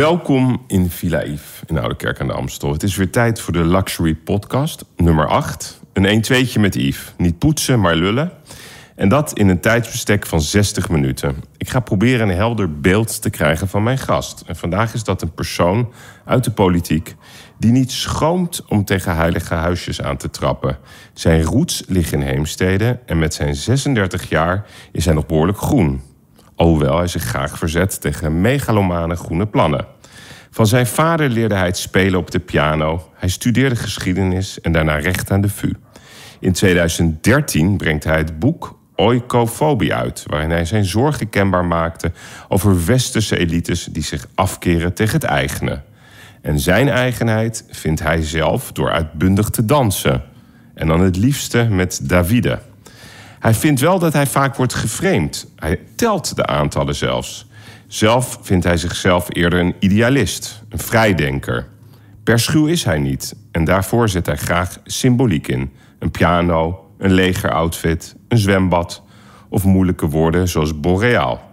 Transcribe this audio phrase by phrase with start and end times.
[0.00, 2.72] Welkom in Villa Yves in Oude Kerk aan de Amstel.
[2.72, 5.80] Het is weer tijd voor de Luxury Podcast, nummer 8.
[5.92, 7.12] Een 1-2'tje met Yves.
[7.16, 8.32] Niet poetsen, maar lullen.
[8.96, 11.36] En dat in een tijdsbestek van 60 minuten.
[11.56, 14.42] Ik ga proberen een helder beeld te krijgen van mijn gast.
[14.46, 15.92] En vandaag is dat een persoon
[16.24, 17.14] uit de politiek
[17.58, 20.78] die niet schroomt om tegen heilige huisjes aan te trappen.
[21.12, 26.09] Zijn roots liggen in Heemstede en met zijn 36 jaar is hij nog behoorlijk groen.
[26.60, 29.86] Alhoewel hij zich graag verzet tegen megalomane groene plannen.
[30.50, 33.08] Van zijn vader leerde hij het spelen op de piano.
[33.14, 35.72] Hij studeerde geschiedenis en daarna recht aan de VU.
[36.40, 42.12] In 2013 brengt hij het boek Oikofobie uit, waarin hij zijn zorgen kenbaar maakte
[42.48, 45.82] over westerse elites die zich afkeren tegen het eigene.
[46.42, 50.22] En zijn eigenheid vindt hij zelf door uitbundig te dansen.
[50.74, 52.58] En dan het liefste met Davide.
[53.40, 55.46] Hij vindt wel dat hij vaak wordt geframed.
[55.56, 57.46] Hij telt de aantallen zelfs.
[57.86, 61.66] Zelf vindt hij zichzelf eerder een idealist, een vrijdenker.
[62.24, 65.72] Per schuw is hij niet en daarvoor zet hij graag symboliek in.
[65.98, 69.02] Een piano, een legeroutfit, een zwembad
[69.48, 71.50] of moeilijke woorden zoals boreaal.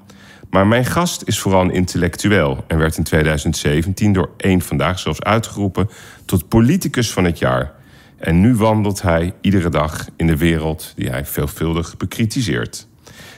[0.50, 5.24] Maar mijn gast is vooral een intellectueel en werd in 2017 door één vandaag zelfs
[5.24, 5.90] uitgeroepen
[6.26, 7.74] tot politicus van het jaar.
[8.18, 12.88] En nu wandelt hij iedere dag in de wereld die hij veelvuldig bekritiseert.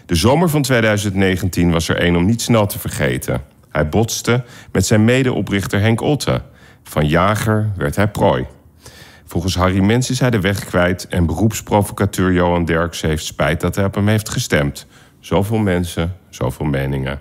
[0.05, 3.41] De zomer van 2019 was er één om niet snel te vergeten.
[3.69, 6.41] Hij botste met zijn medeoprichter Henk Otte.
[6.83, 8.45] Van jager werd hij prooi.
[9.25, 13.75] Volgens Harry Mens is hij de weg kwijt en beroepsprovocateur Johan Derks heeft spijt dat
[13.75, 14.87] hij op hem heeft gestemd.
[15.19, 17.19] Zoveel mensen, zoveel meningen.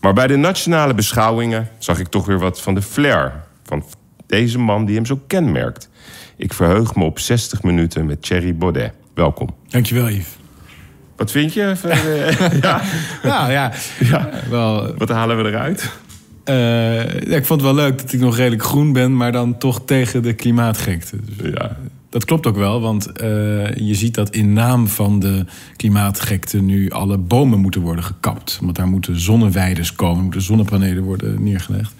[0.00, 3.84] Maar bij de nationale beschouwingen zag ik toch weer wat van de flair van
[4.26, 5.90] deze man die hem zo kenmerkt.
[6.42, 8.92] Ik verheug me op 60 minuten met Thierry Baudet.
[9.14, 9.48] Welkom.
[9.68, 10.36] Dankjewel, Yves.
[11.16, 11.74] Wat vind je?
[12.62, 12.82] ja.
[13.22, 14.30] Nou ja, ja.
[14.50, 15.90] Wel, wat halen we eruit?
[16.44, 19.58] Uh, ja, ik vond het wel leuk dat ik nog redelijk groen ben, maar dan
[19.58, 21.16] toch tegen de klimaatgekte.
[21.36, 21.76] Dus, ja.
[22.08, 25.44] Dat klopt ook wel, want uh, je ziet dat in naam van de
[25.76, 28.58] klimaatgekte nu alle bomen moeten worden gekapt.
[28.62, 31.94] Want daar moeten zonneweiden komen, moeten zonnepanelen worden neergelegd.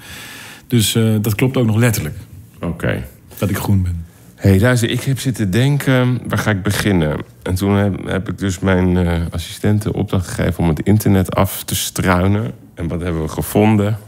[0.67, 2.17] Dus uh, dat klopt ook nog letterlijk.
[2.57, 2.67] Oké.
[2.67, 3.05] Okay.
[3.39, 4.11] Dat ik groen ben.
[4.43, 7.17] Hé, hey, luister, ik heb zitten denken, waar ga ik beginnen?
[7.43, 11.65] En toen heb, heb ik dus mijn uh, assistenten opdracht gegeven om het internet af
[11.65, 12.53] te struinen.
[12.75, 13.99] En wat hebben we gevonden?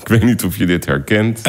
[0.00, 1.40] Ik weet niet of je dit herkent.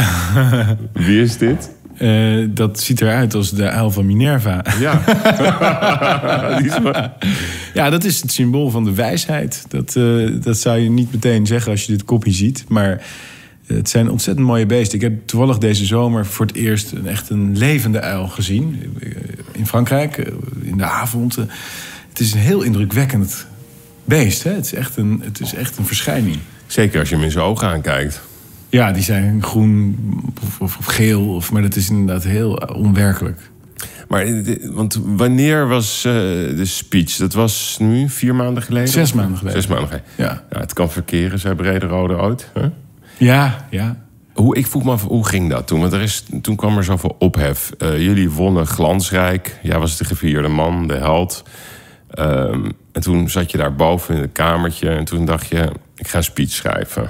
[0.93, 1.71] Wie is dit?
[1.99, 4.65] Uh, dat ziet eruit als de uil van Minerva.
[4.79, 5.01] Ja.
[7.73, 9.65] ja, dat is het symbool van de wijsheid.
[9.67, 12.65] Dat, uh, dat zou je niet meteen zeggen als je dit kopje ziet.
[12.67, 13.01] Maar
[13.67, 14.95] het zijn ontzettend mooie beesten.
[14.95, 18.97] Ik heb toevallig deze zomer voor het eerst een, echt een levende uil gezien.
[19.51, 20.17] In Frankrijk,
[20.61, 21.35] in de avond.
[22.09, 23.47] Het is een heel indrukwekkend
[24.05, 24.43] beest.
[24.43, 24.51] Hè?
[24.51, 26.37] Het, is echt een, het is echt een verschijning.
[26.67, 28.21] Zeker als je hem in zijn ogen aankijkt.
[28.69, 29.95] Ja, die zijn groen
[30.43, 31.33] of, of, of geel.
[31.33, 33.39] Of, maar dat is inderdaad heel onwerkelijk.
[34.07, 34.27] Maar,
[34.73, 37.15] want wanneer was uh, de speech?
[37.15, 38.89] Dat was nu vier maanden geleden?
[38.89, 39.61] Zes maanden geleden.
[39.61, 40.09] Zes maanden geleden.
[40.15, 40.43] Ja.
[40.51, 42.49] ja het kan verkeren, zei Brede Rode ooit.
[42.53, 42.65] Huh?
[43.17, 44.05] Ja, ja.
[44.33, 45.79] Hoe, ik vroeg me af, hoe ging dat toen?
[45.79, 47.71] Want er is, toen kwam er zoveel ophef.
[47.77, 49.59] Uh, jullie wonnen glansrijk.
[49.61, 51.43] Jij was de gevierde man, de held.
[52.19, 54.89] Um, en toen zat je daar boven in het kamertje.
[54.89, 57.09] En toen dacht je, ik ga speech schrijven.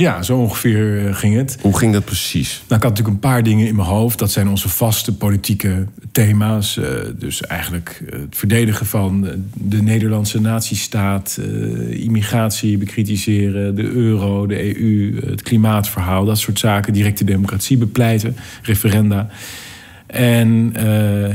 [0.00, 1.58] Ja, zo ongeveer eh, ging het.
[1.60, 2.48] Hoe ging dat precies?
[2.50, 4.18] Nou, ik had natuurlijk een paar dingen in mijn hoofd.
[4.18, 6.76] Dat zijn onze vaste politieke thema's.
[6.76, 6.84] Uh,
[7.18, 15.20] dus eigenlijk het verdedigen van de Nederlandse natiestaat, uh, immigratie bekritiseren, de euro, de EU,
[15.26, 16.92] het klimaatverhaal, dat soort zaken.
[16.92, 19.28] Directe democratie bepleiten, referenda.
[20.06, 20.74] En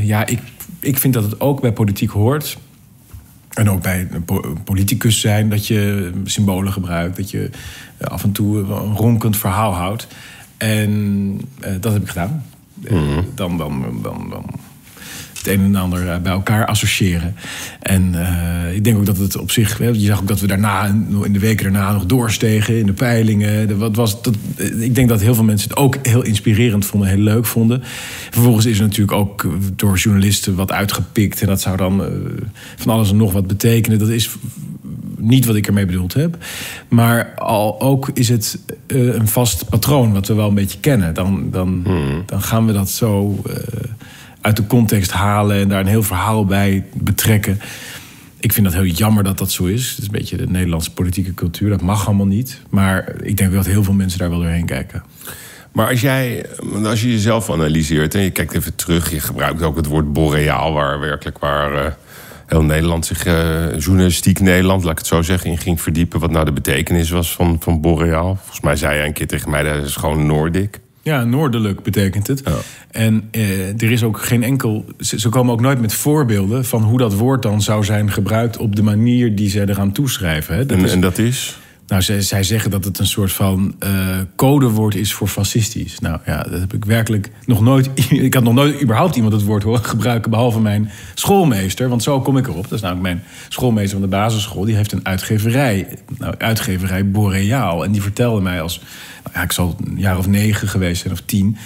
[0.01, 0.39] ja, ik,
[0.79, 2.57] ik vind dat het ook bij politiek hoort.
[3.55, 7.49] En ook bij een politicus zijn dat je symbolen gebruikt, dat je
[8.01, 10.07] af en toe een ronkend verhaal houdt.
[10.57, 10.91] En
[11.59, 12.43] uh, dat heb ik gedaan.
[12.73, 13.25] Mm.
[13.35, 14.45] Dan, dan, dan, dan
[15.45, 17.35] het een en ander bij elkaar associëren.
[17.81, 19.77] En uh, ik denk ook dat het op zich.
[19.79, 20.85] Je zag ook dat we daarna,
[21.23, 23.77] in de weken daarna, nog doorstegen in de peilingen.
[23.77, 24.35] Wat was, dat,
[24.79, 27.81] ik denk dat heel veel mensen het ook heel inspirerend vonden, heel leuk vonden.
[28.29, 31.41] Vervolgens is er natuurlijk ook door journalisten wat uitgepikt.
[31.41, 32.07] En dat zou dan uh,
[32.75, 33.99] van alles en nog wat betekenen.
[33.99, 34.29] Dat is
[35.17, 36.37] niet wat ik ermee bedoeld heb.
[36.87, 41.13] Maar al ook is het uh, een vast patroon wat we wel een beetje kennen.
[41.13, 42.23] Dan, dan, Hmm.
[42.25, 43.55] dan gaan we dat zo uh,
[44.45, 47.59] uit de context halen en daar een heel verhaal bij betrekken.
[48.39, 49.89] Ik vind dat heel jammer dat dat zo is.
[49.89, 51.69] Het is een beetje de Nederlandse politieke cultuur.
[51.69, 52.61] Dat mag allemaal niet.
[52.69, 55.03] Maar ik denk dat heel veel mensen daar wel doorheen kijken.
[55.71, 56.45] Maar als jij,
[56.83, 60.73] als je jezelf analyseert en je kijkt even terug, je gebruikt ook het woord boreaal,
[60.73, 61.91] waar werkelijk waar uh,
[62.45, 66.19] heel Nederland zich, uh, journalistiek Nederland, laat ik het zo zeggen, in ging verdiepen.
[66.19, 68.35] Wat nou de betekenis was van, van Boreaal.
[68.35, 70.79] Volgens mij zei hij een keer tegen mij, dat is gewoon Noordik.
[71.05, 72.43] Ja, noordelijk betekent het.
[72.91, 74.85] En eh, er is ook geen enkel.
[74.99, 78.75] Ze, komen ook nooit met voorbeelden van hoe dat woord dan zou zijn gebruikt op
[78.75, 80.55] de manier die ze eraan toeschrijven.
[80.55, 80.65] Hè.
[80.65, 81.59] Dat en, is, en dat is?
[81.87, 85.99] Nou, zij, zij zeggen dat het een soort van uh, codewoord is voor fascistisch.
[85.99, 87.89] Nou ja, dat heb ik werkelijk nog nooit.
[88.09, 91.89] Ik had nog nooit überhaupt iemand het woord horen gebruiken, behalve mijn schoolmeester.
[91.89, 92.63] Want zo kom ik erop.
[92.63, 94.65] Dat is namelijk mijn schoolmeester van de basisschool.
[94.65, 95.87] Die heeft een uitgeverij.
[96.17, 97.83] Nou, uitgeverij Boreaal.
[97.83, 98.81] En die vertelde mij als.
[99.33, 101.57] Nou ik zal een jaar of negen geweest zijn of tien.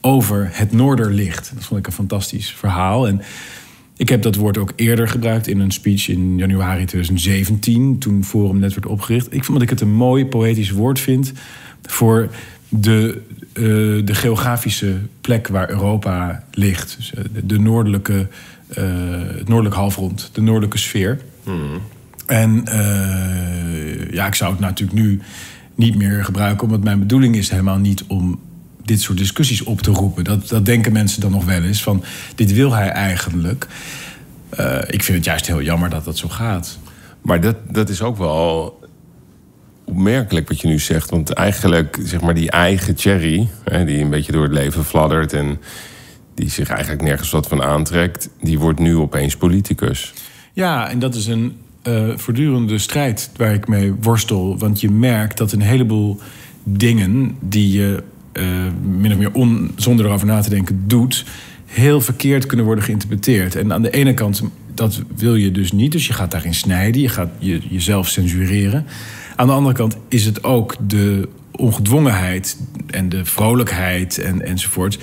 [0.00, 1.50] Over het Noorderlicht.
[1.54, 3.06] Dat vond ik een fantastisch verhaal.
[3.08, 3.22] En
[3.98, 8.58] ik heb dat woord ook eerder gebruikt in een speech in januari 2017, toen Forum
[8.58, 9.34] net werd opgericht.
[9.34, 11.32] Ik vond dat ik het een mooi poëtisch woord vind
[11.82, 12.30] voor
[12.68, 13.20] de,
[13.54, 16.94] uh, de geografische plek waar Europa ligt.
[16.96, 18.28] Dus, uh, de, noordelijke,
[18.78, 18.84] uh,
[19.36, 21.20] het noordelijk halfrond, de noordelijke sfeer.
[21.42, 21.80] Hmm.
[22.26, 22.62] En
[24.10, 25.20] ja, ik zou het natuurlijk nu
[25.74, 28.38] niet meer gebruiken, omdat mijn bedoeling is helemaal niet om
[28.88, 30.24] dit soort discussies op te roepen.
[30.24, 31.82] Dat, dat denken mensen dan nog wel eens.
[31.82, 32.04] Van
[32.34, 33.66] dit wil hij eigenlijk.
[34.60, 36.78] Uh, ik vind het juist heel jammer dat dat zo gaat.
[37.22, 38.78] Maar dat, dat is ook wel
[39.84, 41.10] opmerkelijk wat je nu zegt.
[41.10, 45.32] Want eigenlijk, zeg maar, die eigen Cherry, hè, die een beetje door het leven fladdert
[45.32, 45.58] en
[46.34, 50.12] die zich eigenlijk nergens wat van aantrekt, die wordt nu opeens politicus.
[50.52, 54.58] Ja, en dat is een uh, voortdurende strijd waar ik mee worstel.
[54.58, 56.20] Want je merkt dat een heleboel
[56.64, 58.02] dingen die je
[58.98, 61.24] min of meer on, zonder erover na te denken doet,
[61.66, 63.54] heel verkeerd kunnen worden geïnterpreteerd.
[63.54, 64.42] En aan de ene kant,
[64.74, 68.86] dat wil je dus niet, dus je gaat daarin snijden, je gaat je, jezelf censureren.
[69.36, 72.56] Aan de andere kant is het ook de ongedwongenheid
[72.86, 74.98] en de vrolijkheid en, enzovoort,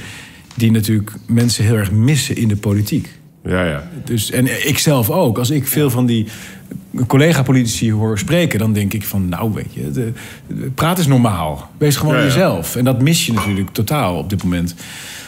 [0.56, 3.10] die natuurlijk mensen heel erg missen in de politiek.
[3.46, 3.84] Ja, ja.
[4.04, 5.38] Dus, en ik zelf ook.
[5.38, 6.28] Als ik veel van die
[7.08, 10.14] collega-politici hoor spreken, dan denk ik van, nou weet je, de,
[10.76, 11.70] praat is normaal.
[11.78, 12.76] Wees gewoon jezelf.
[12.76, 14.76] En dat mis je natuurlijk totaal op dit moment.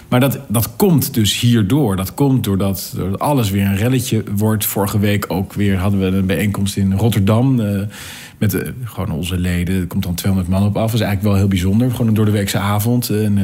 [0.08, 1.96] Maar dat, dat komt dus hierdoor.
[1.96, 4.66] Dat komt doordat, doordat alles weer een relletje wordt.
[4.66, 7.60] Vorige week ook weer hadden we een bijeenkomst in Rotterdam.
[7.60, 7.82] Uh,
[8.38, 9.80] met uh, gewoon onze leden.
[9.80, 10.92] Er komt dan 200 man op af.
[10.92, 11.92] Dat is eigenlijk wel heel bijzonder.
[11.92, 13.10] Gewoon een door de weekse avond.
[13.10, 13.44] En uh,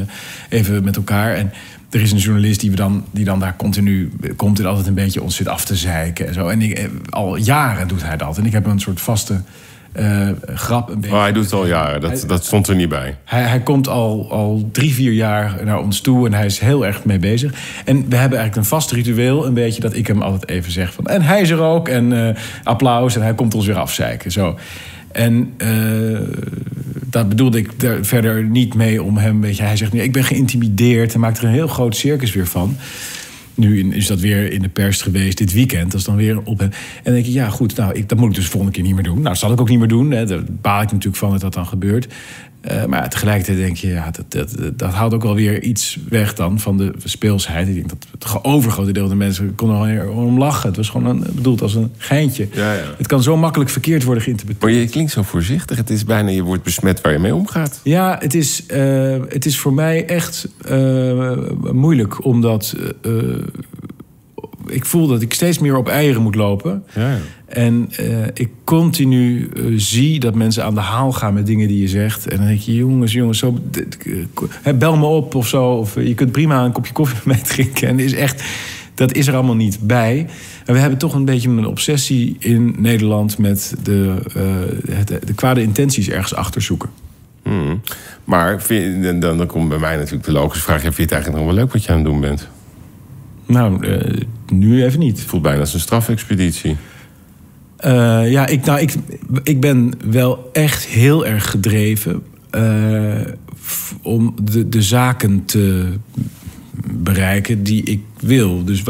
[0.50, 1.34] even met elkaar.
[1.34, 1.52] En
[1.94, 4.94] er is een journalist die, we dan, die dan daar continu komt en altijd een
[4.94, 6.48] beetje ons zit af te zeiken en zo.
[6.48, 8.38] En ik, al jaren doet hij dat.
[8.38, 9.42] En ik heb een soort vaste
[10.00, 10.90] uh, grap.
[10.90, 11.16] Een beetje.
[11.16, 13.18] Oh, hij doet het al jaren, dat, dat stond er niet bij.
[13.24, 16.86] Hij, hij komt al, al drie, vier jaar naar ons toe en hij is heel
[16.86, 17.54] erg mee bezig.
[17.86, 20.94] En we hebben eigenlijk een vast ritueel, een beetje dat ik hem altijd even zeg
[20.94, 21.06] van...
[21.06, 22.30] en hij is er ook, en uh,
[22.63, 24.31] applaus, en hij komt ons weer afzeiken.
[24.31, 24.57] Zo.
[25.12, 26.19] En uh,
[27.13, 29.42] dat bedoelde ik er verder niet mee om hem.
[29.42, 31.13] Weet je, hij zegt nu: Ik ben geïntimideerd.
[31.13, 32.75] en maakt er een heel groot circus weer van.
[33.56, 35.92] Nu is dat weer in de pers geweest dit weekend.
[35.92, 36.62] Dat is dan weer op.
[36.62, 36.71] En
[37.04, 38.94] dan denk ik, ja, goed, nou, ik, dat moet ik dus de volgende keer niet
[38.94, 39.13] meer doen.
[39.13, 40.12] Nou, dat zal ik ook niet meer doen.
[40.12, 40.25] Hè.
[40.25, 42.07] Daar baal ik natuurlijk van dat dat dan gebeurt.
[42.71, 46.60] Uh, maar tegelijkertijd denk je, ja, dat, dat, dat haalt ook alweer iets weg dan
[46.60, 47.68] van de speelsheid.
[47.68, 50.68] Ik denk dat het overgrote deel van de mensen kon er om lachen.
[50.68, 52.48] Het was gewoon een, bedoeld als een geintje.
[52.51, 52.83] Ja, ja.
[52.98, 54.71] Het kan zo makkelijk verkeerd worden geïnterpreteerd.
[54.71, 55.77] Maar je klinkt zo voorzichtig.
[55.77, 57.80] Het is bijna je wordt besmet waar je mee omgaat.
[57.83, 61.31] Ja, het is, uh, het is voor mij echt uh,
[61.71, 62.75] moeilijk omdat
[64.68, 66.83] ik voel dat ik steeds meer op eieren moet lopen.
[66.95, 71.67] Ja, En uh, ik continu uh, zie dat mensen aan de haal gaan met dingen
[71.67, 72.27] die je zegt.
[72.27, 73.60] En dan denk je, jongens, jongens, zo,
[74.05, 75.65] uh, bel me op of zo.
[75.72, 77.88] Of je kunt prima een kopje koffie mee drinken.
[77.88, 78.43] En is echt,
[78.93, 80.27] dat is er allemaal niet bij.
[80.65, 84.15] En we hebben toch een beetje een obsessie in Nederland met de,
[84.89, 86.89] het, de kwade intenties ergens achter zoeken.
[87.43, 87.82] Hmm.
[88.24, 91.43] Maar vind, dan, dan komt bij mij natuurlijk de logische vraag: vind je het eigenlijk
[91.43, 92.50] nog wel leuk wat je aan het doen bent?
[93.45, 95.21] Nou, uh, nu even niet.
[95.21, 96.77] Voelt bijna als een strafexpeditie.
[97.85, 98.93] Uh, ja, ik, nou, ik,
[99.43, 102.23] ik ben wel echt heel erg gedreven
[102.55, 103.21] uh,
[104.01, 105.93] om de, de zaken te
[106.91, 108.63] bereiken die ik wil.
[108.63, 108.83] Dus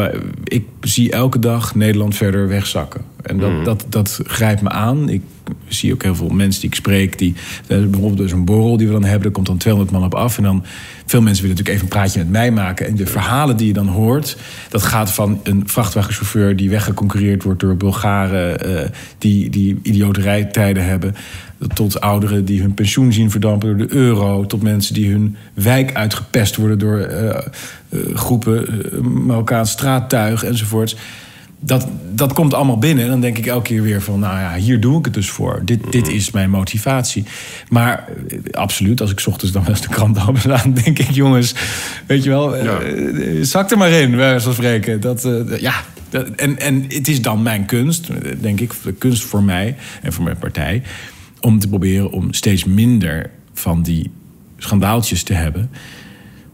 [0.44, 3.02] ik zie elke dag Nederland verder wegzakken.
[3.24, 3.64] En dat, mm.
[3.64, 5.10] dat, dat grijpt me aan.
[5.10, 5.22] Ik
[5.68, 7.18] zie ook heel veel mensen die ik spreek.
[7.18, 7.34] Die,
[7.68, 9.28] bijvoorbeeld dus een borrel die we dan hebben.
[9.28, 10.38] Er komt dan 200 man op af.
[10.38, 10.64] En dan
[11.06, 12.88] veel mensen willen natuurlijk even een praatje met mij maken.
[12.88, 14.38] En de verhalen die je dan hoort...
[14.70, 18.70] dat gaat van een vrachtwagenchauffeur die weggeconcurreerd wordt door Bulgaren...
[18.70, 18.80] Uh,
[19.18, 21.16] die, die idiote rijtijden hebben...
[21.74, 24.46] tot ouderen die hun pensioen zien verdampen door de euro...
[24.46, 27.38] tot mensen die hun wijk uitgepest worden door uh,
[27.90, 28.66] uh, groepen
[29.26, 30.96] Marokkaans straattuig enzovoorts
[31.66, 33.04] dat, dat komt allemaal binnen.
[33.04, 35.30] En dan denk ik elke keer weer van, nou ja, hier doe ik het dus
[35.30, 35.62] voor.
[35.66, 37.26] Dit, dit is mijn motivatie.
[37.70, 41.12] Maar eh, absoluut, als ik ochtends dan wel eens de krant open aan, denk ik,
[41.12, 41.56] jongens,
[42.08, 42.82] weet je wel, ja.
[42.82, 45.02] uh, zak er maar in, bij van spreken.
[45.02, 45.74] Dat, uh, ja,
[46.10, 48.10] Dat, en, en het is dan mijn kunst,
[48.42, 50.82] denk ik, de kunst voor mij en voor mijn partij,
[51.40, 54.12] om te proberen om steeds minder van die
[54.58, 55.70] schandaaltjes te hebben.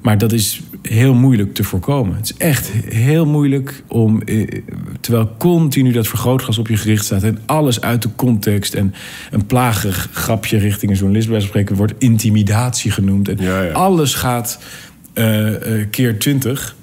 [0.01, 2.15] Maar dat is heel moeilijk te voorkomen.
[2.15, 4.62] Het is echt heel moeilijk om, eh,
[5.00, 8.93] terwijl continu dat vergrootglas op je gericht staat en alles uit de context en
[9.31, 13.29] een plagerig grapje richting een journalist bij spreken wordt intimidatie genoemd.
[13.29, 13.71] En Ja, ja.
[13.71, 14.59] alles gaat
[15.13, 15.53] eh,
[15.89, 16.75] keer twintig.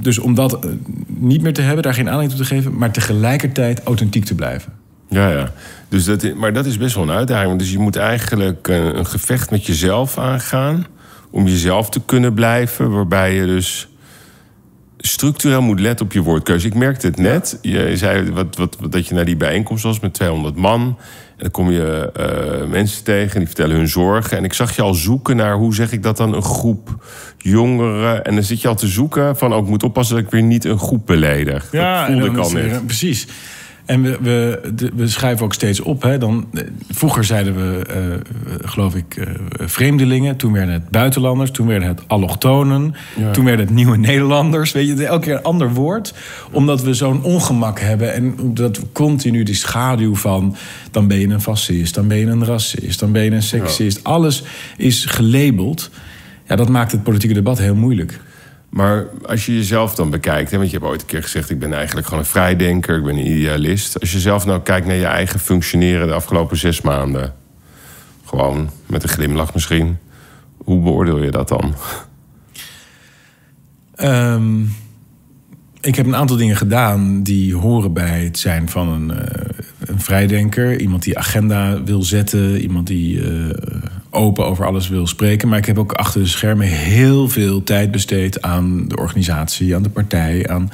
[0.00, 0.66] Dus om dat
[1.06, 4.72] niet meer te hebben, daar geen aanleiding toe te geven, maar tegelijkertijd authentiek te blijven.
[5.08, 5.52] Ja, ja.
[5.88, 7.58] Dus dat, maar dat is best wel een uitdaging.
[7.58, 10.86] Dus je moet eigenlijk een gevecht met jezelf aangaan.
[11.34, 12.90] Om jezelf te kunnen blijven.
[12.90, 13.88] Waarbij je dus
[14.98, 16.66] structureel moet letten op je woordkeuze.
[16.66, 17.58] Ik merkte het net.
[17.62, 20.80] Je zei wat, wat, wat- dat je naar die bijeenkomst was met 200 man.
[20.80, 20.96] En
[21.36, 24.36] dan kom je eh, mensen tegen die vertellen hun zorgen.
[24.36, 27.04] En ik zag je al zoeken naar, hoe zeg ik dat dan, een groep
[27.38, 28.24] jongeren.
[28.24, 30.42] En dan zit je al te zoeken van, ook ik moet oppassen dat ik weer
[30.42, 31.70] niet een groep beledig.
[31.98, 32.86] dat voelde ik al net.
[32.86, 33.26] Precies.
[33.84, 34.60] En we, we,
[34.94, 36.02] we schrijven ook steeds op.
[36.02, 36.18] Hè.
[36.18, 39.26] Dan, eh, vroeger zeiden we, eh, geloof ik, eh,
[39.58, 40.36] vreemdelingen.
[40.36, 41.50] Toen werden het buitenlanders.
[41.50, 42.94] Toen werden het allochtonen.
[43.16, 43.30] Ja.
[43.30, 44.72] Toen werden het nieuwe Nederlanders.
[44.72, 46.14] Weet je, elke keer een ander woord.
[46.50, 48.14] Omdat we zo'n ongemak hebben.
[48.14, 50.56] En dat we continu die schaduw van...
[50.90, 53.00] dan ben je een fascist, dan ben je een racist...
[53.00, 54.04] dan ben je een seksist.
[54.04, 54.42] Alles
[54.76, 55.90] is gelabeld.
[56.46, 58.20] Ja, dat maakt het politieke debat heel moeilijk.
[58.74, 61.58] Maar als je jezelf dan bekijkt, hè, want je hebt ooit een keer gezegd: ik
[61.58, 64.00] ben eigenlijk gewoon een vrijdenker, ik ben een idealist.
[64.00, 67.34] Als je zelf nou kijkt naar je eigen functioneren de afgelopen zes maanden,
[68.24, 69.98] gewoon met een glimlach misschien,
[70.56, 71.74] hoe beoordeel je dat dan?
[73.94, 74.60] Ehm,
[75.80, 80.00] ik heb een aantal dingen gedaan die horen bij het zijn van een, eh, een
[80.00, 80.80] vrijdenker.
[80.80, 83.50] Iemand die agenda wil zetten, iemand die eh,
[84.14, 85.48] open over alles wil spreken.
[85.48, 89.82] Maar ik heb ook achter de schermen heel veel tijd besteed aan de organisatie, aan
[89.82, 90.70] de partij, aan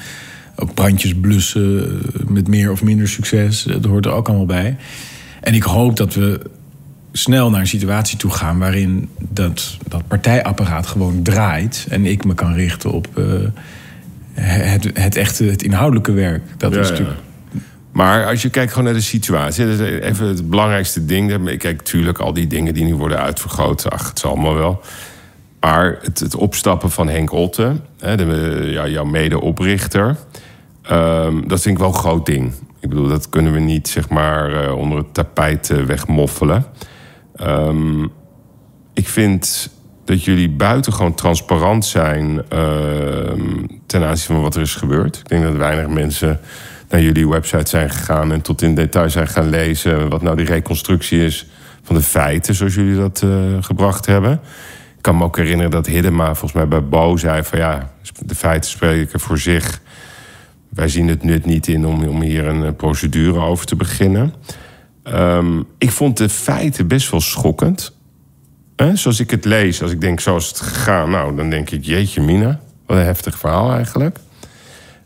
[0.74, 3.62] brandjes blussen eh, met meer of minder succes.
[3.62, 4.76] Dat hoort er ook allemaal bij.
[5.40, 6.40] En ik hoop dat we
[7.12, 12.34] snel naar een situatie toe gaan waarin dat, dat partijapparaat gewoon draait en ik me
[12.34, 13.24] kan richten op eh,
[14.44, 16.42] het, het echte, het inhoudelijke werk.
[16.56, 17.06] Dat Ja, is ja.
[18.00, 21.48] Maar als je kijkt gewoon naar de situatie, dat is even het belangrijkste ding.
[21.48, 24.80] Ik kijk natuurlijk al die dingen die nu worden uitvergroot, ach, het zal allemaal wel.
[25.60, 30.16] Maar het, het opstappen van Henk Otte, hè, de, ja, jouw medeoprichter,
[30.82, 32.52] ehm, dat vind ik wel een groot ding.
[32.78, 36.64] Ik bedoel, dat kunnen we niet zeg maar eh, onder het tapijt eh, wegmoffelen.
[37.36, 38.02] Ehm,
[38.94, 39.70] ik vind
[40.04, 45.16] dat jullie buitengewoon transparant zijn ehm, ten aanzien van wat er is gebeurd.
[45.16, 46.40] Ik denk dat weinig mensen
[46.90, 50.46] naar jullie website zijn gegaan en tot in detail zijn gaan lezen wat nou die
[50.46, 51.46] reconstructie is
[51.82, 53.30] van de feiten zoals jullie dat eh,
[53.60, 54.32] gebracht hebben.
[54.96, 58.34] Ik kan me ook herinneren dat Hiddema volgens mij bij Bo zei van ja, de
[58.34, 59.80] feiten spreken voor zich.
[60.68, 64.34] Wij zien het nut niet in om, om hier een eh, procedure over te beginnen.
[65.02, 67.98] Ehm, ik vond de feiten best wel schokkend.
[68.94, 71.84] Zoals ik het lees, als ik denk zo is het gegaan, nou dan denk ik
[71.84, 74.18] jeetje mina, wat een heftig verhaal eigenlijk.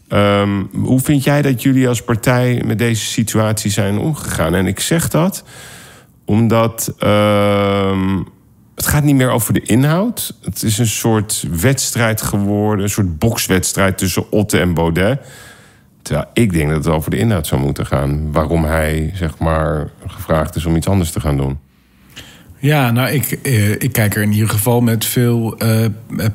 [0.09, 4.55] Ehm, hoe vind jij dat jullie als partij met deze situatie zijn omgegaan?
[4.55, 5.45] En ik zeg dat
[6.25, 8.23] omdat ehm,
[8.75, 10.35] het gaat niet meer over de inhoud.
[10.43, 15.21] Het is een soort wedstrijd geworden, een soort bokswedstrijd tussen Otte en Baudet.
[16.03, 18.33] Terwijl ik denk dat het over de inhoud zou moeten gaan.
[18.33, 21.59] Waarom hij, zeg maar, gevraagd is om iets anders te gaan doen.
[22.65, 25.85] Ja, nou, ik, eh, ik kijk er in ieder geval met veel eh,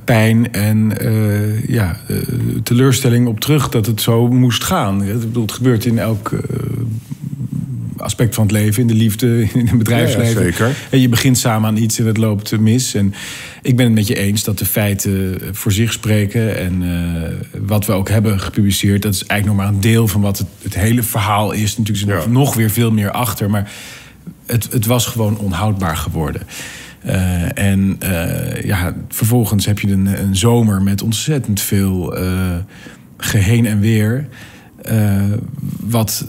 [0.04, 1.98] pijn en eh, ja,
[2.64, 5.04] teleurstelling op terug dat het zo moest gaan.
[5.04, 6.32] Ik bedoel, het gebeurt in elk
[7.98, 10.46] aspect van het leven, in de liefde, in het bedrijfsleven.
[10.46, 10.76] Ja, zeker.
[10.90, 12.94] En je begint samen aan iets en het loopt mis.
[12.94, 13.14] En
[13.62, 16.58] ik ben het met je eens dat de feiten voor zich spreken.
[16.58, 16.84] En
[17.66, 20.48] wat we ook hebben gepubliceerd, dat is eigenlijk nog maar een deel van wat het,
[20.62, 21.78] het hele verhaal is.
[21.78, 22.28] Natuurlijk is er Ja.
[22.28, 23.50] nog weer veel meer achter.
[23.50, 23.72] Maar
[24.52, 26.42] het, het was gewoon onhoudbaar geworden.
[27.02, 32.56] Eh, en eh, ja, vervolgens heb je een, een zomer met ontzettend veel eh,
[33.18, 34.28] geheen en weer.
[35.80, 36.26] wat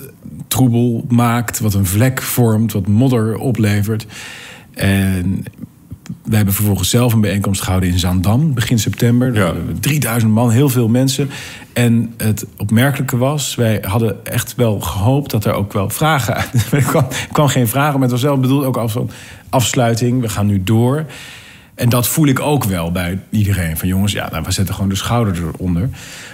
[0.48, 4.06] troebel maakt, wat een vlek vormt, wat modder oplevert.
[4.74, 5.44] En
[6.24, 9.34] we hebben vervolgens zelf een bijeenkomst gehouden in Zaandam, begin september.
[9.34, 9.54] Ja.
[9.80, 11.30] 3000 man, heel veel mensen.
[11.72, 16.34] En het opmerkelijke was, wij hadden echt wel gehoopt dat er ook wel vragen.
[16.70, 19.10] Er kwam, er kwam geen vragen, maar het was wel bedoeld ook als een
[19.48, 20.20] afsluiting.
[20.20, 21.04] We gaan nu door.
[21.74, 23.76] En dat voel ik ook wel bij iedereen.
[23.76, 25.88] Van jongens, ja, nou, we zetten gewoon de schouder eronder.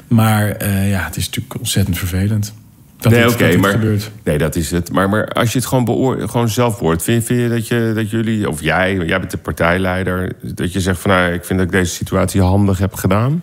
[0.08, 2.54] Maar eh, ja, het is natuurlijk ontzettend vervelend.
[2.98, 4.10] Dat nee, oké, maar gebeurt.
[4.24, 4.92] nee, dat is het.
[4.92, 8.10] Maar, maar als je het gewoon, gewoon zelf hoort, vind, vind je dat, je dat
[8.10, 11.68] jullie, of jij, jij bent de partijleider, dat je zegt van, nou, ik vind dat
[11.68, 13.42] ik deze situatie handig heb gedaan?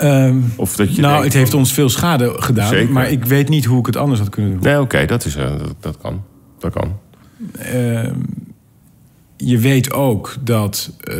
[0.00, 2.68] Ehm, Of dat je nou, denkt het heeft ons veel schade gedaan.
[2.68, 2.92] Zeker.
[2.92, 4.60] Maar ik weet niet hoe ik het anders had kunnen doen.
[4.62, 6.22] Nee, oké, dat, is, eh, dat, dat kan.
[6.58, 6.98] Dat kan.
[7.58, 8.14] Ehm,
[9.36, 11.14] je weet ook dat eh,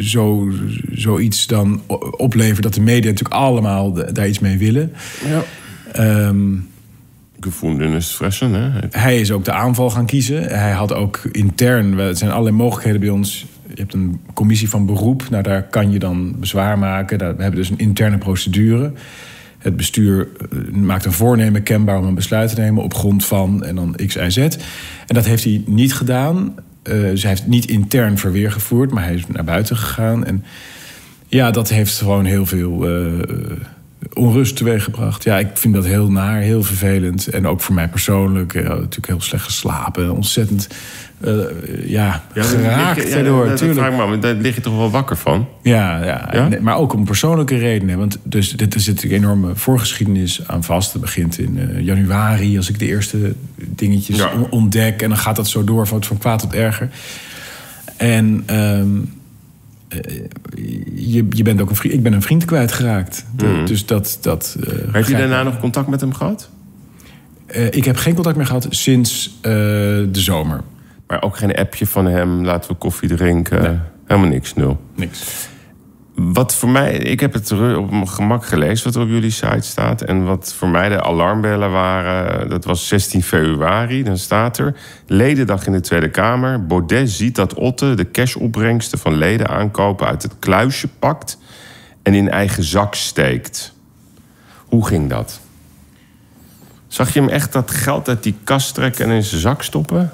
[0.00, 0.50] zo,
[0.90, 1.82] zoiets dan
[2.16, 4.92] oplevert dat de media natuurlijk allemaal daar iets mee willen.
[5.28, 5.42] Ja.
[5.92, 6.56] Ehm,
[7.40, 8.70] Gevonden is fressen, hè?
[8.90, 10.42] hij is ook de aanval gaan kiezen.
[10.42, 13.46] Hij had ook intern, er zijn allerlei mogelijkheden bij ons.
[13.74, 17.18] Je hebt een commissie van beroep, nou, daar kan je dan bezwaar maken.
[17.18, 18.92] Daar, we hebben dus een interne procedure.
[19.58, 23.64] Het bestuur eh, maakt een voornemen kenbaar om een besluit te nemen op grond van
[23.64, 24.36] en dan X, Y, Z.
[24.38, 26.54] En dat heeft hij niet gedaan.
[26.82, 30.24] Eh dus hij heeft niet intern verweer gevoerd, maar hij is naar buiten gegaan.
[30.24, 30.44] En
[31.26, 33.06] ja, dat heeft gewoon heel veel eh,
[34.12, 35.24] onrust teweeggebracht.
[35.24, 37.26] Ja, ik vind dat heel naar, heel vervelend.
[37.26, 38.54] En ook voor mij persoonlijk.
[38.54, 40.10] eh, natuurlijk heel slecht geslapen.
[40.14, 40.68] Ontzettend
[41.20, 41.32] eh,
[41.90, 43.78] ja, geraakt ja, dat tuurlijk.
[43.78, 45.48] vraag ik me af, daar lig je toch wel wakker van?
[45.62, 46.48] Ja, ja, Ja?
[46.48, 47.98] nee, maar ook om persoonlijke redenen.
[47.98, 50.92] Want dus, dit er zit natuurlijk een enorme voorgeschiedenis aan vast.
[50.92, 54.32] Dat begint in eh, januari, als ik de eerste dingetjes Ja.
[54.34, 55.02] on- ontdek.
[55.02, 56.88] En dan gaat dat zo door van, van kwaad tot erger.
[57.96, 58.88] En ehm,
[59.88, 59.98] eh,
[60.94, 63.24] je, je bent ook een vriend, ik ben een vriend kwijtgeraakt.
[63.36, 63.66] Mhm.
[63.66, 64.18] Dus dat...
[64.20, 66.48] dat eh, Heb je daarna nog contact met hem gehad?
[67.46, 70.60] Eh, ik heb geen contact meer gehad sinds de zomer.
[71.10, 73.82] Maar ook geen appje van hem, laten we koffie drinken.
[74.06, 74.80] Helemaal niks, nul.
[74.94, 75.48] Niks.
[76.14, 79.60] Wat voor mij, ik heb het op mijn gemak gelezen wat er op jullie site
[79.60, 80.02] staat.
[80.02, 84.02] En wat voor mij de alarmbellen waren, dat was 16 februari.
[84.02, 84.76] Dan staat er,
[85.06, 86.66] ledendag in de Tweede Kamer.
[86.66, 91.38] Baudet ziet dat Otte de cashopbrengsten van leden aankopen uit het kluisje pakt
[92.02, 93.74] en in eigen zak steekt.
[94.66, 95.40] Hoe ging dat?
[96.86, 100.12] Zag je hem echt dat geld uit die kast trekken en in zijn zak stoppen?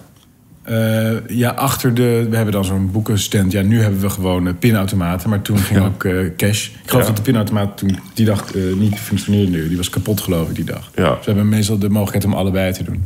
[0.66, 2.26] Eh, ja, achter de.
[2.30, 3.52] We hebben dan zo'n boekenstand.
[3.52, 5.28] Ja, nu hebben we gewoon eh, pinautomaten.
[5.30, 5.87] Maar toen ging Ja.
[5.87, 6.66] ook eh, cash.
[6.66, 7.08] Ik geloof Ja.
[7.08, 8.44] dat de pinautomaat toen die dag
[8.78, 9.68] niet functioneerde.
[9.68, 10.90] Die was kapot, geloof ik, die dag.
[10.94, 11.08] Ja.
[11.08, 13.04] Dus we hebben meestal de mogelijkheid om allebei te doen.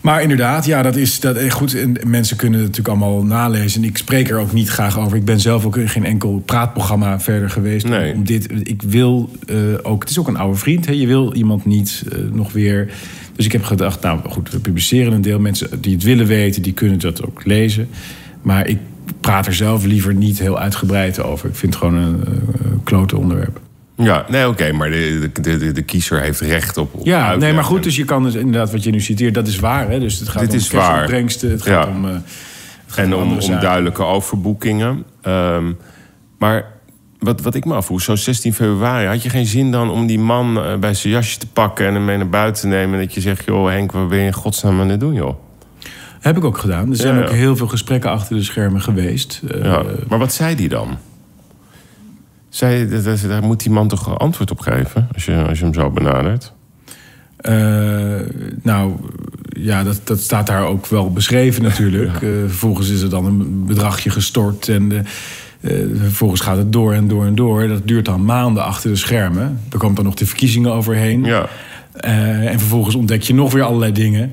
[0.00, 1.74] Maar inderdaad, ja, dat is dat, goed.
[1.74, 3.82] En mensen kunnen het natuurlijk allemaal nalezen.
[3.82, 5.16] En ik spreek er ook niet graag over.
[5.16, 7.88] Ik ben zelf ook in geen enkel praatprogramma verder geweest.
[7.88, 8.12] Nee.
[8.14, 9.30] Om dit, ik wil
[9.82, 10.00] ook.
[10.02, 10.86] Het is ook een oude vriend.
[10.86, 10.92] Hè?
[10.92, 12.92] Je wil iemand niet nog weer.
[13.36, 15.38] Dus ik heb gedacht, nou goed, we publiceren een deel.
[15.38, 17.88] Mensen die het willen weten, die kunnen dat ook lezen.
[18.42, 18.78] Maar ik
[19.20, 21.48] praat er zelf liever niet heel uitgebreid over.
[21.48, 23.60] Ik vind het gewoon een eh, klote onderwerp.
[23.96, 26.94] Ja, nee, oké, maar de, de, de, de kiezer heeft recht op.
[26.94, 29.46] op Ja, nee, maar goed, dus je kan dus inderdaad wat je nu citeert, dat
[29.46, 29.90] is waar.
[29.90, 30.00] Hè?
[30.00, 30.90] Dus het gaat Dit om is waar.
[30.92, 31.92] cashopbrengsten, het gaat Ja.
[31.92, 32.04] om...
[32.04, 32.22] eh, het
[32.94, 35.04] gaat En om, om duidelijke overboekingen.
[35.22, 35.72] Ehm,
[36.38, 36.64] maar
[37.24, 39.06] wat, wat ik me afvroeg, zo'n 16 februari...
[39.06, 41.86] had je geen zin dan om die man eh, bij zijn jasje te pakken...
[41.86, 42.94] en hem mee naar buiten te nemen...
[42.98, 45.34] en dat je zegt, joh Henk, wat ben je in godsnaam aan het doen, joh?
[46.20, 46.90] Heb ik ook gedaan.
[46.90, 49.40] Er zijn Ja, ook heel veel gesprekken achter de schermen geweest.
[49.50, 49.82] Eh, Ja.
[50.08, 50.98] Maar wat zei die dan?
[52.48, 55.08] Zei, dat- dat- daar moet die man toch antwoord op geven...
[55.14, 56.52] als je, als je hem zo benadert?
[57.36, 57.54] eh,
[58.62, 58.92] nou,
[59.48, 62.16] ja, dat, dat staat daar ook wel beschreven natuurlijk.
[62.18, 65.06] Vervolgens is er dan een bedragje gestort en...
[65.64, 67.68] eh, vervolgens gaat het door en door en door.
[67.68, 69.60] Dat duurt dan maanden achter de schermen.
[69.72, 71.24] Er komt dan nog de verkiezingen overheen.
[71.24, 71.46] Ja.
[71.92, 74.32] Eh, en vervolgens ontdek je nog weer allerlei dingen.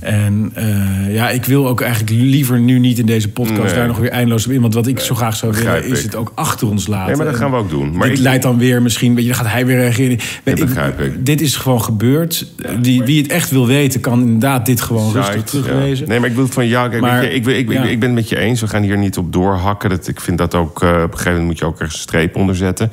[0.00, 3.74] En eh, ja, ik wil ook eigenlijk liever nu niet in deze podcast Nee.
[3.74, 4.60] daar nog weer eindeloos op in.
[4.60, 7.06] Want wat ik zo graag zou willen, is het ook achter ons laten.
[7.06, 7.96] Nee, maar dat gaan we ook doen.
[7.96, 10.18] Maar dit ik- leidt dan weer misschien, weet je, dan gaat hij weer reageren.
[10.42, 11.26] Begrijp ik.
[11.26, 12.46] Dit is gewoon gebeurd.
[12.80, 16.04] Die, wie het echt wil weten, kan inderdaad dit gewoon rustig teruglezen.
[16.04, 16.10] ja.
[16.10, 17.82] Nee, maar ik bedoel van ja, kijk, Maar- je, ik, ja.
[17.82, 18.60] ik ben het met je eens.
[18.60, 19.90] We gaan hier niet op doorhakken.
[19.90, 22.00] Dat, ik vind dat ook, eh, op een gegeven moment moet je ook ergens een
[22.02, 22.90] streep onder zetten.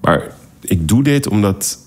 [0.00, 0.22] Maar
[0.60, 1.78] ik doe dit omdat.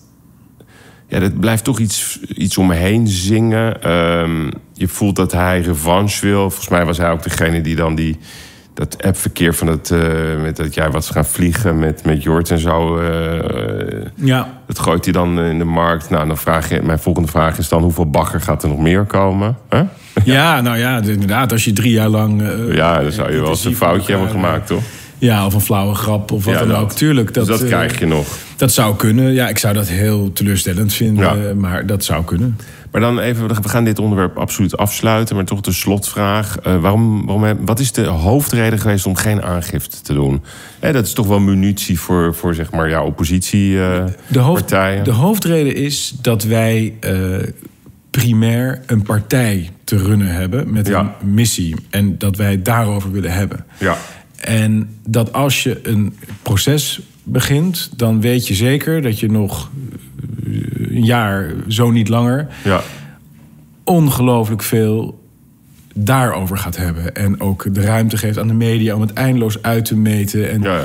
[1.13, 3.81] Ja, dat blijft toch iets, iets om me heen zingen.
[3.81, 6.39] Ehm, je voelt dat hij revanche wil.
[6.49, 8.17] Volgens mij was hij ook degene die dan die,
[8.73, 9.99] dat appverkeer van het, eh,
[10.41, 12.97] met dat jij wat gaan vliegen met, met Jort en zo.
[12.97, 16.09] eh, Ja, dat gooit hij dan in de markt.
[16.09, 19.03] Nou, dan vraag je, mijn volgende vraag is dan: hoeveel bagger gaat er nog meer
[19.05, 19.57] komen?
[19.69, 19.81] Huh?
[20.23, 21.51] ja, nou ja, inderdaad.
[21.51, 22.41] Als je drie jaar lang...
[22.41, 24.83] eh, Ja, dan zou je wel eens een foutje hebben gemaakt, toch?
[25.23, 26.77] Ja, of een flauwe grap of wat Ja, dan dat.
[26.77, 26.91] ook.
[26.91, 28.27] Tuurlijk, dat, dus dat eh, krijg je nog.
[28.57, 29.33] Dat zou kunnen.
[29.33, 31.23] Ja, ik zou dat heel teleurstellend vinden.
[31.41, 31.49] Ja.
[31.49, 32.57] eh, Maar dat zou kunnen.
[32.91, 35.35] Maar dan even, we gaan dit onderwerp absoluut afsluiten.
[35.35, 36.57] Maar toch de slotvraag.
[36.59, 40.41] Eh, waarom, waarom, wat is de hoofdreden geweest om geen aangifte te doen?
[40.79, 45.03] Hè, dat is toch wel munitie voor, voor zeg maar, ja, de, hoofd, oppositiepartijen.
[45.03, 47.13] de hoofdreden is dat wij eh,
[48.09, 50.99] primair een partij te runnen hebben met Ja.
[51.21, 51.75] een missie.
[51.89, 53.65] En dat wij het daarover willen hebben.
[53.77, 53.97] ja.
[54.43, 59.71] En dat als je een proces begint, dan weet je zeker dat je nog
[60.45, 60.51] eh,
[60.95, 62.81] een jaar, zo niet langer, ja,
[63.83, 65.21] ongelooflijk veel
[65.93, 67.15] daarover gaat hebben.
[67.15, 70.51] En ook de ruimte geeft aan de media om het eindeloos uit te meten.
[70.51, 70.83] En ja, ja.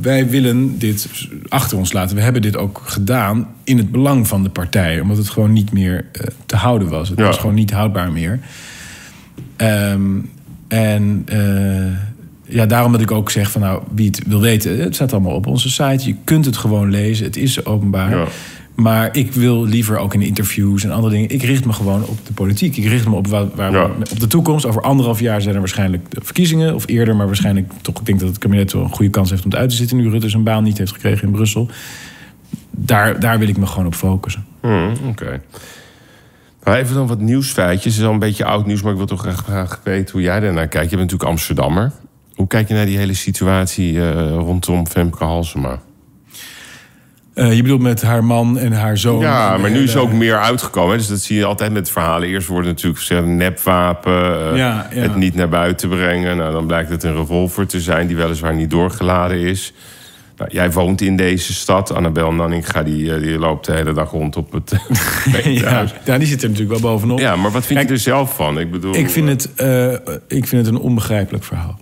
[0.00, 1.08] wij willen dit
[1.48, 2.16] achter ons laten.
[2.16, 5.00] We hebben dit ook gedaan in het belang van de partij.
[5.00, 7.08] Omdat het gewoon niet meer eh, te houden was.
[7.08, 8.40] Het was gewoon niet houdbaar meer.
[9.56, 10.18] Ehm,
[10.68, 12.17] en eh,
[12.48, 15.34] ja, daarom dat ik ook zeg van nou, wie het wil weten, het staat allemaal
[15.34, 16.06] op onze site.
[16.06, 17.24] Je kunt het gewoon lezen.
[17.24, 18.10] Het is openbaar.
[18.16, 18.24] Ja.
[18.74, 21.30] Maar ik wil liever ook in interviews en andere dingen.
[21.30, 22.76] Ik richt me gewoon op de politiek.
[22.76, 23.84] Ik richt me op, waar, waar Ja.
[24.12, 24.66] op de toekomst.
[24.66, 26.74] Over anderhalf jaar zijn er waarschijnlijk de verkiezingen.
[26.74, 27.98] Of eerder, maar waarschijnlijk toch.
[28.00, 29.96] Ik denk dat het kabinet wel een goede kans heeft om het uit te zitten.
[29.96, 31.68] Nu Rutte zijn baan niet heeft gekregen in Brussel.
[32.70, 34.44] Daar, daar wil ik me gewoon op focussen.
[34.60, 35.40] Hmm, Oké.
[36.64, 37.92] Nou, even dan wat nieuwsfeitjes.
[37.92, 40.22] Het is al een beetje oud nieuws, maar ik wil toch graag, graag weten hoe
[40.22, 40.90] jij daarnaar kijkt.
[40.90, 41.92] Je bent natuurlijk Amsterdammer.
[42.38, 45.78] Hoe kijk je naar die hele situatie eh, rondom Femke Halsema?
[47.34, 49.20] Eh, je bedoelt met haar man en haar zoon.
[49.20, 50.90] Ja, maar nu is hele- ook meer uitgekomen.
[50.90, 50.96] hè.
[50.96, 52.28] Dus dat zie je altijd met verhalen.
[52.28, 54.12] Eerst wordt het natuurlijk gezegd nepwapen.
[54.50, 55.00] eh, Ja, ja.
[55.00, 56.36] Het niet naar buiten brengen.
[56.36, 59.72] Nou, dan blijkt het een revolver te zijn die weliswaar niet doorgeladen is.
[60.36, 61.94] Nou, jij woont in deze stad.
[61.94, 64.72] Annabel Nanninga die, eh, die loopt de hele dag rond op het
[65.44, 67.18] ja, ja, die zit er natuurlijk wel bovenop.
[67.18, 68.58] Ja, maar wat vind Kijk, je er zelf van?
[68.60, 69.92] Ik bedoel, Ik vind, het, eh,
[70.28, 71.78] ik vind het een onbegrijpelijk verhaal.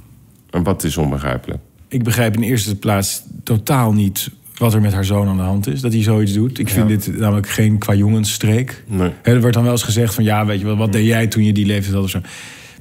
[0.56, 1.60] En wat is onbegrijpelijk?
[1.88, 5.66] Ik begrijp in eerste plaats totaal niet wat er met haar zoon aan de hand
[5.66, 5.80] is.
[5.80, 6.58] Dat hij zoiets doet.
[6.58, 8.84] Ik vind dit namelijk geen qua jongensstreek.
[8.86, 9.10] Nee.
[9.22, 10.24] Er wordt dan wel eens gezegd van...
[10.24, 12.20] ja, weet je wel, wat deed jij toen je die leeftijd had of zo.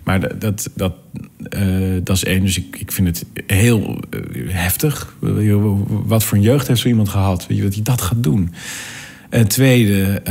[0.03, 0.93] Maar dat, dat, dat,
[1.49, 1.61] eh,
[2.03, 2.41] dat is één.
[2.41, 5.15] Dus ik, ik vind het heel eh, heftig.
[5.23, 5.55] Eh,
[5.87, 7.47] Wat voor een jeugd heeft zo iemand gehad?
[7.47, 8.53] Weet je, dat hij dat gaat doen.
[9.29, 10.21] En tweede,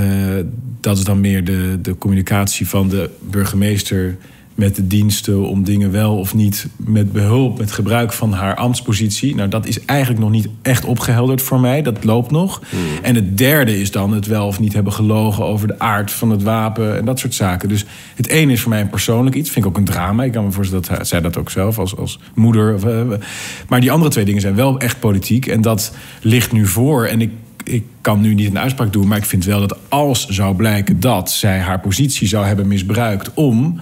[0.80, 4.16] dat is dan meer de, de communicatie van de burgemeester
[4.54, 9.34] met de diensten om dingen wel of niet met behulp, met gebruik van haar ambtspositie.
[9.34, 11.82] Nou, dat is eigenlijk nog niet echt opgehelderd voor mij.
[11.82, 12.62] Dat loopt nog.
[13.02, 16.30] En het derde is dan het wel of niet hebben gelogen over de aard van
[16.30, 17.68] het wapen en dat soort zaken.
[17.68, 19.50] Dus het ene is voor mij een persoonlijk iets.
[19.50, 20.22] Vind ik ook een drama.
[20.22, 22.88] Ik kan me voorstellen dat zij dat ook zelf als, als moeder.
[22.88, 23.18] Eh,
[23.68, 25.46] maar die andere twee dingen zijn wel echt politiek.
[25.46, 27.04] En dat ligt nu voor.
[27.04, 27.30] En ik
[27.64, 31.00] ik kan nu niet een uitspraak doen, maar ik vind wel dat als zou blijken
[31.00, 33.80] dat zij haar positie zou hebben misbruikt om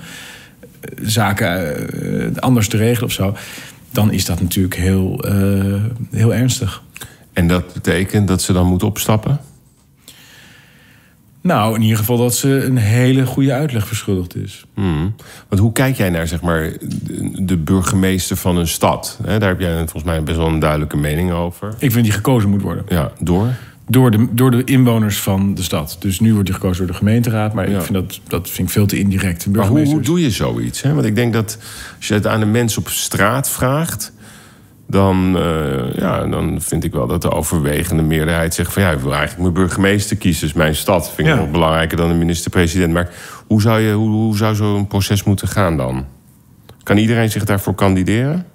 [1.02, 1.76] zaken
[2.34, 3.36] eh, anders te regelen of zo,
[3.90, 6.82] dan is dat natuurlijk heel, eh, heel ernstig.
[7.32, 9.40] En dat betekent dat ze dan moet opstappen?
[11.40, 14.64] Nou, in ieder geval dat ze een hele goede uitleg verschuldigd is.
[14.74, 15.14] Hmm.
[15.48, 16.72] Want hoe kijk jij naar zeg maar,
[17.34, 19.18] de, burgemeester van een stad?
[19.24, 21.74] Daar heb jij volgens mij best wel een duidelijke mening over.
[21.78, 22.84] Ik vind die gekozen moet worden.
[22.88, 23.48] Ja, door?
[23.88, 25.96] Door de, door de inwoners van de stad.
[26.00, 27.54] Dus nu wordt die gekozen door de gemeenteraad.
[27.54, 27.76] Maar Ja.
[27.78, 29.46] ik vind dat, dat vind ik veel te indirect.
[29.46, 30.82] Maar hoe, hoe doe je zoiets?
[30.82, 30.94] Hè?
[30.94, 31.58] Want ik denk dat
[31.96, 34.12] als je het aan de mensen op straat vraagt...
[34.86, 38.82] Dan, eh, ja, dan vind ik wel dat de overwegende meerderheid zegt van...
[38.82, 40.46] ja, ik wil eigenlijk mijn burgemeester kiezen.
[40.46, 41.40] Dus mijn stad vind ik Ja.
[41.40, 42.92] nog belangrijker dan de minister-president.
[42.92, 43.10] Maar
[43.46, 46.04] hoe zou, je, hoe, hoe zou zo'n proces moeten gaan dan?
[46.82, 48.46] Kan iedereen zich daarvoor kandideren?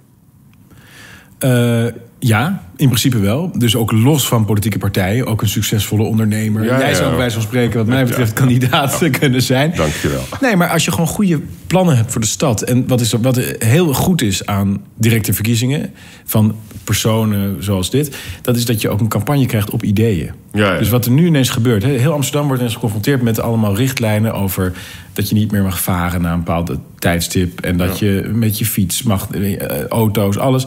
[1.38, 1.86] Eh,
[2.20, 3.52] ja, in principe wel.
[3.58, 5.26] Dus ook los van politieke partijen.
[5.26, 6.64] Ook een succesvolle ondernemer.
[6.64, 9.74] Ja, Jij zou bij van spreken, wat mij betreft, kandidaat kunnen zijn.
[9.76, 10.24] Dankjewel.
[10.42, 12.62] Nee, maar als je gewoon goede plannen hebt voor de stad.
[12.62, 15.92] En wat, is, wat heel goed is aan directe verkiezingen
[16.26, 20.32] van personen zoals dit, dat is dat je ook een campagne krijgt op ideeën.
[20.54, 20.78] Ja, ja.
[20.78, 21.84] Dus wat er nu ineens gebeurt.
[21.84, 24.74] Heel Amsterdam wordt ineens geconfronteerd met allemaal richtlijnen over
[25.14, 27.62] dat je niet meer mag varen na een bepaald tijdstip.
[27.62, 30.66] En dat je met je fiets mag, eh, auto's, alles.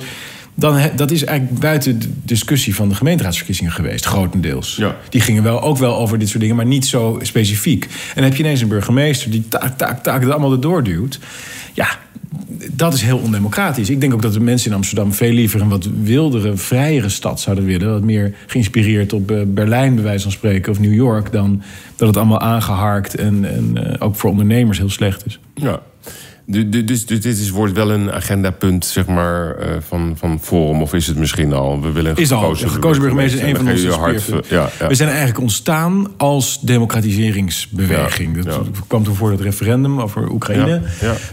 [0.54, 4.76] Dan, dat is eigenlijk buiten de discussie van de gemeenteraadsverkiezingen geweest, grotendeels.
[4.76, 4.96] Ja.
[5.08, 7.84] Die gingen wel ook wel over dit soort dingen, maar niet zo specifiek.
[7.84, 11.18] En dan heb je ineens een burgemeester die taak, taak, taak het allemaal erdoor duwt.
[11.72, 11.98] Ja,
[12.72, 13.90] dat is heel ondemocratisch.
[13.90, 17.40] Ik denk ook dat de mensen in Amsterdam veel liever een wat wildere, vrijere stad
[17.40, 17.90] zouden willen.
[17.92, 21.32] Wat meer geïnspireerd op eh, Berlijn, bij wijze van spreken, of New York.
[21.32, 21.62] Dan
[21.96, 25.38] dat het allemaal aangeharkt en, en eh, ook voor ondernemers heel slecht is.
[25.54, 25.80] Ja.
[26.50, 30.38] Du- du- Dus, dus dit is, wordt wel een agendapunt zeg maar, eh, van, van
[30.42, 31.80] Forum, of is het misschien al?
[31.80, 32.56] We willen een Is al.
[32.56, 34.88] De gekozen burgemeester is een van onze hart ja, ja.
[34.88, 38.36] We zijn eigenlijk ontstaan als democratiseringsbeweging.
[38.36, 40.82] Ja, dat kwam toen voor het referendum over Oekraïne.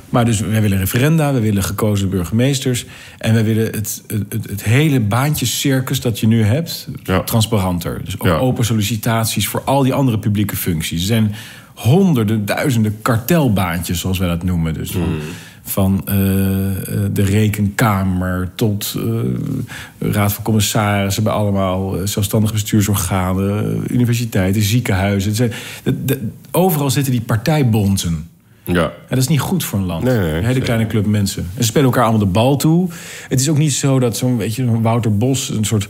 [0.10, 2.86] Maar dus wij willen referenda, we willen gekozen burgemeesters.
[3.18, 6.88] En wij willen het, het, het, hele baantjescircus dat je nu hebt,
[7.26, 8.02] transparanter.
[8.04, 11.00] Dus ook open sollicitaties voor al die andere publieke functies.
[11.00, 11.36] Er zijn
[11.78, 14.74] honderden, duizenden kartelbaantjes, zoals wij dat noemen.
[14.74, 15.18] Dus van, Hmm.
[15.64, 21.24] van eh, eh, de rekenkamer tot eh, raad van commissarissen...
[21.24, 25.28] bij allemaal zelfstandige bestuursorganen, universiteiten, ziekenhuizen.
[25.30, 25.52] Het zijn,
[25.84, 28.28] de- de- overal zitten die partijbonzen.
[28.64, 28.74] Ja.
[28.74, 30.04] Ja, dat is niet goed voor een land.
[30.04, 31.42] Nee, nee, een hele kleine club mensen.
[31.56, 32.90] En ze spelen elkaar allemaal de bal toe.
[33.30, 35.88] Het is ook niet zo dat zo'n weet je, Wouter Bos een soort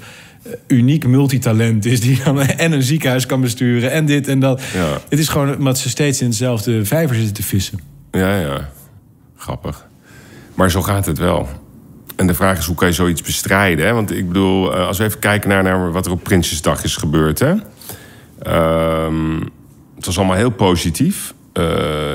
[0.68, 2.00] uniek multitalent is...
[2.00, 4.62] die dan en een ziekenhuis kan besturen en dit en dat.
[4.74, 4.98] Ja.
[5.10, 7.80] Het is gewoon omdat ze steeds in dezelfde vijver zitten te vissen.
[8.12, 8.70] Ja, ja.
[9.36, 9.88] Grappig.
[10.54, 11.48] Maar zo gaat het wel.
[12.16, 13.86] En de vraag is, hoe kan je zoiets bestrijden?
[13.86, 13.94] Hè?
[13.94, 16.96] Want ik bedoel, eh, als we even kijken naar, naar wat er op Prinsjesdag is
[16.96, 17.40] gebeurd...
[17.40, 17.54] Hè?
[18.40, 19.40] Ehm,
[19.96, 21.34] het was allemaal heel positief.
[21.54, 21.64] Uh,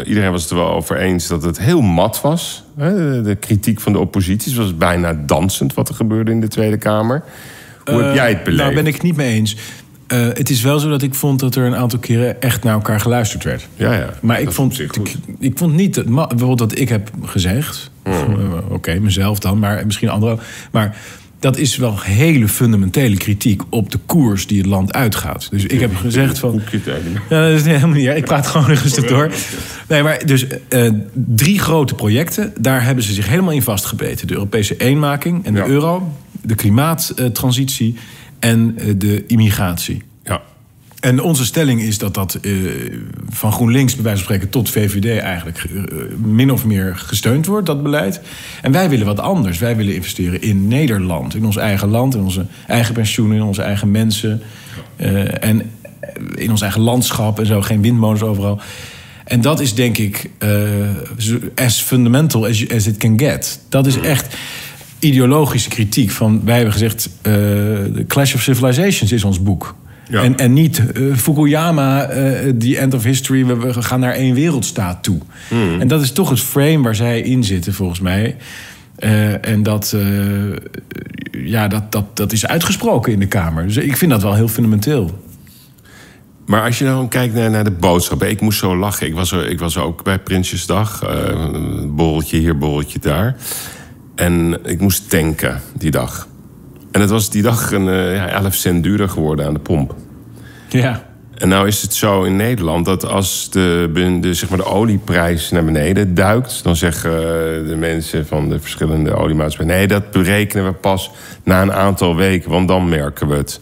[0.07, 2.65] iedereen was het er wel over eens dat het heel mat was.
[2.77, 3.23] Hè?
[3.23, 4.53] De, kritiek van de oppositie.
[4.53, 7.23] Het was bijna dansend wat er gebeurde in de Tweede Kamer.
[7.85, 8.63] Hoe heb jij het beleefd?
[8.63, 9.57] Daar ben ik het niet mee eens.
[10.13, 12.75] Uh, het is wel zo dat ik vond dat er een aantal keren echt naar
[12.75, 13.69] elkaar geluisterd werd.
[13.77, 14.15] Ja, ja.
[14.21, 14.97] Maar ik vond, ik,
[15.39, 17.91] ik, vond niet, dat, bijvoorbeeld dat ik heb gezegd...
[18.05, 18.15] Mm.
[18.15, 20.39] Oké, okay, mezelf dan, maar misschien anderen
[20.71, 20.97] Maar
[21.43, 25.51] dat is wel hele fundamentele kritiek op de koers die het land uitgaat.
[25.51, 26.63] Dus ik heb gezegd van.
[27.29, 28.07] Ja, dat is helemaal niet.
[28.09, 29.31] Ik praat gewoon een stuk door.
[29.89, 34.35] Nee, maar dus uh, drie grote projecten, daar hebben ze zich helemaal in vastgebeten: de
[34.35, 35.67] Europese eenmaking en de ja.
[35.67, 37.97] euro, de klimaattransitie
[38.39, 40.03] en de immigratie.
[40.25, 40.43] Ja.
[41.01, 42.71] En onze stelling is dat dat uh,
[43.29, 45.83] van GroenLinks, bij wijze van spreken, tot VVD eigenlijk uh,
[46.17, 48.21] min of meer gesteund wordt, dat beleid.
[48.61, 49.59] En wij willen wat anders.
[49.59, 53.63] Wij willen investeren in Nederland, in ons eigen land, in onze eigen pensioenen, in onze
[53.63, 54.43] eigen mensen.
[54.97, 55.71] Uh, en
[56.35, 58.61] in ons eigen landschap en zo, geen windmolens overal.
[59.25, 60.31] En dat is denk ik
[61.55, 63.61] as fundamental as, you, as it can get.
[63.69, 64.37] Dat is echt
[65.03, 66.41] ideologische kritiek van...
[66.45, 69.75] wij hebben gezegd, The Clash of Civilizations is ons boek.
[70.13, 70.23] Ja.
[70.23, 74.35] En, en niet uh, Fukuyama, uh, The End of History, we, we, gaan naar één
[74.35, 75.19] wereldstaat toe.
[75.51, 75.81] Mm.
[75.81, 78.37] En dat is toch het frame waar zij in zitten, volgens mij.
[78.99, 79.97] Uh, en dat,
[81.31, 83.67] ja, dat, dat, dat is uitgesproken in de Kamer.
[83.67, 85.25] Dus ik vind dat wel heel fundamenteel.
[86.47, 89.07] Maar als je dan kijkt naar, naar de boodschappen, ik moest zo lachen.
[89.07, 91.05] Ik was, er, ik was ook bij Prinsjesdag,
[91.87, 93.37] borreltje hier, borreltje daar.
[94.15, 96.29] En ik moest tanken die dag.
[96.91, 99.95] En het was die dag een uh, ja, 11 cent duurder geworden aan de pomp.
[100.69, 101.11] Ja.
[101.35, 105.51] En nou is het zo in Nederland dat als de, de, zeg maar de olieprijs
[105.51, 106.63] naar beneden duikt...
[106.63, 107.11] dan zeggen
[107.69, 109.79] de mensen van de verschillende oliemaatschappijen...
[109.79, 111.11] nee, dat berekenen we pas
[111.45, 113.61] na een aantal weken, want dan merken we het.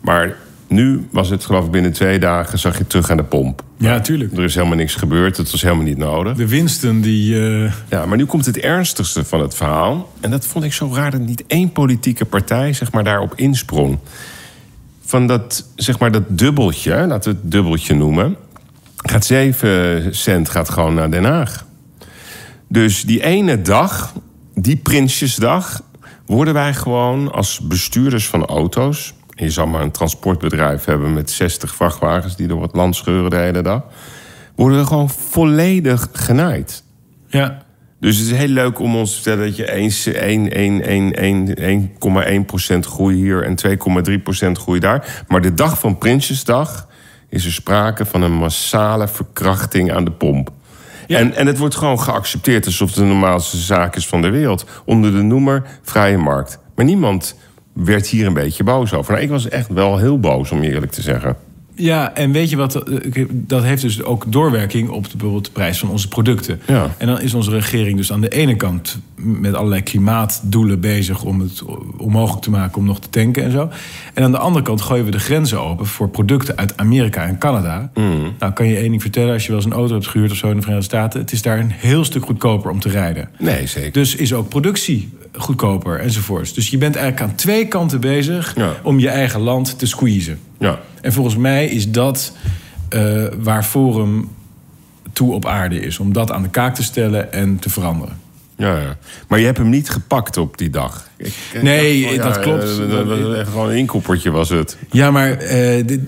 [0.00, 0.36] Maar
[0.72, 3.62] nu was het geloof ik binnen twee dagen zag je terug aan de pomp.
[3.76, 4.36] Ja, tuurlijk.
[4.36, 5.36] Er is helemaal niks gebeurd.
[5.36, 6.36] Het was helemaal niet nodig.
[6.36, 7.34] De winsten die...
[7.34, 7.72] Uh...
[7.88, 10.12] Ja, maar nu komt het ernstigste van het verhaal.
[10.20, 13.98] En dat vond ik zo raar dat niet één politieke partij zeg maar, daarop insprong.
[15.04, 18.36] Van dat, zeg maar, dat dubbeltje, laten we het dubbeltje noemen...
[18.96, 21.66] gaat 7 cent gaat gewoon naar Den Haag.
[22.68, 24.12] Dus die ene dag,
[24.54, 25.82] die Prinsjesdag...
[26.26, 31.74] worden wij gewoon als bestuurders van auto's je zou maar een transportbedrijf hebben met 60
[31.74, 33.82] vrachtwagens die door het land scheuren de hele dag.
[34.56, 36.84] Worden we gewoon volledig genaaid.
[37.26, 37.62] Ja.
[38.00, 39.66] Dus het is heel leuk om ons te vertellen dat je
[42.74, 43.56] 1,1% groei hier en
[44.46, 45.24] 2,3% groei daar.
[45.28, 46.88] Maar de dag van Prinsjesdag
[47.28, 50.50] is er sprake van een massale verkrachting aan de pomp.
[51.06, 51.18] Ja.
[51.18, 54.66] En, en het wordt gewoon geaccepteerd alsof het de normaalste zaak is van de wereld.
[54.84, 56.58] Onder de noemer vrije markt.
[56.74, 57.36] Maar niemand
[57.72, 59.12] werd hier een beetje boos over.
[59.12, 61.36] Nou, ik was echt wel heel boos, om eerlijk te zeggen.
[61.74, 62.88] Ja, en weet je wat?
[62.88, 66.60] Eh, dat heeft dus ook doorwerking op de, bijvoorbeeld de prijs van onze producten.
[66.66, 66.94] Ja.
[66.98, 71.40] En dan is onze regering dus aan de ene kant met allerlei klimaatdoelen bezig om
[71.40, 71.62] het
[71.96, 73.70] onmogelijk te maken om nog te tanken en zo.
[74.14, 77.38] En aan de andere kant gooien we de grenzen open voor producten uit Amerika en
[77.38, 77.90] Canada.
[77.94, 78.32] Mm.
[78.38, 80.36] Nou, kan je één ding vertellen als je wel eens een auto hebt gehuurd of
[80.36, 81.20] zo in de Verenigde Staten?
[81.20, 83.28] Het is daar een heel stuk goedkoper om te rijden.
[83.38, 83.92] Nee, zeker.
[83.92, 86.54] Dus is ook productie goedkoper enzovoorts.
[86.54, 88.72] Dus je bent eigenlijk aan twee kanten bezig ja.
[88.82, 90.38] om je eigen land te squeezen.
[90.58, 90.80] Ja.
[91.00, 92.32] En volgens mij is dat
[92.90, 94.28] uh, waar Forum
[95.12, 95.98] toe op aarde is.
[95.98, 98.20] Om dat aan de kaak te stellen en te veranderen.
[98.56, 98.96] Ja, ja.
[99.28, 101.08] Maar je hebt hem niet gepakt op die dag.
[101.16, 102.78] Ik, nee, dacht, oh, dat ja, klopt.
[103.18, 104.76] Uh, echt gewoon een inkoppertje was het.
[104.90, 106.00] Ja, maar uh, dit,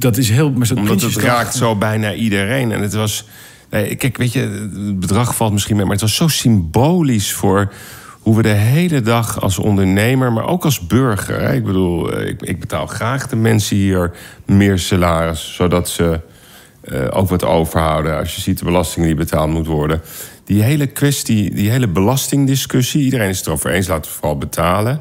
[0.00, 0.50] dat is heel...
[0.50, 2.72] Maar Omdat het raakt zo bijna iedereen.
[2.72, 3.24] En het was...
[3.70, 5.84] Nee, kijk, weet je, het bedrag valt misschien mee...
[5.84, 7.72] maar het was zo symbolisch voor
[8.20, 11.40] hoe we de hele dag als ondernemer, maar ook als burger.
[11.40, 11.54] Hè?
[11.54, 14.12] Ik bedoel, eh, ik, ik, betaal graag de mensen hier
[14.46, 16.20] meer salaris, zodat ze
[16.84, 20.02] uh, ook wat overhouden als je ziet de belasting die betaald moet worden.
[20.44, 25.00] Die hele kwestie, die hele belastingdiscussie, iedereen is het erover eens, laten we vooral betalen.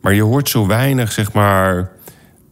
[0.00, 1.90] Maar je hoort zo weinig, zeg maar,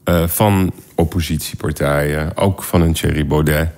[0.05, 3.71] uh, van oppositiepartijen, ook van een Thierry Baudet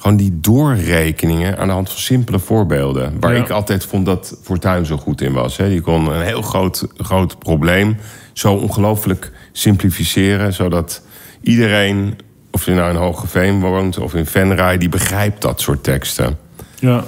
[0.00, 3.20] gewoon die doorrekeningen aan de hand van simpele voorbeelden.
[3.20, 5.56] Waar ik altijd vond dat Fortuin zo goed in was.
[5.56, 5.68] Hè.
[5.68, 7.96] Die kon een heel groot, groot probleem
[8.32, 10.52] zo ongelooflijk simplificeren...
[10.52, 11.02] zodat
[11.40, 12.18] iedereen,
[12.50, 14.78] of je nou in Hogeveen woont of in Venray...
[14.78, 16.38] die begrijpt dat soort teksten.
[16.78, 17.04] Ja,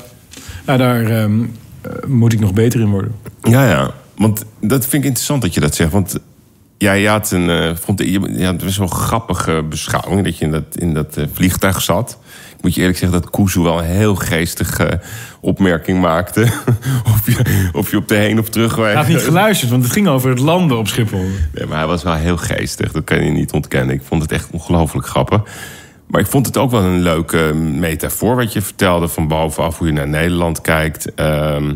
[0.66, 1.56] nou, daar um,
[2.06, 3.14] moet ik nog beter in worden.
[3.42, 3.90] Ja, ja.
[4.16, 5.92] Want dat vind ik interessant dat je dat zegt.
[5.92, 6.18] Want
[6.78, 10.24] ja, je had een, uh, vond, je, je had best wel grappige beschouwing...
[10.24, 12.18] dat je in dat, in dat uh, vliegtuig zat
[12.62, 15.00] moet je eerlijk zeggen dat Kuzu wel een heel geestige
[15.40, 16.40] opmerking maakte.
[17.12, 18.86] of, je, of je op de heen of terugweg...
[18.86, 21.26] Hij had niet geluisterd, want het ging over het landen op Schiphol.
[21.54, 22.92] Nee, maar hij was wel heel geestig.
[22.92, 23.94] Dat kan je niet ontkennen.
[23.94, 25.42] Ik vond het echt ongelooflijk grappig.
[26.06, 29.86] Maar ik vond het ook wel een leuke metafoor wat je vertelde van bovenaf hoe
[29.86, 31.14] je naar Nederland kijkt.
[31.14, 31.74] Ehm,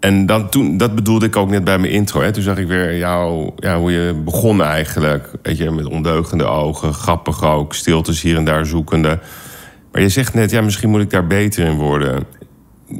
[0.00, 2.20] en dan, toen, dat bedoelde ik ook net bij mijn intro.
[2.20, 2.32] Hè.
[2.32, 5.30] Toen zag ik weer jou, ja, hoe je begon eigenlijk.
[5.42, 9.18] Weet je, met ondeugende ogen, grappig ook, stiltes hier en daar zoekende.
[9.92, 12.24] Maar je zegt net, ja, misschien moet ik daar beter in worden.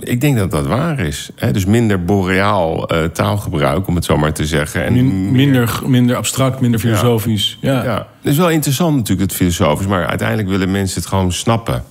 [0.01, 1.31] Ik denk dat dat waar is.
[1.37, 1.51] Hè?
[1.51, 4.85] Dus minder boreaal uh, taalgebruik, om het zo maar te zeggen.
[4.85, 7.59] En Min, minder, minder abstract, minder filosofisch.
[7.61, 7.85] Ja.
[7.85, 7.97] ja.
[8.21, 9.87] Het is wel interessant natuurlijk, het filosofisch.
[9.87, 11.85] Maar uiteindelijk willen mensen het gewoon snappen.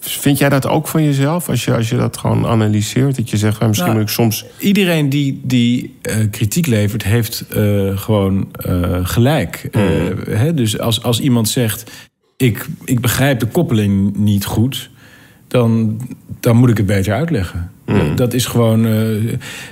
[0.00, 1.48] Vind jij dat ook van jezelf?
[1.48, 4.44] Als je, als je dat gewoon analyseert, dat je zegt, misschien nou, moet ik soms.
[4.58, 9.68] Iedereen die, die uh, kritiek levert, heeft uh, gewoon uh, gelijk.
[9.72, 9.82] Mm.
[10.30, 10.54] Hè?
[10.54, 11.90] Dus als, als iemand zegt:
[12.36, 14.90] ik, ik begrijp de koppeling niet goed,
[15.48, 16.00] dan,
[16.40, 17.70] dan moet ik het beter uitleggen.
[17.86, 18.16] Mm.
[18.16, 18.86] Dat is gewoon.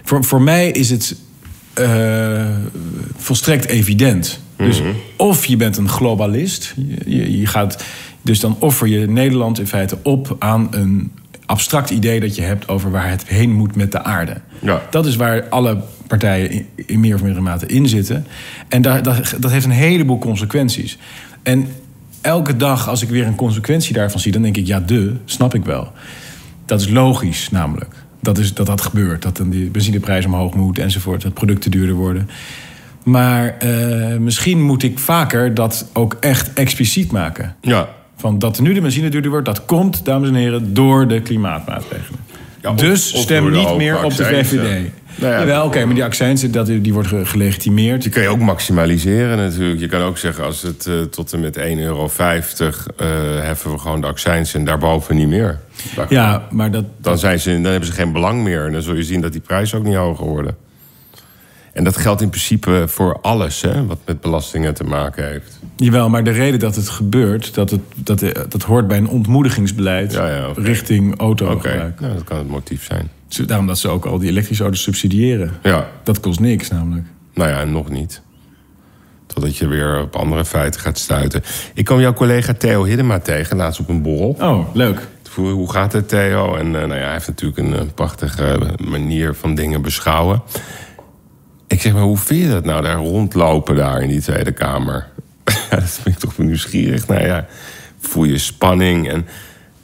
[0.03, 1.17] voor, voor mij is het
[3.17, 4.41] volstrekt evident.
[4.57, 4.95] Dus mm-hmm.
[5.17, 6.75] of je bent een globalist,
[7.07, 7.85] je, je gaat
[8.23, 11.13] dus dan offer je Nederland in feite op aan een
[11.47, 14.41] abstract idee dat je hebt over waar het heen moet met de aarde.
[14.61, 14.83] Ja.
[14.91, 18.27] Dat is waar alle partijen in, meer of mindere mate in zitten.
[18.69, 19.05] En dat,
[19.39, 20.99] dat heeft een heleboel consequenties.
[21.43, 21.69] En
[22.25, 25.55] elke dag als ik weer een consequentie daarvan zie, dan denk ik, ja, de, snap
[25.55, 25.93] ik wel.
[26.65, 27.95] Dat is logisch namelijk.
[28.21, 29.23] Dat is, dat dat gebeurt.
[29.23, 31.23] Dat dan die benzineprijs omhoog moet enzovoort.
[31.23, 32.29] Dat producten duurder worden.
[33.03, 37.57] Maar uh, misschien moet ik vaker dat ook echt expliciet maken.
[37.61, 37.89] Ja.
[38.17, 42.21] Van dat nu de benzine duurder wordt, dat komt, dames en heren, door de klimaatmaatregelen.
[42.63, 44.91] Ja, dus stem niet meer op de VVD.
[45.17, 48.03] Nou ja, oké, maar die accijns dat, die wordt gelegitimeerd.
[48.03, 49.81] Die kan je ook maximaliseren natuurlijk.
[49.81, 53.09] Je kan ook zeggen, als het uh, tot en met 1,50 euro uh,
[53.41, 55.59] heffen we gewoon de accijns en daarboven niet meer.
[56.09, 56.85] ja, maar dat...
[56.97, 58.67] Dan, zijn ze, dan hebben ze geen belang meer.
[58.67, 60.57] En dan zul je zien dat die prijzen ook niet hoger worden.
[61.75, 65.59] En dat geldt in principe voor alles hè, wat met belastingen te maken heeft.
[65.77, 70.13] Jawel, maar de reden dat het gebeurt, dat, het, dat, dat hoort bij een ontmoedigingsbeleid
[70.13, 71.95] ja, ja, richting auto okay.
[72.01, 73.11] Dat kan het motief zijn.
[73.47, 75.53] Daarom dat ze ook al die elektrische auto's subsidiëren.
[75.63, 75.89] Ja.
[76.03, 77.07] Dat kost niks namelijk.
[77.35, 78.23] Nou ja, nog niet.
[79.27, 81.43] Totdat je weer op andere feiten gaat stuiten.
[81.75, 84.37] Ik kwam jouw collega Theo Hiddema tegen, laatst op een borrel.
[84.41, 85.09] Oh, leuk.
[85.35, 86.55] Hoe gaat het, Theo?
[86.55, 90.43] En uh, nou ja, hij heeft natuurlijk een, een prachtige manier van dingen beschouwen.
[91.75, 95.07] Ik zeg maar, hoe vind je dat nou daar rondlopen daar in die Tweede Kamer?
[95.71, 97.07] dat vind ik toch nieuwsgierig.
[97.07, 97.47] Nou ja,
[98.01, 99.09] voel je spanning.
[99.09, 99.27] En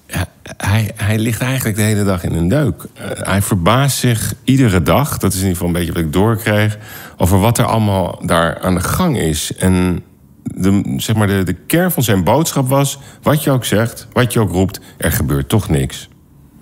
[0.07, 0.27] ja,
[0.57, 2.83] hij, hij ligt eigenlijk de hele dag in een deuk.
[2.83, 6.13] Uh, hij verbaast zich iedere dag, dat is in ieder geval een beetje wat ik
[6.13, 6.79] doorkreeg,
[7.17, 9.57] over wat er allemaal daar aan de gang is.
[9.57, 10.03] En
[10.43, 14.33] de, zeg maar de, de kern van zijn boodschap was: wat je ook zegt, wat
[14.33, 16.09] je ook roept, er gebeurt toch niks.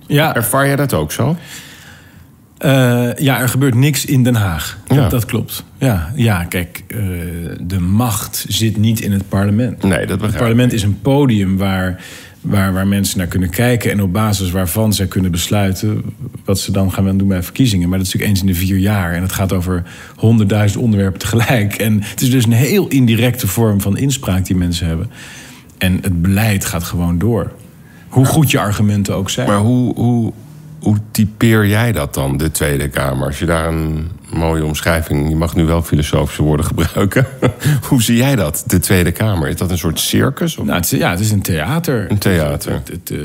[0.06, 0.34] Ja.
[0.34, 1.36] Ervaar jij dat ook zo?
[2.64, 4.78] Uh, ja, er gebeurt niks in Den Haag.
[4.86, 5.08] Ja.
[5.08, 5.64] Dat, klopt.
[5.78, 6.98] Ja, ja kijk, uh,
[7.60, 9.82] de macht zit niet in het parlement.
[9.82, 12.02] Nee, dat begrijp Het parlement is een podium waar,
[12.40, 13.90] waar, waar mensen naar kunnen kijken...
[13.90, 16.02] en op basis waarvan zij kunnen besluiten...
[16.44, 17.88] wat ze dan gaan doen bij verkiezingen.
[17.88, 19.12] Maar dat is natuurlijk eens in de vier jaar.
[19.12, 19.82] En het gaat over
[20.16, 21.74] honderdduizend onderwerpen tegelijk.
[21.74, 25.10] En het is dus een heel indirecte vorm van inspraak die mensen hebben.
[25.78, 27.52] En het beleid gaat gewoon door.
[28.08, 29.48] Hoe goed je argumenten ook zijn.
[29.48, 29.94] Maar hoe...
[29.94, 30.32] hoe
[30.80, 33.26] hoe typeer jij dat dan, de Tweede Kamer?
[33.26, 35.28] Als je daar een mooie omschrijving...
[35.28, 37.26] je mag nu wel filosofische woorden gebruiken.
[37.88, 39.48] Hoe zie jij dat, de Tweede Kamer?
[39.48, 40.56] Is dat een soort circus?
[40.56, 40.64] Of?
[40.64, 42.10] Nou, het is, ja, het is een theater.
[42.10, 42.72] Een theater.
[42.72, 43.20] Het, het, uh,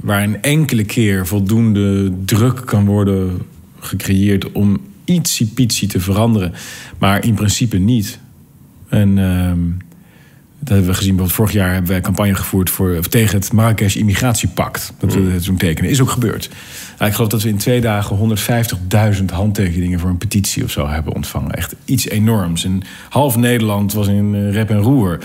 [0.00, 3.42] waar een enkele keer voldoende druk kan worden
[3.80, 4.52] gecreëerd...
[4.52, 6.52] om ietsiepietsie te veranderen.
[6.98, 8.18] Maar in principe niet.
[8.88, 9.16] En...
[9.16, 9.52] Uh,
[10.64, 11.16] dat hebben we gezien.
[11.16, 14.92] Bijvoorbeeld vorig jaar hebben wij campagne gevoerd voor, tegen het Marrakesh Immigratiepact.
[14.98, 15.40] Dat we mm.
[15.40, 15.90] zo'n tekenen.
[15.90, 16.50] Is ook gebeurd.
[16.98, 18.36] Nou, ik geloof dat we in twee dagen
[19.18, 21.54] 150.000 handtekeningen voor een petitie of zo hebben ontvangen.
[21.54, 22.64] Echt iets enorms.
[22.64, 25.18] En half Nederland was in eh, rep en roer.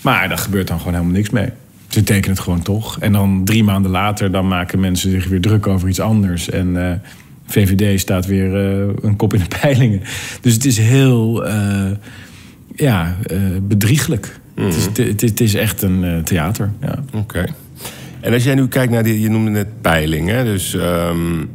[0.00, 1.48] Maar daar gebeurt dan gewoon helemaal niks mee.
[1.88, 2.98] Ze tekenen het gewoon toch.
[2.98, 6.50] En dan drie maanden later dan maken mensen zich weer druk over iets anders.
[6.50, 6.98] En uh, eh,
[7.46, 10.00] VVD staat weer uh, een kop in de peilingen.
[10.40, 11.90] Dus het is heel uh,
[12.74, 13.16] ja,
[13.62, 14.40] bedrieglijk.
[14.54, 14.84] Het, is,
[15.30, 16.72] het, is, echt een uh, theater.
[16.80, 17.04] Ja.
[17.14, 17.44] Oké.
[18.20, 21.50] En als jij nu kijkt naar die, je noemde net peilingen, dus um,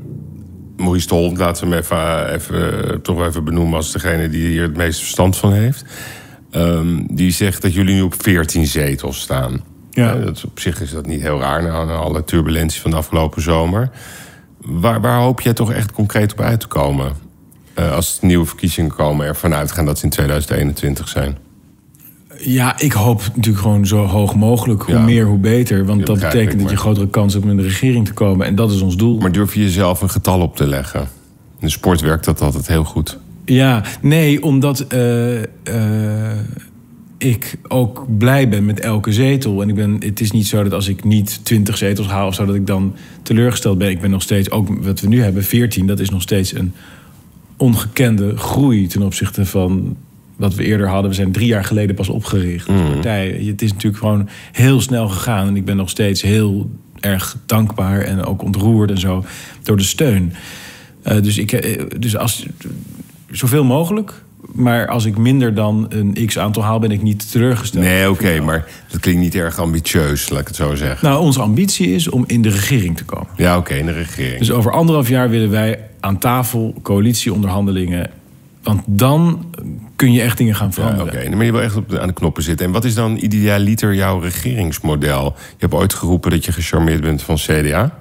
[0.78, 4.78] Maurice Stol, laten we hem even, even, toch even benoemen als degene die hier het
[4.78, 5.86] meeste verstand van heeft.
[6.52, 9.64] Um, die zegt dat jullie nu op 14 zetels staan.
[9.92, 10.16] Ja.
[10.16, 13.90] dat, op zich is dat niet heel raar na, alle turbulentie van de afgelopen zomer.
[14.58, 17.12] Waar, waar hoop jij toch echt concreet op uit te komen?
[17.80, 21.38] Uh, als nieuwe verkiezingen komen, ervan uitgaan dat ze in 2021 zijn.
[22.40, 24.82] Ja, ik hoop natuurlijk gewoon zo hoog mogelijk.
[24.82, 25.02] Hoe Ja.
[25.02, 25.86] meer, hoe beter.
[25.86, 28.46] Want Ja, dat betekent dat je grotere kans hebt om in de regering te komen.
[28.46, 29.18] En dat is ons doel.
[29.18, 31.00] Maar durf je jezelf een getal op te leggen?
[31.60, 33.18] In de sport werkt dat altijd heel goed.
[33.46, 36.38] Ja, nee, omdat eh, eh,
[37.18, 39.62] ik ook blij ben met elke zetel.
[39.62, 42.34] En ik ben, het is niet zo dat als ik niet 20 zetels haal of
[42.34, 43.90] zo, dat ik dan teleurgesteld ben.
[43.90, 46.74] Ik ben nog steeds, ook wat we nu hebben, 14, dat is nog steeds een
[47.58, 49.98] ongekende groei ten opzichte van
[50.38, 51.10] wat we eerder hadden.
[51.10, 53.42] We zijn drie jaar geleden pas opgericht als partij.
[53.46, 55.48] Het is natuurlijk gewoon heel snel gegaan.
[55.48, 56.70] En ik ben nog steeds heel
[57.00, 59.26] erg dankbaar en ook ontroerd en zo
[59.64, 60.34] door de steun.
[61.02, 62.46] Eh, dus, ik, eh, dus als,
[63.32, 64.14] zoveel mogelijk.
[64.54, 67.84] Maar als ik minder dan een x aantal haal, ben ik niet teleurgesteld.
[67.84, 71.08] Nee, oké, maar dat klinkt niet erg ambitieus, laat ik het zo zeggen.
[71.10, 73.28] Nou, onze ambitie is om in de regering te komen.
[73.36, 74.40] Ja, oké, in de regering.
[74.40, 78.10] Dus over anderhalf jaar willen wij aan tafel coalitieonderhandelingen.
[78.68, 79.46] Want dan
[79.96, 81.14] kun je echt dingen gaan Ja, veranderen.
[81.14, 82.66] oké, dan ben je wel echt op de, aan de knoppen zitten.
[82.66, 85.24] En wat is dan idealiter jouw regeringsmodel?
[85.38, 87.98] Je hebt ooit geroepen dat je gecharmeerd bent van CDA.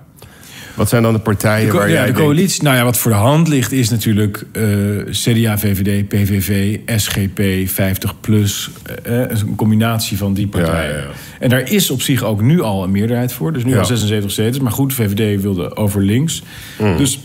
[0.75, 2.99] Wat zijn dan de partijen De, waar ja, jij de denkt- coalitie, nou ja, wat
[2.99, 4.63] voor de hand ligt is natuurlijk eh,
[5.11, 8.71] CDA, VVD, PVV, SGP, 50 plus.
[9.05, 10.91] eh, eh, een combinatie van die partijen.
[10.91, 11.11] Ja, ja, ja.
[11.41, 13.53] En daar is op zich ook nu al een meerderheid voor.
[13.53, 13.79] Dus nu Ja.
[13.79, 14.63] al 76 zetels.
[14.63, 16.43] Maar goed, VVD wilde over links.
[16.79, 16.97] Mm.
[16.97, 17.21] Dus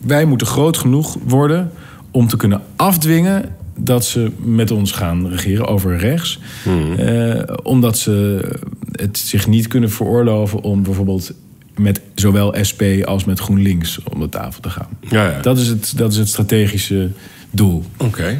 [0.00, 1.70] wij moeten groot genoeg worden
[2.10, 6.38] om te kunnen afdwingen dat ze met ons gaan regeren over rechts.
[6.64, 6.94] Mm.
[6.94, 8.44] Eh, omdat ze
[8.92, 11.32] het zich niet kunnen veroorloven om bijvoorbeeld
[11.76, 14.88] met zowel SP als met GroenLinks om de tafel te gaan.
[15.08, 15.40] Ja, ja.
[15.40, 17.10] Dat, is het, dat is het strategische
[17.50, 17.84] doel.
[17.96, 18.38] Oké.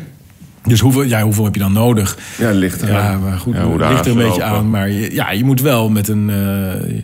[0.63, 2.19] Dus hoeveel, ja, hoeveel heb je dan nodig?
[2.39, 4.45] Ja, ligt er Ja, maar goed, Ja, ligt er een beetje lopen.
[4.47, 4.71] aan.
[4.71, 6.99] Maar je, ja, je moet wel met een, eh,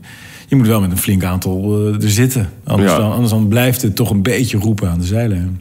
[0.49, 2.49] je moet wel met een flink aantal eh, er zitten.
[2.65, 2.99] Anders, Ja.
[2.99, 5.61] dan, anders dan blijft het toch een beetje roepen aan de zeilen.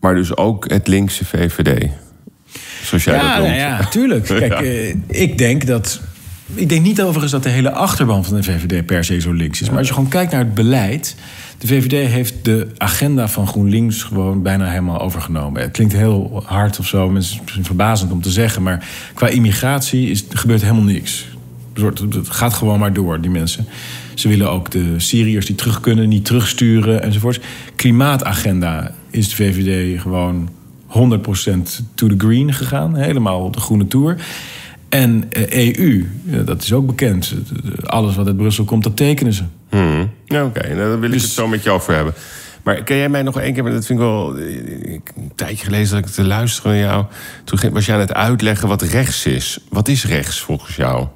[0.00, 1.86] Maar dus ook het linkse VVD.
[2.82, 3.48] Zoals jij dat Ja, noemt.
[3.48, 4.24] nou ja, tuurlijk.
[4.48, 6.00] Kijk, eh, ik denk dat.
[6.54, 9.60] Ik denk niet overigens dat de hele achterban van de VVD per se zo links
[9.60, 9.68] is.
[9.68, 11.16] Maar als je gewoon kijkt naar het beleid.
[11.58, 15.62] De VVD heeft de agenda van GroenLinks gewoon bijna helemaal overgenomen.
[15.62, 18.62] Het klinkt heel hard of zo, mensen misschien verbazend om te zeggen.
[18.62, 18.84] Maar
[19.14, 21.26] qua immigratie is, gebeurt helemaal niks.
[21.74, 23.66] Het gaat gewoon maar door, die mensen.
[24.14, 27.38] Ze willen ook de Syriërs die terug kunnen niet terugsturen enzovoorts.
[27.76, 30.48] Klimaatagenda is de VVD gewoon
[30.88, 30.92] 100%
[31.94, 32.94] to the green gegaan.
[32.96, 34.16] Helemaal op de groene tour.
[34.88, 37.34] En eh, EU, ja, dat is ook bekend.
[37.84, 39.42] Alles wat uit Brussel komt, dat tekenen ze.
[39.68, 40.10] Hmm.
[40.24, 40.62] Ja, oké.
[40.62, 42.14] Nou, daar wil ik Dus- het zo met je over hebben.
[42.62, 43.62] Maar kan jij mij nog één keer...
[43.62, 44.36] maar Dat vind ik wel...
[44.38, 47.04] eh, ik- Een tijdje gelezen dat ik te luisteren naar jou.
[47.44, 49.58] Toen ging- was je aan het uitleggen wat rechts is.
[49.68, 51.06] Wat is rechts volgens jou?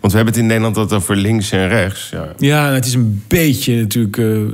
[0.00, 2.08] Want we hebben het in Nederland altijd over links en rechts.
[2.10, 2.28] Ja.
[2.38, 4.48] Ja, het is een beetje natuurlijk eh, eh,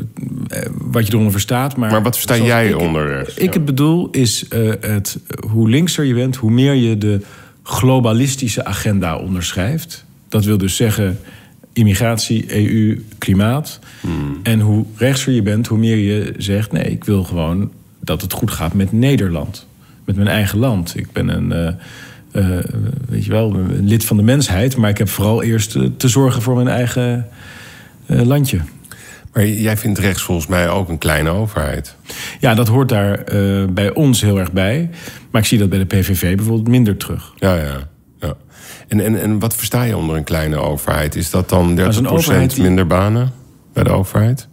[0.72, 1.76] wat je eronder verstaat.
[1.76, 3.34] Maar, Maar wat versta jij ik- onder rechts?
[3.34, 5.18] Ik het bedoel is eh, het,
[5.50, 7.20] hoe linkser je bent, hoe meer je de
[7.62, 10.04] globalistische agenda onderschrijft.
[10.28, 11.18] Dat wil dus zeggen
[11.72, 13.78] immigratie, EU, klimaat.
[14.00, 14.40] Hmm.
[14.42, 16.72] En hoe rechtser je bent, hoe meer je zegt...
[16.72, 17.70] nee, ik wil gewoon
[18.00, 19.66] dat het goed gaat met Nederland.
[20.04, 20.96] Met mijn eigen land.
[20.96, 21.76] Ik ben een...
[22.36, 22.64] eh,
[23.08, 26.08] weet je wel, een lid van de mensheid, maar ik heb vooral eerst eh, te
[26.08, 27.28] zorgen voor mijn eigen
[28.06, 28.60] eh, landje.
[29.32, 31.96] Maar jij vindt rechts volgens mij ook een kleine overheid.
[32.40, 33.24] Ja, dat hoort daar
[33.72, 34.90] bij ons heel erg bij.
[35.30, 37.32] Maar ik zie dat bij de PVV bijvoorbeeld minder terug.
[37.36, 37.88] Ja, ja.
[38.20, 38.34] ja.
[38.88, 41.14] En, en, en wat versta je onder een kleine overheid?
[41.14, 43.32] Is dat dan 30% Als een overheid die- minder banen
[43.72, 44.48] bij de overheid?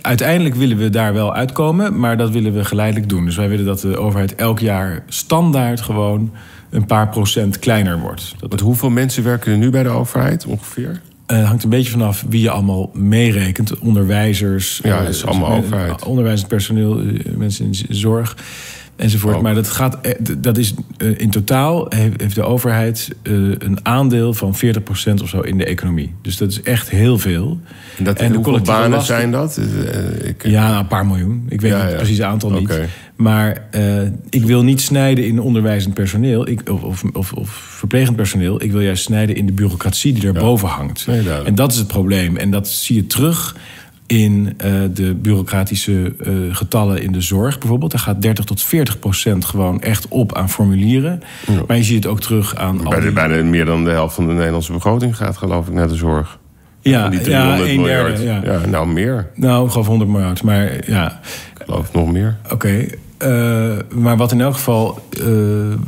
[0.00, 3.24] Uiteindelijk willen we daar wel uitkomen, maar dat willen we geleidelijk doen.
[3.24, 6.32] Dus wij willen dat de overheid elk jaar standaard gewoon
[6.74, 8.34] een paar procent kleiner wordt.
[8.38, 11.00] Dat Want hoeveel mensen werken er nu bij de overheid ongeveer?
[11.26, 13.78] eh, hangt een beetje vanaf wie je allemaal meerekent.
[13.78, 14.80] Onderwijzers.
[14.82, 16.04] Ja, eh, dat is allemaal eh, overheid.
[16.04, 17.02] Onderwijzend personeel,
[17.36, 18.36] mensen in zorg.
[18.96, 19.36] Enzovoort.
[19.36, 19.42] Ook.
[19.42, 21.86] Maar dat gaat, eh, dat is eh, in totaal
[22.16, 26.14] heeft de overheid eh, een aandeel van 40% of zo in de economie.
[26.22, 27.60] Dus dat is echt heel veel.
[27.98, 29.60] En, dat, En de hoeveel banen lasten- zijn dat?
[30.24, 31.46] Ik, Ja, een paar miljoen.
[31.48, 31.90] Ik weet Ja, niet ja.
[31.90, 32.80] het precieze aantal niet.
[33.16, 33.68] Maar
[34.30, 38.62] ik wil niet snijden in onderwijzend personeel ik, of, of, of, verplegend personeel.
[38.62, 41.06] Ik wil juist snijden in de bureaucratie die daarboven hangt.
[41.06, 41.48] Nee, duidelijk.
[41.48, 42.36] en dat is het probleem.
[42.36, 43.56] En dat zie je terug
[44.06, 47.90] in eh, de bureaucratische eh, getallen in de zorg bijvoorbeeld.
[47.90, 51.22] Daar gaat 30 tot 40 procent gewoon echt op aan formulieren.
[51.66, 54.26] Maar je ziet het ook terug aan bij de, bijna meer dan de helft van
[54.26, 56.38] de Nederlandse begroting gaat geloof ik naar de zorg.
[56.80, 58.16] ja, die ja, 300 een miljard.
[58.16, 58.50] derde.
[58.50, 58.66] Ja.
[58.66, 59.30] nou meer.
[59.34, 60.42] Nou, gewoon 100 miljard.
[60.42, 61.20] Maar ja,
[61.64, 62.36] geloof nog meer.
[62.50, 62.86] Oké,
[63.18, 65.26] eh, maar wat in elk geval, eh,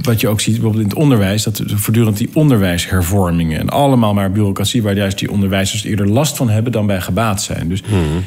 [0.03, 4.15] wat je ook ziet bijvoorbeeld in het onderwijs, dat er voortdurend die onderwijshervormingen en allemaal
[4.15, 7.69] maar bureaucratie, waar juist die onderwijzers eerder last van hebben dan bij gebaat zijn.
[7.69, 7.83] Dus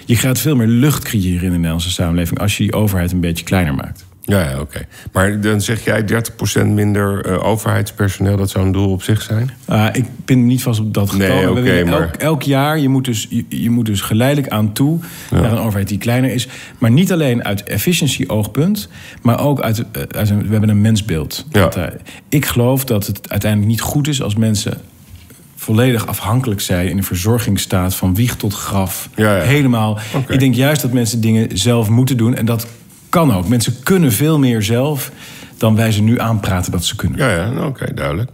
[0.06, 3.20] je gaat veel meer lucht creëren in de Nederlandse samenleving als je die overheid een
[3.20, 4.06] beetje kleiner maakt.
[4.30, 4.80] Ja, ja oké.
[5.12, 6.06] Maar dan zeg jij
[6.62, 9.52] 30% minder uh, overheidspersoneel, dat zou een doel op zich zijn?
[9.70, 11.28] Uh, ik ben niet vast op dat getal.
[11.28, 12.12] Nee, okay, maar...
[12.18, 15.00] elk, jaar, je moet, dus, je, je moet dus geleidelijk aan toe
[15.32, 15.40] ja.
[15.40, 16.48] naar een overheid die kleiner is.
[16.78, 18.90] Maar niet alleen uit efficiency-oogpunt,
[19.22, 21.46] maar ook uit, uh, uit een, we hebben een mensbeeld.
[21.52, 21.68] Ja.
[21.68, 21.78] Dat,
[22.30, 24.78] ik geloof dat het uiteindelijk niet goed is als mensen
[25.56, 29.10] volledig afhankelijk zijn in een verzorgingsstaat van wieg tot graf.
[29.16, 29.44] Ja, ja.
[29.44, 30.00] Helemaal.
[30.28, 32.36] Ik denk juist dat mensen dingen zelf moeten doen.
[32.36, 32.68] En dat
[33.10, 33.47] kan ook.
[33.47, 35.12] Mensen kunnen veel meer zelf
[35.57, 37.20] dan wij ze nu aanpraten dat ze kunnen.
[37.20, 38.32] Ja, ja nou, oké, duidelijk.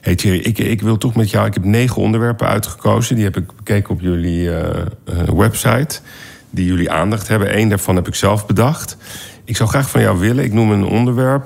[0.00, 1.46] Hey Thierry, ik, ik wil toch met jou...
[1.46, 3.14] Ik heb negen onderwerpen uitgekozen.
[3.14, 6.00] Die heb ik bekeken op jullie uh, uh, website.
[6.50, 7.58] Die jullie aandacht hebben.
[7.58, 8.96] Eén daarvan heb ik zelf bedacht.
[9.44, 10.44] Ik zou graag van jou willen...
[10.44, 11.44] Ik noem een onderwerp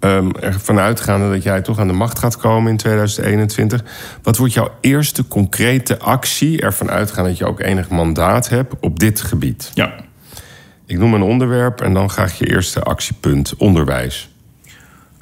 [0.00, 3.84] um, ervan uitgaande dat jij toch aan de macht gaat komen in 2021.
[4.22, 8.98] Wat wordt jouw eerste concrete actie ervan uitgaan dat je ook enig mandaat hebt op
[8.98, 9.70] dit gebied?
[9.74, 9.94] Ja.
[10.88, 14.28] Ik noem een onderwerp en dan graag je eerste actiepunt: onderwijs.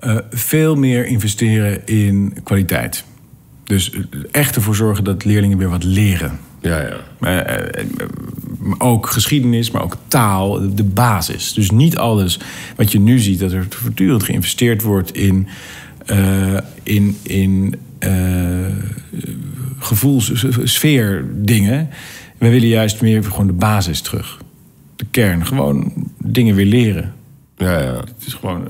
[0.01, 3.05] Uh, veel meer investeren in kwaliteit.
[3.65, 3.93] Dus
[4.31, 6.39] echt ervoor zorgen dat leerlingen weer wat leren.
[6.61, 6.97] Ja, ja.
[7.21, 8.35] Uh,
[8.79, 11.53] ook geschiedenis, maar ook taal, de basis.
[11.53, 12.39] Dus niet alles
[12.77, 15.49] wat je nu ziet, dat er voortdurend geïnvesteerd wordt in,
[16.07, 18.67] uh, in, in uh,
[19.79, 21.89] gevoelssfeer dingen.
[22.39, 24.39] We willen juist meer gewoon de basis terug.
[24.97, 27.15] De kern, gewoon dingen weer leren.
[27.57, 27.95] Ja, ja.
[27.95, 28.61] Het is gewoon.
[28.63, 28.69] Uh,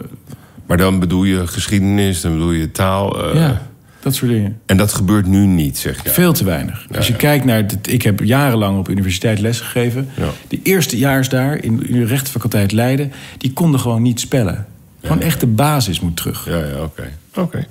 [0.67, 3.35] maar dan bedoel je geschiedenis, dan bedoel je taal.
[3.37, 3.63] ja.
[4.07, 4.61] Dat soort dingen.
[4.67, 6.11] En dat gebeurt nu niet, zeg je?
[6.11, 6.87] Veel te weinig.
[6.91, 7.19] Ja, Als je ja.
[7.19, 7.57] kijkt naar...
[7.57, 10.09] Het, ik heb jarenlang op universiteit lesgegeven.
[10.17, 10.29] Ja.
[10.49, 13.13] De eerste jaars daar in de rechtenfaculteit Leiden...
[13.39, 14.67] die konden gewoon niet spellen.
[15.01, 16.47] Gewoon echt de basis moet terug.
[16.49, 17.13] Ja, ja, oké.
[17.35, 17.67] oké.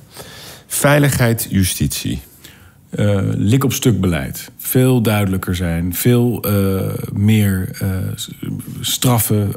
[0.67, 2.21] Veiligheid, justitie.
[2.99, 4.51] Uh, lik op stuk beleid.
[4.57, 5.93] Veel duidelijker zijn.
[5.93, 6.81] Veel uh,
[7.13, 7.89] meer uh,
[8.79, 9.51] straffen.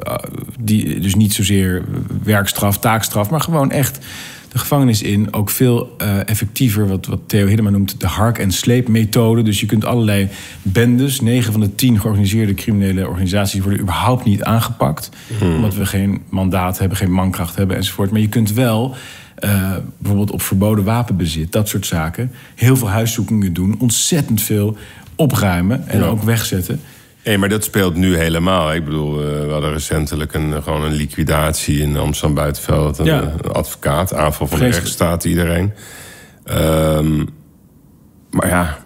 [0.59, 1.83] die, dus niet zozeer
[2.23, 3.29] werkstraf, taakstraf...
[3.29, 4.05] maar gewoon echt
[4.51, 5.33] de gevangenis in.
[5.33, 9.41] Ook veel effectiever, wat, wat Theo Hiddema noemt de hark- en sleepmethode.
[9.41, 10.27] Dus je kunt allerlei
[10.61, 15.09] bendes, negen van de tien georganiseerde criminele organisaties worden überhaupt niet aangepakt.
[15.39, 15.55] Hmm.
[15.55, 18.11] Omdat we geen mandaat hebben, geen mankracht hebben enzovoort.
[18.11, 18.95] Maar je kunt wel.
[19.45, 22.31] Uh, bijvoorbeeld op verboden wapenbezit, dat soort zaken.
[22.55, 24.77] Heel veel huiszoekingen doen, ontzettend veel
[25.15, 26.05] opruimen en Ja.
[26.05, 26.81] ook wegzetten.
[27.23, 28.73] Nee, maar dat speelt nu helemaal.
[28.73, 32.97] Ik bedoel, uh, we hadden recentelijk een, gewoon een liquidatie in Amsterdam Buitenveld.
[32.97, 33.21] Een, Ja.
[33.21, 35.73] een advocaat, aanval van de rechtsstaat, iedereen.
[36.43, 37.17] Ehm,
[38.29, 38.77] maar ja,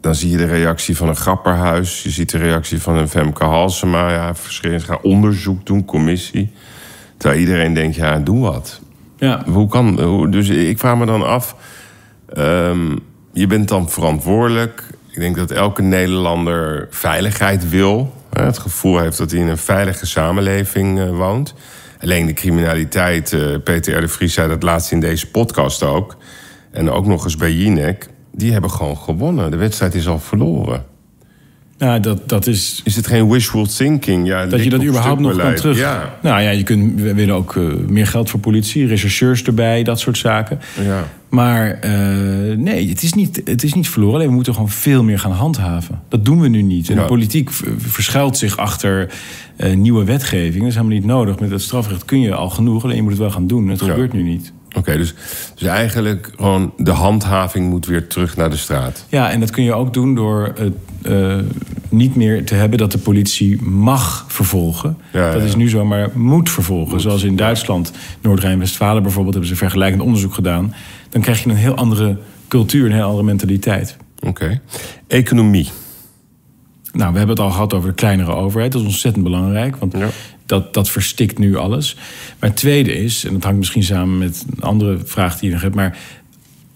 [0.00, 2.02] dan zie je de reactie van een grapperhuis.
[2.02, 4.12] Je ziet de reactie van een Femke Halsema.
[4.12, 6.52] Ja, verschillend gaan onderzoek doen, commissie.
[7.16, 8.80] Terwijl iedereen denkt, ja, doe wat.
[9.22, 9.96] Ja, Hoe kan,
[10.30, 11.56] dus ik vraag me dan af,
[12.28, 12.96] ehm,
[13.32, 14.84] je bent dan verantwoordelijk.
[15.10, 18.12] Ik denk dat elke Nederlander veiligheid wil.
[18.32, 21.54] Hè, het gevoel heeft dat hij in een veilige samenleving uh, woont.
[22.00, 24.00] Alleen de criminaliteit, uh, Peter R.
[24.00, 26.16] de Vries zei dat laatst in deze podcast ook.
[26.70, 28.08] En ook nog eens bij Jinek.
[28.32, 29.50] Die hebben gewoon gewonnen.
[29.50, 30.84] De wedstrijd is al verloren.
[31.86, 34.26] Nou, dat, dat is Is het geen wishful thinking?
[34.26, 35.78] Ja, Dat je dat überhaupt nog kan terug.
[35.78, 39.82] Ja, Nou ja, je kunt, we willen ook eh, meer geld voor politie, rechercheurs erbij,
[39.82, 40.60] dat soort zaken.
[40.84, 41.04] ja.
[41.28, 41.90] Maar eh,
[42.56, 44.14] nee, het is, niet, het is niet verloren.
[44.14, 46.00] Alleen we moeten gewoon veel meer gaan handhaven.
[46.08, 46.88] Dat doen we nu niet.
[46.88, 47.00] En Ja.
[47.00, 49.08] de politiek verschuilt zich achter
[49.56, 50.58] eh, nieuwe wetgeving.
[50.58, 51.38] Dat is helemaal niet nodig.
[51.38, 52.84] Met het strafrecht kun je al genoeg.
[52.84, 53.68] Alleen je moet het wel gaan doen.
[53.68, 53.86] Het Ja.
[53.86, 54.52] gebeurt nu niet.
[54.76, 55.14] Oké, dus,
[55.54, 59.06] dus eigenlijk gewoon de handhaving moet weer terug naar de straat.
[59.08, 60.72] Ja, en dat kun je ook doen door het
[61.02, 61.38] eh,
[61.88, 64.96] niet meer te hebben dat de politie mag vervolgen.
[65.12, 67.00] Ja, dat is nu zo, maar moet vervolgen.
[67.00, 70.74] Zoals in Duitsland, Noord-Rijn-Westfalen bijvoorbeeld, hebben ze vergelijkend onderzoek gedaan.
[71.08, 73.96] Dan krijg je een heel andere cultuur, een heel andere mentaliteit.
[74.20, 74.60] Oké.
[75.06, 75.68] Economie.
[76.92, 78.72] Nou, we hebben het al gehad over de kleinere overheid.
[78.72, 80.08] Dat is ontzettend belangrijk, want Ja.
[80.46, 81.96] dat, dat verstikt nu alles.
[82.40, 85.54] Maar het tweede is, en dat hangt misschien samen met een andere vraag die je
[85.54, 85.74] nog hebt...
[85.74, 85.98] maar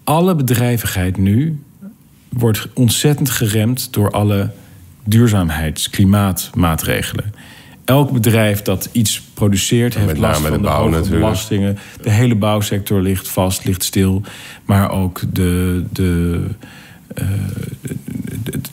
[0.03, 1.59] alle bedrijvigheid nu
[2.29, 3.93] wordt ontzettend geremd...
[3.93, 4.51] door alle
[5.03, 7.33] duurzaamheids-, klimaatmaatregelen.
[7.85, 11.21] Elk bedrijf dat iets produceert heeft met last name van de de, bouw hoge natuurlijk.
[11.21, 11.77] belastingen.
[12.01, 14.21] De hele bouwsector ligt vast, ligt stil.
[14.65, 16.41] Maar ook de, de,
[17.15, 17.27] eh,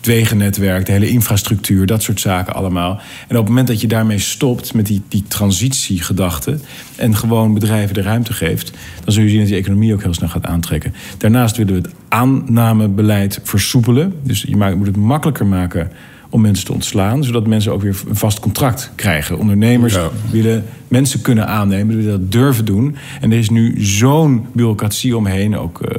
[0.05, 3.01] het wegennetwerk, de hele infrastructuur, dat soort zaken allemaal.
[3.29, 6.59] En op het moment dat je daarmee stopt met die, die transitiegedachte
[6.97, 8.73] en gewoon bedrijven de ruimte geeft,
[9.05, 10.95] dan zul je zien dat die economie ook heel snel gaat aantrekken.
[11.19, 14.15] Daarnaast willen we het aannamebeleid versoepelen.
[14.23, 15.91] Dus je moet het makkelijker maken
[16.31, 19.39] om mensen te ontslaan, zodat mensen ook weer een vast contract krijgen.
[19.39, 20.09] Ondernemers Ja.
[20.31, 22.97] willen mensen kunnen aannemen, willen dat durven doen.
[23.21, 25.99] En er is nu zo'n bureaucratie omheen, ook eh,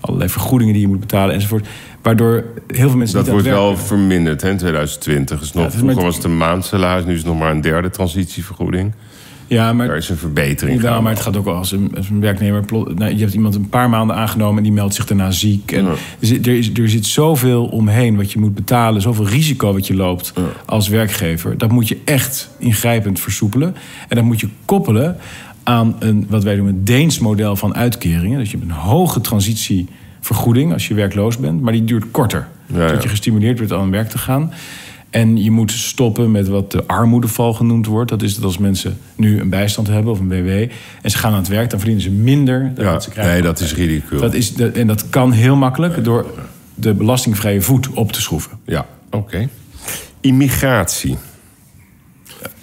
[0.00, 1.66] allerlei vergoedingen die je moet betalen enzovoort.
[2.04, 5.40] Waardoor heel veel mensen Dat wordt wel verminderd hè, in 2020.
[5.40, 7.90] Is nog, is vroeger was het een maandsalaris, nu is het nog maar een derde
[7.90, 8.92] transitievergoeding.
[9.46, 12.08] Ja, maar, Daar is een verbetering ja, maar het gaat ook wel als een, als
[12.08, 12.64] een werknemer...
[12.64, 14.56] plot- nou, je hebt iemand een paar maanden aangenomen...
[14.56, 15.72] en die meldt zich daarna ziek.
[15.72, 15.90] En Ja.
[15.90, 19.02] er, zit, is, er zit zoveel omheen wat je moet betalen...
[19.02, 20.42] zoveel risico wat je loopt Ja.
[20.66, 21.58] als werkgever.
[21.58, 23.74] Dat moet je echt ingrijpend versoepelen.
[24.08, 25.16] En dat moet je koppelen
[25.62, 26.74] aan een, wat wij noemen...
[26.74, 28.38] een Deens model van uitkeringen.
[28.38, 29.20] Dus je hebt een hoge
[30.24, 31.60] transitievergoeding als je werkloos bent...
[31.60, 32.48] maar die duurt korter.
[32.66, 32.88] Ja.
[32.88, 34.52] Zodat je gestimuleerd wordt aan werk te gaan...
[35.10, 38.10] En je moet stoppen met wat de armoedeval genoemd wordt.
[38.10, 40.48] Dat is dat als mensen nu een bijstand hebben of een WW...
[41.02, 43.32] en ze gaan aan het werk, dan verdienen ze minder dan Ja, wat ze krijgen.
[43.32, 44.20] nee, dat is ridicuul.
[44.20, 46.26] Dat is en dat kan heel makkelijk door
[46.74, 48.50] de belastingvrije voet op te schroeven.
[48.64, 49.48] Ja, oké.
[50.20, 51.16] Immigratie.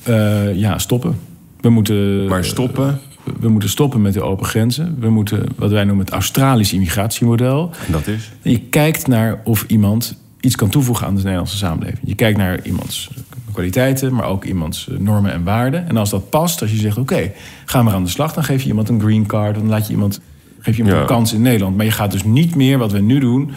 [0.04, 1.16] Eh, ja, stoppen.
[1.62, 3.00] We moeten, Maar stoppen,
[3.40, 4.96] we moeten stoppen met de open grenzen.
[5.00, 7.72] We moeten wat wij noemen het Australisch immigratiemodel.
[7.86, 8.32] en dat is?
[8.42, 12.00] Je kijkt naar of iemand iets kan toevoegen aan de Nederlandse samenleving.
[12.06, 13.10] Je kijkt naar iemands
[13.54, 15.88] kwaliteiten, maar ook iemands eh, normen en waarden.
[15.88, 17.32] En als dat past, als je zegt: oké,
[17.66, 19.94] ga maar aan de slag, dan geef je iemand een green card, dan laat je
[19.94, 20.20] iemand,
[20.60, 21.02] geef je iemand Ja.
[21.02, 21.76] een kans in Nederland.
[21.76, 23.52] Maar je gaat dus niet meer wat we nu doen.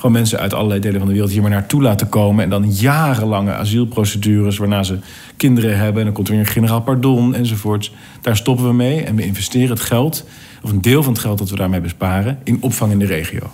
[0.00, 2.44] Gewoon mensen uit allerlei delen van de wereld hier maar naartoe laten komen.
[2.44, 4.98] En dan jarenlange asielprocedures waarna ze
[5.36, 5.98] kinderen hebben.
[5.98, 7.92] En dan komt er weer een generaal pardon enzovoorts.
[8.20, 9.02] Daar stoppen we mee.
[9.02, 10.26] En we investeren het geld,
[10.62, 13.50] of een deel van het geld dat we daarmee besparen, in opvang in de regio.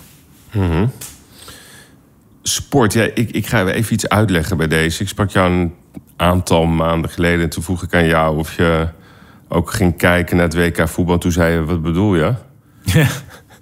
[2.43, 5.03] Sport, ja, ik, ik ga even iets uitleggen bij deze.
[5.03, 5.75] Ik sprak jou een
[6.17, 8.89] aantal maanden geleden en toen vroeg ik aan jou of je
[9.49, 11.19] ook ging kijken naar het WK voetbal.
[11.19, 12.35] Toen zei je, wat bedoel je?
[12.85, 13.07] Ja.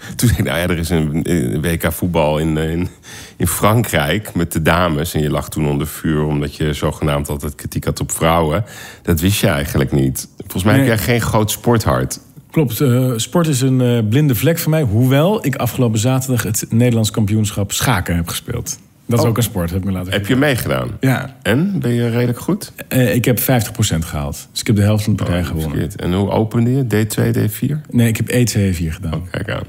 [0.16, 2.88] Toen zei ik, nou ja, er is een, een WK voetbal in, in,
[3.36, 5.14] in Frankrijk met de dames.
[5.14, 8.64] En je lag toen onder vuur omdat je zogenaamd altijd kritiek had op vrouwen.
[9.02, 10.28] Dat wist je eigenlijk niet.
[10.38, 10.88] Volgens mij Nee.
[10.88, 12.20] heb jij geen groot sporthart.
[12.50, 14.82] Klopt, eh, sport is een eh, blinde vlek voor mij.
[14.82, 18.78] Hoewel ik afgelopen zaterdag het Nederlands kampioenschap schaken heb gespeeld.
[19.06, 19.30] Dat is Oh.
[19.30, 20.88] ook een sport, heb ik me laten Heb je meegedaan?
[21.00, 21.80] Ja, En?
[21.80, 22.72] Ben je redelijk goed?
[22.88, 24.48] eh, ik heb 50% gehaald.
[24.50, 25.96] Dus ik heb de helft van de partij Oh, gewonnen.
[25.96, 26.84] En hoe opende je?
[26.86, 27.80] D2, D4?
[27.90, 29.14] Nee, ik heb E E2-4 gedaan.
[29.14, 29.62] Oh, kijk aan.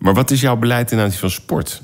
[0.00, 1.82] Maar wat is jouw beleid ten aanzien van sport?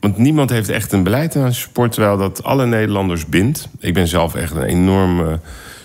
[0.00, 1.92] Want niemand heeft echt een beleid ten aanzien van sport...
[1.92, 3.68] terwijl dat alle Nederlanders bindt.
[3.78, 5.40] Ik ben zelf echt een enorme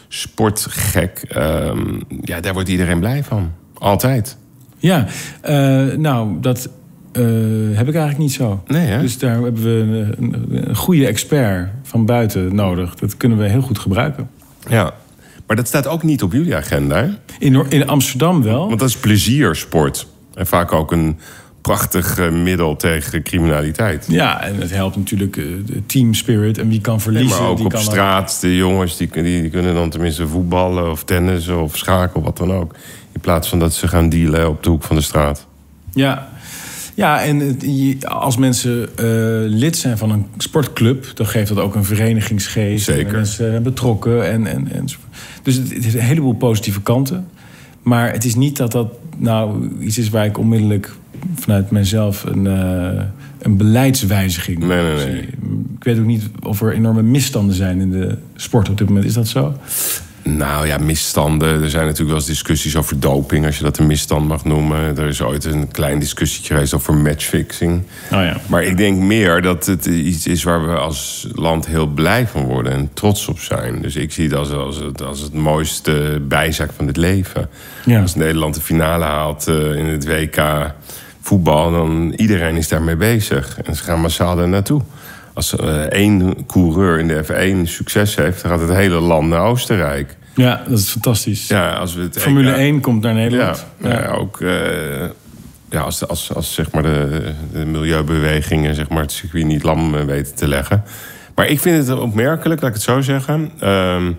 [0.07, 1.25] sportgek.
[1.27, 3.51] Ehm, ja, daar wordt iedereen blij van.
[3.73, 4.37] Altijd.
[4.77, 5.05] Ja,
[5.41, 6.69] eh, nou, dat
[7.11, 7.23] eh,
[7.71, 8.63] heb ik eigenlijk niet zo.
[8.67, 9.01] Nee, hè?
[9.01, 12.95] Dus daar hebben we een, goede expert van buiten nodig.
[12.95, 14.29] Dat kunnen we heel goed gebruiken.
[14.69, 14.93] Ja.
[15.47, 17.09] Maar dat staat ook niet op jullie agenda, hè?
[17.39, 18.67] In, in Amsterdam wel.
[18.67, 20.07] Want dat is pleziersport.
[20.33, 21.17] En vaak ook een
[21.63, 24.05] prachtig eh, middel tegen criminaliteit.
[24.09, 26.57] Ja, en het helpt natuurlijk eh, de team spirit.
[26.57, 29.41] En wie kan Nee, verliezen, maar ook die op kan straat, de jongens die, die,
[29.41, 32.75] die kunnen dan tenminste voetballen of tennissen of schaken of wat dan ook.
[33.11, 35.47] In plaats van dat ze gaan dealen op de hoek van de straat.
[35.93, 36.29] Ja,
[36.93, 37.57] ja en
[38.01, 39.05] als mensen eh,
[39.57, 41.11] lid zijn van een sportclub...
[41.13, 42.85] dan geeft dat ook een verenigingsgeest.
[42.85, 43.07] Zeker.
[43.07, 44.31] En mensen zijn betrokken.
[44.31, 44.85] En, en, en,
[45.43, 47.27] dus het, het heeft een heleboel positieve kanten.
[47.81, 48.87] Maar het is niet dat dat
[49.17, 50.95] nou iets is waar ik onmiddellijk
[51.35, 53.03] vanuit mezelf een, eh,
[53.39, 54.99] een beleidswijziging Nee, nee, nee.
[54.99, 55.21] zie.
[55.77, 59.05] Ik weet ook niet of er enorme misstanden zijn in de sport op dit moment.
[59.05, 59.57] Is dat zo?
[60.23, 61.63] Nou ja, misstanden.
[61.63, 64.97] Er zijn natuurlijk wel eens discussies over doping, als je dat een misstand mag noemen.
[64.97, 67.81] Er is ooit een klein discussietje geweest over matchfixing.
[68.11, 68.37] Oh ja.
[68.47, 72.43] Maar ik denk meer dat het iets is waar we als land heel blij van
[72.43, 73.81] worden en trots op zijn.
[73.81, 77.49] Dus ik zie het als, als, het, als het mooiste bijzaak van het leven.
[77.85, 78.01] Ja.
[78.01, 80.37] Als Nederland de finale haalt eh, in het WK
[81.23, 83.59] voetbal, dan iedereen is daarmee bezig.
[83.63, 84.81] En ze gaan massaal daar naartoe.
[85.33, 89.41] Als eh, één coureur in de F1 succes heeft, dan gaat het hele land naar
[89.41, 90.17] Oostenrijk.
[90.35, 91.47] ja, dat is fantastisch.
[91.47, 93.65] Ja, als we het Formule EK 1 komt naar Nederland.
[93.77, 94.49] ja, nou ja, ook eh,
[95.69, 100.05] ja, als, als, als zeg maar de, de milieubewegingen zeg maar, het circuit niet lam
[100.05, 100.83] weten te leggen.
[101.35, 103.51] Maar ik vind het opmerkelijk, laat ik het zo zeggen.
[103.59, 104.11] Ehm,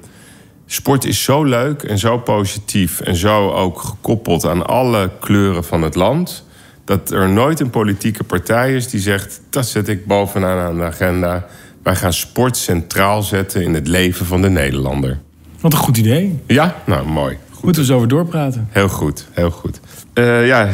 [0.66, 5.82] sport is zo leuk en zo positief en zo ook gekoppeld aan alle kleuren van
[5.82, 6.43] het land.
[6.84, 10.84] Dat er nooit een politieke partij is die zegt: dat zet ik bovenaan aan de
[10.84, 11.46] agenda.
[11.82, 15.18] Wij gaan sport centraal zetten in het leven van de Nederlander.
[15.60, 16.38] Wat een goed idee.
[16.46, 17.38] Ja, nou mooi.
[17.62, 18.68] Moeten we eens over doorpraten.
[18.70, 19.80] Heel goed, heel goed.
[20.12, 20.68] Eh, ja,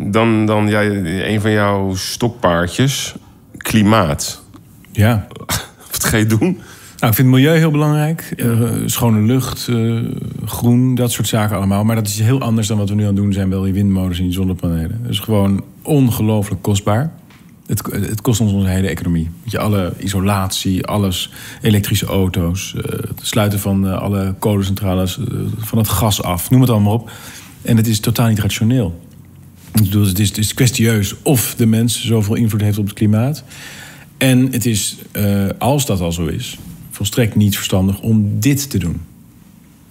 [0.00, 3.14] dan, dan ja, een van jouw stokpaardjes.
[3.56, 4.42] Klimaat.
[4.90, 5.26] Ja.
[5.92, 6.60] Wat ga je doen?
[7.02, 8.32] Nou, ik vind het milieu heel belangrijk.
[8.36, 9.98] Eh, schone lucht, eh,
[10.44, 11.84] groen, dat soort zaken allemaal.
[11.84, 13.48] Maar dat is heel anders dan wat we nu aan het doen zijn...
[13.48, 14.98] bij die windmolens en die zonnepanelen.
[15.02, 17.12] Dat is gewoon ongelooflijk kostbaar.
[17.66, 19.30] Het, het kost ons onze hele economie.
[19.42, 21.30] Je, alle isolatie, alles,
[21.62, 22.74] elektrische auto's...
[22.76, 25.18] eh, het sluiten van alle kolencentrales,
[25.58, 26.50] van het gas af.
[26.50, 27.10] Noem het allemaal op.
[27.62, 29.00] En het is totaal niet rationeel.
[29.72, 33.44] Het is, het is kwestieus of de mens zoveel invloed heeft op het klimaat.
[34.16, 34.96] En het is,
[35.58, 36.58] als dat al zo is,
[37.02, 39.00] volstrekt niet verstandig om dit te doen.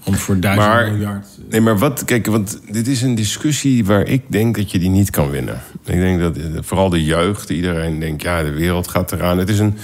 [0.04, 1.26] Om voor duizend Maar- miljard...
[1.50, 4.90] Nee, maar wat, kijk, want dit is een discussie waar ik denk dat je die
[4.90, 5.62] niet kan winnen.
[5.86, 9.38] Ik denk dat eh, vooral de jeugd, iedereen denkt, ja, de wereld gaat eraan.
[9.38, 9.78] Het is een,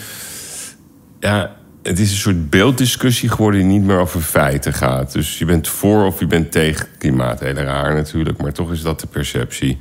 [1.20, 5.12] ja, het is een soort beelddiscussie geworden die niet meer over feiten gaat.
[5.14, 7.40] Dus je bent voor of je bent tegen klimaat.
[7.40, 9.78] Heel raar natuurlijk, maar toch is dat de perceptie.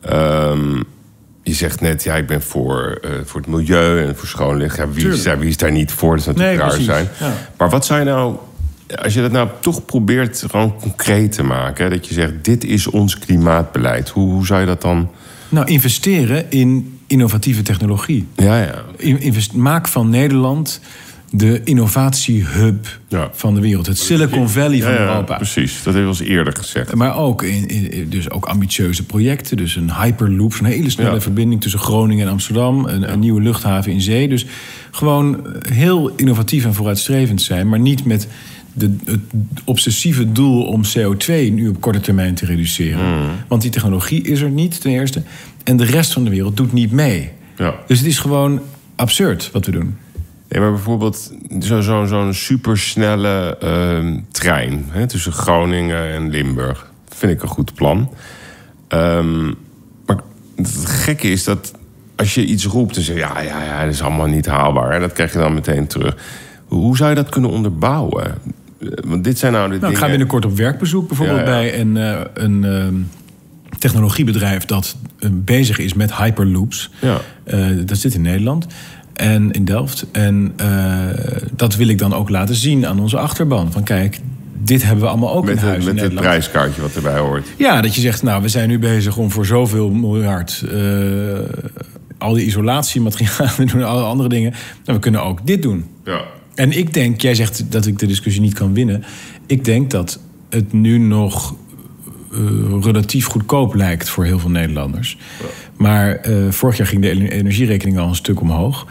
[0.00, 0.82] Ehm,
[1.46, 4.76] je zegt net, ja, ik ben voor, eh, voor het milieu en voor schoon licht.
[4.76, 6.10] Ja, wie, is wie is daar niet voor?
[6.10, 7.08] Dat is natuurlijk Nee, raar zijn.
[7.20, 7.32] Ja.
[7.56, 8.36] Maar wat zou je nou,
[9.02, 11.84] als je dat nou toch probeert gewoon concreet te maken...
[11.84, 14.08] Hè, dat je zegt, dit is ons klimaatbeleid.
[14.08, 15.10] Hoe, hoe zou je dat dan...
[15.48, 18.26] Nou, investeren in innovatieve technologie.
[18.36, 18.74] Ja, ja.
[18.96, 20.80] In- invest- maak van Nederland
[21.30, 23.28] de innovatiehub Ja.
[23.32, 23.86] van de wereld.
[23.86, 25.36] Het Silicon Valley van ja, ja, Europa.
[25.36, 25.74] precies.
[25.82, 26.94] Dat hebben we eens eerder gezegd.
[26.94, 29.56] Maar ook, in, in- dus ook ambitieuze projecten.
[29.56, 32.86] Dus een hyperloop, zo'n hele snelle verbinding tussen Groningen en Amsterdam.
[32.86, 34.28] Een, een nieuwe luchthaven in zee.
[34.28, 34.46] Dus
[34.90, 37.68] gewoon heel innovatief en vooruitstrevend zijn.
[37.68, 38.28] Maar niet met
[38.72, 39.20] de, het
[39.64, 42.98] obsessieve doel om CO2 nu op korte termijn te reduceren.
[42.98, 43.28] Hmm.
[43.48, 45.22] Want die technologie is er niet, ten eerste.
[45.64, 47.30] En de rest van de wereld doet niet mee.
[47.86, 48.60] Dus het is gewoon
[48.96, 49.96] absurd wat we doen.
[50.48, 56.90] Ja, maar bijvoorbeeld zo- zo- zo'n supersnelle ehm, trein hè, tussen Groningen en Limburg.
[57.08, 58.10] Vind ik een goed plan.
[58.88, 59.44] Ehm,
[60.06, 60.16] maar
[60.56, 61.72] het gekke is dat
[62.16, 63.18] als je iets roept en zegt...
[63.18, 64.90] ja, ja, ja, dat is allemaal niet haalbaar.
[64.90, 66.16] En dat krijg je dan meteen terug.
[66.66, 68.34] Hoe zou je dat kunnen onderbouwen?
[69.06, 69.96] Want dit zijn nou de Nou, dingen...
[69.96, 71.50] ik ga binnenkort op werkbezoek bijvoorbeeld Ja, ja.
[71.50, 72.94] bij een, eh, een ehm,
[73.78, 76.90] technologiebedrijf dat eh, bezig is met hyperloops.
[77.00, 77.20] Ja.
[77.44, 78.66] Eh, dat zit in Nederland
[79.16, 80.06] en in Delft.
[80.12, 81.04] En eh,
[81.56, 83.72] dat wil ik dan ook laten zien aan onze achterban.
[83.72, 84.20] Van kijk,
[84.62, 87.18] dit hebben we allemaal ook Met, in het- huis in met het prijskaartje wat erbij
[87.18, 87.46] hoort.
[87.58, 90.64] Ja, dat je zegt, nou, we zijn nu bezig om voor zoveel miljard...
[90.72, 91.38] eh,
[92.18, 94.50] al die isolatiematerialen doen, alle andere dingen.
[94.50, 95.84] Nou, we kunnen ook dit doen.
[96.04, 96.20] Ja.
[96.54, 99.04] En ik denk, jij zegt dat ik de discussie niet kan winnen.
[99.46, 100.18] Ik denk dat
[100.50, 101.54] het nu nog
[102.82, 105.16] relatief goedkoop lijkt voor heel veel Nederlanders.
[105.76, 108.86] Maar eh, vorig jaar ging de ener- energierekening al een stuk omhoog.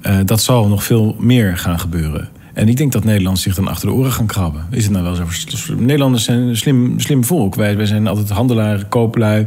[0.00, 2.28] Eh, dat zal nog veel meer gaan gebeuren.
[2.54, 4.66] En ik denk dat Nederland zich dan achter de oren gaan krabben.
[4.70, 5.24] Is het nou wel zo?
[5.76, 7.54] Nederlanders zijn een slim, slim volk.
[7.54, 9.46] Wij, wij zijn altijd handelaren, kooplui.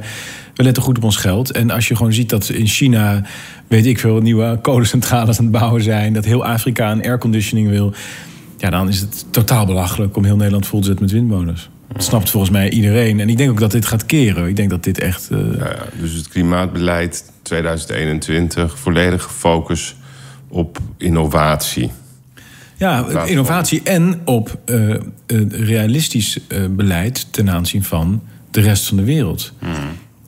[0.54, 1.52] We letten goed op ons geld.
[1.52, 3.22] En als je gewoon ziet dat in China,
[3.68, 6.14] weet ik veel, nieuwe kolencentrales aan het bouwen zijn.
[6.14, 7.94] Dat heel Afrika een airconditioning wil.
[8.58, 11.70] Ja, dan is het totaal belachelijk om heel Nederland vol te zetten met windmolens.
[11.94, 13.20] Dat snapt volgens mij iedereen.
[13.20, 14.48] En ik denk ook dat dit gaat keren.
[14.48, 15.30] Ik denk dat dit echt.
[15.32, 19.96] eh, Ja, dus het klimaatbeleid 2021, volledige focus
[20.48, 21.92] op innovatie.
[22.76, 28.22] Ja, innovatie en op een realistisch eh, beleid ten aanzien van
[28.52, 29.54] de rest van de wereld.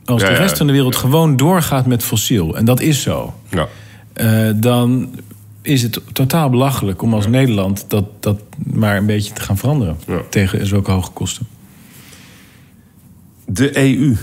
[0.06, 3.02] Als Ja, de ja, rest van de wereld gewoon doorgaat met fossiel, en dat is
[3.02, 3.68] zo, Ja.
[4.56, 5.10] dan
[5.62, 8.42] is het totaal belachelijk om als Nederland dat, dat
[8.74, 10.22] maar een beetje te gaan veranderen Ja.
[10.30, 11.48] tegen zulke hoge kosten.
[13.46, 14.16] De EU.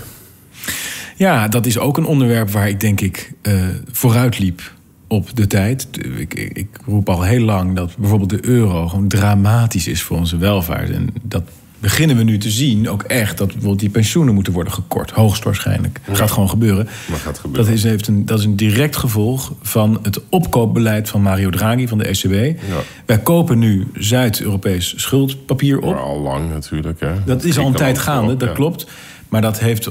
[1.15, 4.73] Ja, dat is ook een onderwerp waar ik denk ik eh, vooruit liep
[5.07, 5.87] op de tijd.
[6.17, 10.17] Ik, ik, ik roep al heel lang dat bijvoorbeeld de euro gewoon dramatisch is voor
[10.17, 10.89] onze welvaart.
[10.89, 11.43] En dat
[11.79, 15.11] beginnen we nu te zien, ook echt, dat bijvoorbeeld die pensioenen moeten worden gekort.
[15.11, 15.99] Hoogstwaarschijnlijk.
[16.05, 16.87] Dat gaat gewoon gebeuren.
[17.09, 17.65] Maar gaat gebeuren.
[17.65, 21.87] Dat is, heeft een, dat is een direct gevolg van het opkoopbeleid van Mario Draghi
[21.87, 22.59] van de ECB.
[23.05, 25.93] Wij kopen nu Zuid-Europees schuldpapier op.
[25.93, 26.99] Maar al lang natuurlijk.
[26.99, 27.13] Hè.
[27.25, 28.55] Dat is al een tijd gaande, dat ja.
[28.55, 28.87] klopt.
[29.29, 29.89] Maar dat heeft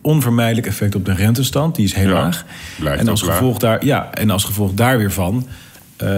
[0.00, 1.74] onvermijdelijk effect op de rentestand.
[1.74, 2.44] Die is heel Ja, laag.
[2.98, 5.46] En als, gevolg daar, ja, en als gevolg daar weer van...
[5.96, 6.08] eh,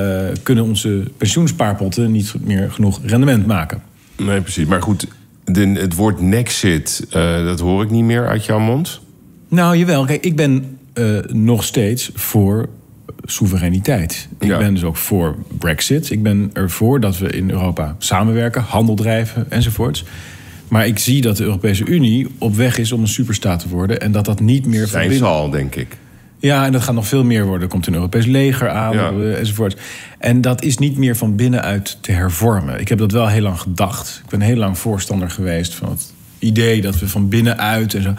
[0.43, 3.83] kunnen onze pensioenspaarpotten niet meer genoeg rendement maken.
[4.17, 4.67] Nee, precies.
[4.67, 5.07] Maar goed,
[5.45, 9.01] de, het woord nexit, eh, dat hoor ik niet meer uit jouw mond.
[9.49, 10.05] Nou, jawel.
[10.05, 12.69] Kijk, ik ben eh, nog steeds voor
[13.25, 14.29] soevereiniteit.
[14.39, 14.59] Ik Ja.
[14.59, 16.11] ben dus ook voor Brexit.
[16.11, 20.05] Ik ben ervoor dat we in Europa samenwerken, handel drijven enzovoorts.
[20.69, 24.01] Maar ik zie dat de Europese Unie op weg is om een superstaat te worden...
[24.01, 25.29] en dat dat niet meer Zijn binnen...
[25.29, 25.97] al, denk ik.
[26.47, 27.63] Ja, en dat gaat nog veel meer worden.
[27.63, 29.11] Er komt een Europees leger aan, Ja.
[29.11, 29.77] eh, enzovoort.
[30.19, 32.81] En dat is niet meer van binnenuit te hervormen.
[32.81, 34.21] Ik heb dat wel heel lang gedacht.
[34.25, 38.15] Ik ben heel lang voorstander geweest van het idee dat we van binnenuit en zo.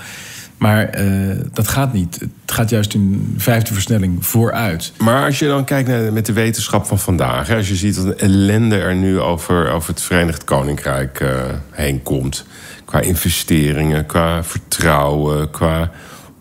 [0.57, 1.05] Maar eh,
[1.53, 2.19] dat gaat niet.
[2.19, 4.91] Het gaat juist in vijfde versnelling vooruit.
[4.97, 7.95] Maar als je dan kijkt naar met de wetenschap van vandaag, hè, als je ziet
[7.95, 11.29] dat de ellende er nu over, over het Verenigd Koninkrijk eh,
[11.71, 12.45] heen komt,
[12.85, 15.91] qua investeringen, qua vertrouwen, qua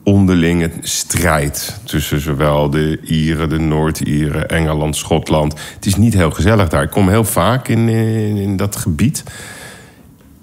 [0.06, 5.54] onderlinge strijd tussen zowel de Ieren, de Noord-Ieren, Engeland, Schotland.
[5.74, 6.82] Het is niet heel gezellig daar.
[6.82, 9.24] Ik kom heel vaak in, in, in dat gebied.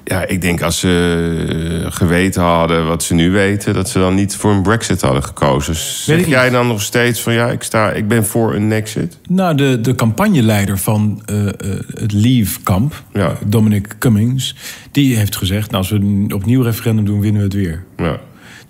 [0.04, 4.16] Ja, ik denk als ze eh, geweten hadden wat ze nu weten, dat ze dan
[4.16, 5.76] niet voor een Brexit hadden gekozen.
[5.76, 9.18] Zeg jij dan nog steeds van ja, ik, sta, ik ben voor een exit?
[9.28, 11.54] Nou, de, de campagneleider van eh, eh,
[11.94, 13.38] het Leave-kamp, Ja.
[13.46, 14.56] Dominic Cummings,
[14.92, 17.84] die heeft gezegd: nou, als we een opnieuw referendum doen, winnen we het weer.
[17.98, 18.20] Ja,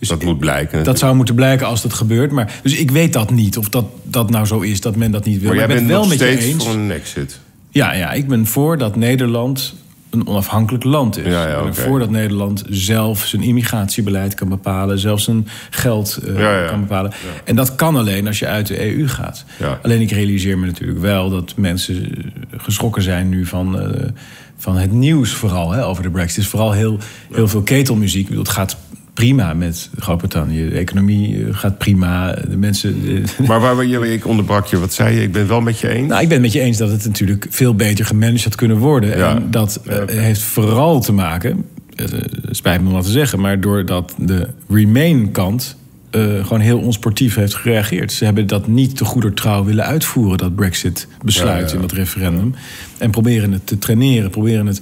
[0.10, 0.84] Dus dat moet blijken.
[0.84, 2.32] Dat zou moeten blijken als dat gebeurt.
[2.32, 5.26] Maar, dus ik weet dat niet, of dat, dat nou zo is, dat men dat
[5.26, 5.47] niet wil.
[5.47, 6.64] maar jij ik ben bent wel nog met je steeds eens.
[6.64, 7.39] voor een exit.
[7.70, 9.74] Ja, ja, ik ben voor dat Nederland
[10.10, 11.26] een onafhankelijk land is.
[11.26, 11.82] Ja, ja, ik ben oké.
[11.82, 17.12] voor dat Nederland zelf zijn immigratiebeleid kan bepalen, zelf zijn geld eh, Ja, kan bepalen.
[17.43, 19.45] En dat kan alleen als je uit de EU gaat.
[19.82, 24.10] Alleen ik realiseer me natuurlijk wel dat mensen eh, geschrokken zijn nu van, eh,
[24.58, 26.36] van het nieuws vooral hè, over de Brexit.
[26.36, 26.97] Het is vooral heel,
[27.32, 28.22] heel veel ketelmuziek.
[28.22, 28.78] Ik bedoel, het gaat
[29.14, 30.70] prima met Groot-Brittannië.
[30.70, 32.32] De economie eh, gaat prima.
[32.49, 32.95] De mensen.
[33.39, 35.22] eh, Maar waar, je, ik onderbrak je, wat zei je?
[35.22, 36.07] Ik ben wel met je eens.
[36.07, 39.18] nou, ik ben met je eens dat het natuurlijk veel beter gemanaged had kunnen worden.
[39.18, 39.36] Ja.
[39.36, 41.66] En dat eh, heeft vooral te maken,
[42.49, 45.76] spijt me om dat te zeggen, maar doordat de Remain-kant
[46.41, 48.11] gewoon heel onsportief heeft gereageerd.
[48.11, 51.74] Ze hebben dat niet te goeder trouw willen uitvoeren, dat Brexit-besluit Ja, ja.
[51.74, 52.55] in dat referendum.
[52.97, 54.82] En proberen het te traineren, proberen het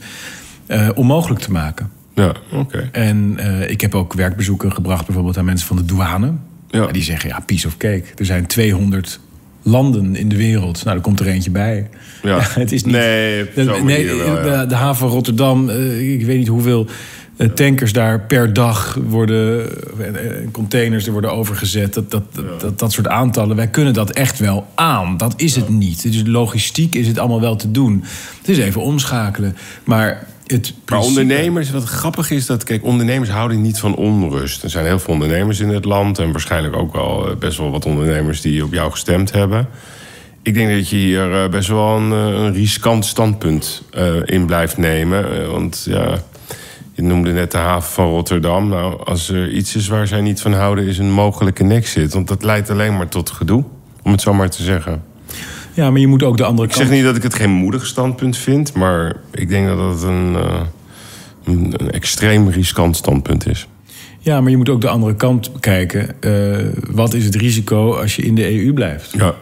[0.95, 1.89] onmogelijk te maken.
[2.22, 2.89] Ja, oké.
[2.91, 6.34] En eh, ik heb ook werkbezoeken gebracht, bijvoorbeeld aan mensen van de douane.
[6.69, 6.88] Ja.
[6.88, 8.03] Die zeggen, ja, piece of cake.
[8.15, 9.19] Er zijn 200
[9.63, 10.84] landen in de wereld.
[10.84, 11.89] Nou, er komt er eentje bij.
[12.24, 12.39] Ja.
[12.59, 12.95] het is niet...
[12.95, 14.61] Nee, de, nee, manier wel, ja.
[14.61, 16.88] de, de haven Rotterdam, eh, ik weet niet hoeveel
[17.38, 19.69] eh, tankers daar per dag worden...
[20.51, 21.93] containers er worden overgezet.
[21.93, 22.24] Dat, dat,
[22.59, 25.17] dat, dat, soort aantallen, wij kunnen dat echt wel aan.
[25.17, 26.01] Dat is het niet.
[26.01, 28.03] Dus logistiek is het allemaal wel te doen.
[28.38, 29.55] Het is even omschakelen.
[29.84, 34.64] Maar het Maar ondernemers, wat grappig is dat, kijk, ondernemers houden niet van onrust.
[34.64, 37.72] Er zijn heel veel ondernemers in het land en waarschijnlijk ook wel eh, best wel
[37.72, 39.68] wat ondernemers die op jou gestemd hebben.
[40.41, 43.84] Ik denk dat je hier eh, best wel een, eh, een riskant standpunt
[44.26, 45.52] in blijft nemen.
[45.52, 46.24] Want ja,
[46.93, 48.70] je noemde net de haven van Rotterdam.
[48.70, 52.14] Nou, als er iets is waar zij niet van houden, is een mogelijke nexit.
[52.14, 53.64] Want dat leidt alleen maar tot gedoe,
[54.04, 55.11] om het zo maar te zeggen.
[55.74, 56.88] Ja, maar je moet ook de andere Ik kant...
[56.88, 60.36] zeg niet dat ik het geen moedig standpunt vind, maar ik denk dat het een,
[60.36, 60.61] eh,
[61.43, 63.67] een, een extreem riskant standpunt is.
[64.19, 66.22] Ja, maar je moet ook de andere kant bekijken.
[66.22, 69.11] Eh, wat is het risico als je in de EU blijft?
[69.11, 69.36] Ja,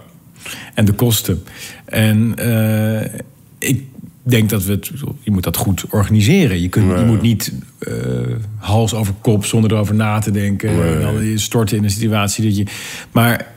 [0.73, 1.43] En de kosten.
[1.85, 3.21] En eh,
[3.57, 3.83] ik
[4.23, 4.91] denk dat we het...
[5.21, 6.61] Je moet dat goed organiseren.
[6.61, 7.53] Je, kunt, je moet niet
[8.57, 10.75] hals over kop zonder erover na te denken.
[10.75, 10.93] Nee.
[10.93, 12.65] En dan je storten in een situatie dat je...
[13.11, 13.47] Maar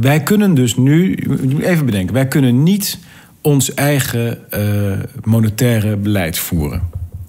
[0.00, 1.14] wij kunnen dus nu...
[1.60, 2.14] Even bedenken.
[2.14, 2.98] Wij kunnen niet
[3.40, 6.82] ons eigen eh, monetaire beleid voeren.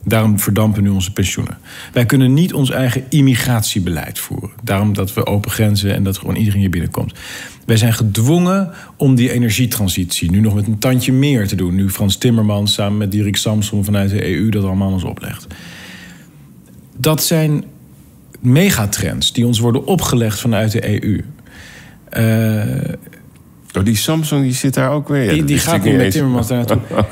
[0.04, 1.58] Daarom verdampen nu onze pensioenen.
[1.94, 4.50] Wij kunnen niet ons eigen immigratiebeleid voeren.
[4.64, 7.14] Daarom dat we open grenzen en dat gewoon iedereen hier binnenkomt.
[7.66, 11.76] Wij zijn gedwongen om die energietransitie nu nog met een tandje meer te doen.
[11.76, 15.48] Nu Frans Timmermans samen met Dirk Samson vanuit de EU dat allemaal ons oplegt.
[16.98, 17.64] Dat zijn
[18.40, 21.24] megatrends die ons worden opgelegd vanuit de EU.
[22.10, 22.94] Eh,
[23.78, 25.36] oh, die Samsung die zit daar ook weer.
[25.36, 26.12] Ja, die gaat niet met.
[26.12, 26.80] Timmermans daar naartoe.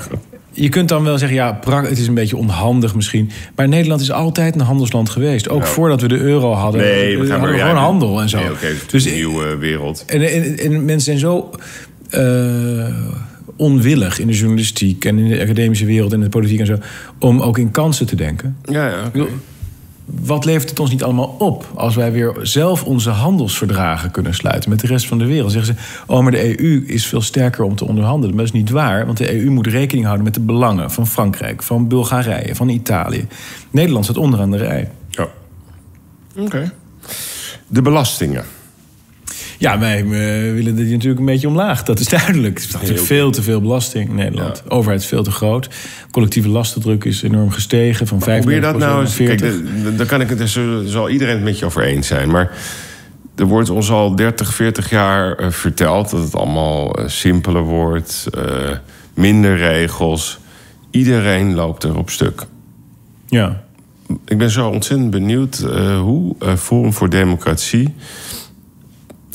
[0.51, 3.31] Je kunt dan wel zeggen, ja, het is een beetje onhandig misschien.
[3.55, 5.49] Maar Nederland is altijd een handelsland geweest.
[5.49, 6.81] Ook voordat we de euro hadden.
[6.81, 8.37] Nee, we eh, gaan hadden maar gewoon handel en zo.
[8.37, 10.03] Nee, is dus een nieuwe wereld.
[10.07, 11.49] en, en, en mensen zijn zo
[12.09, 12.95] eh,
[13.55, 16.77] onwillig in de journalistiek en in de academische wereld en de politiek en zo,
[17.19, 18.57] om ook in kansen te denken.
[18.63, 19.25] Ja, ja.
[20.09, 24.69] Wat levert het ons niet allemaal op als wij weer zelf onze handelsverdragen kunnen sluiten
[24.69, 25.51] met de rest van de wereld?
[25.51, 28.35] Zeggen ze, oh, maar de EU is veel sterker om te onderhandelen.
[28.35, 31.07] Maar dat is niet waar, want de EU moet rekening houden met de belangen van
[31.07, 33.27] Frankrijk, van Bulgarije, van Italië.
[33.71, 34.91] Nederland staat onderaan de rij.
[35.09, 35.27] Ja.
[36.37, 36.71] Oké.
[37.67, 38.43] De belastingen.
[39.57, 40.07] Ja, wij eh,
[40.53, 41.83] willen die natuurlijk een beetje omlaag.
[41.83, 42.61] Dat is duidelijk.
[42.79, 44.61] Het is veel te veel belasting in Nederland.
[44.63, 45.69] De overheid is veel te groot.
[46.11, 48.07] Collectieve lastendruk is enorm gestegen.
[48.07, 49.13] Van 35% Probeer dat nou eens.
[49.13, 49.51] 40.
[49.51, 50.47] Kijk, daar kan ik het, daar
[50.85, 52.31] zal iedereen het met je over eens zijn.
[52.31, 52.51] Maar
[53.35, 58.27] er wordt ons al 30, 40 jaar eh, verteld dat het allemaal eh, simpeler wordt,
[59.13, 60.39] minder regels.
[60.91, 62.45] Iedereen loopt er op stuk.
[63.27, 63.63] Ja.
[64.25, 65.57] Ik ben zo ontzettend benieuwd
[66.01, 67.93] hoe Forum voor Democratie,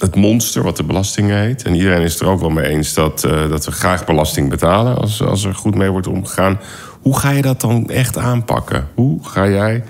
[0.03, 2.94] het monster wat de belastingen heet, en iedereen is het er ook wel mee eens
[2.94, 6.61] dat, eh, dat we graag belasting betalen als, als er goed mee wordt omgegaan.
[7.00, 8.88] Hoe ga je dat dan echt aanpakken?
[8.94, 9.84] Hoe ga jij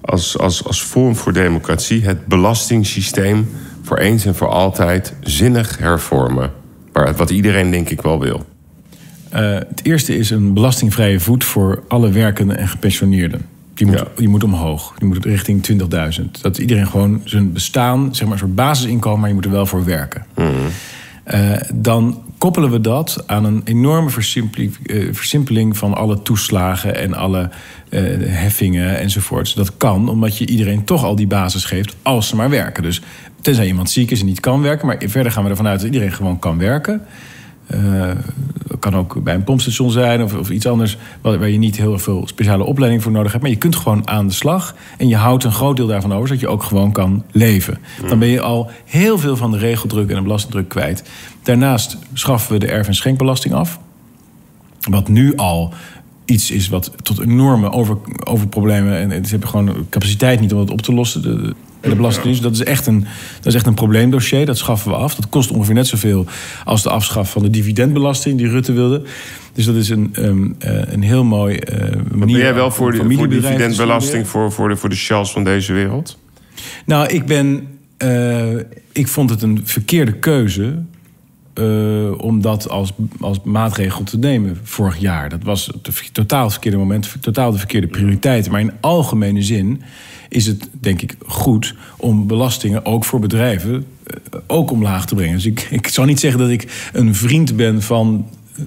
[0.00, 3.50] als, als, als Forum voor Democratie het belastingssysteem
[3.82, 6.50] voor eens en voor altijd zinnig hervormen?
[7.16, 8.46] Wat iedereen denk ik wel wil.
[9.30, 13.51] Eh, het eerste is een belastingvrije voet voor alle werkenden en gepensioneerden.
[13.74, 14.06] Die moet, Ja.
[14.16, 14.94] die moet omhoog.
[14.98, 16.40] Die moet richting 20.000.
[16.40, 19.66] Dat iedereen gewoon zijn bestaan, zeg maar, een soort basisinkomen, maar je moet er wel
[19.66, 20.26] voor werken.
[21.34, 24.10] Uh, dan koppelen we dat aan een enorme
[24.56, 27.50] uh, versimpeling van alle toeslagen en alle
[27.90, 29.54] uh, heffingen enzovoorts.
[29.54, 32.82] Dat kan omdat je iedereen toch al die basis geeft als ze maar werken.
[32.82, 33.02] Dus
[33.40, 35.86] tenzij iemand ziek is en niet kan werken, maar verder gaan we ervan uit dat
[35.92, 37.02] iedereen gewoon kan werken.
[37.74, 38.10] Uh,
[38.82, 42.26] kan ook bij een pompstation zijn of, of iets anders waar je niet heel veel
[42.26, 43.42] speciale opleiding voor nodig hebt.
[43.42, 46.26] Maar je kunt gewoon aan de slag en je houdt een groot deel daarvan over,
[46.26, 47.78] zodat je ook gewoon kan leven.
[48.08, 51.04] Dan ben je al heel veel van de regeldruk en de belastingdruk kwijt.
[51.42, 53.78] Daarnaast schaffen we de erf- en schenkbelasting af.
[54.90, 55.74] Wat nu al
[56.24, 59.12] iets is wat tot enorme over, overproblemen.
[59.12, 61.22] En ze hebben gewoon capaciteit niet om het op te lossen.
[61.22, 62.42] De, de Belastingdienst.
[62.42, 63.00] Dat is, echt een,
[63.36, 64.46] dat is echt een probleemdossier.
[64.46, 65.14] Dat schaffen we af.
[65.14, 66.26] Dat kost ongeveer net zoveel
[66.64, 69.02] als de afschaf van de dividendbelasting die Rutte wilde.
[69.52, 71.78] Dus dat is een, um, een heel mooi uh,
[72.10, 72.26] manier.
[72.26, 75.72] ben jij wel voor, de, voor dividendbelasting voor, voor, de, voor de shells van deze
[75.72, 76.18] wereld?
[76.86, 77.68] Nou, ik ben.
[77.98, 78.54] Uh,
[78.92, 80.82] ik vond het een verkeerde keuze.
[81.54, 85.28] Uh, om dat als, als maatregel te nemen vorig jaar.
[85.28, 88.52] Dat was het totaal het verkeerde moment, totaal de verkeerde prioriteiten.
[88.52, 89.82] Maar in algemene zin
[90.32, 95.34] is het denk ik goed om belastingen ook voor bedrijven uh, ook omlaag te brengen.
[95.34, 98.26] Dus ik, ik zou niet zeggen dat ik een vriend ben van
[98.58, 98.64] uh,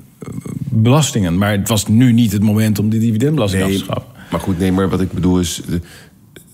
[0.59, 1.37] belastingen.
[1.37, 4.11] Maar het was nu niet het moment om die dividendbelasting nee, af te schaffen.
[4.31, 5.61] Maar goed, nee, maar wat ik bedoel is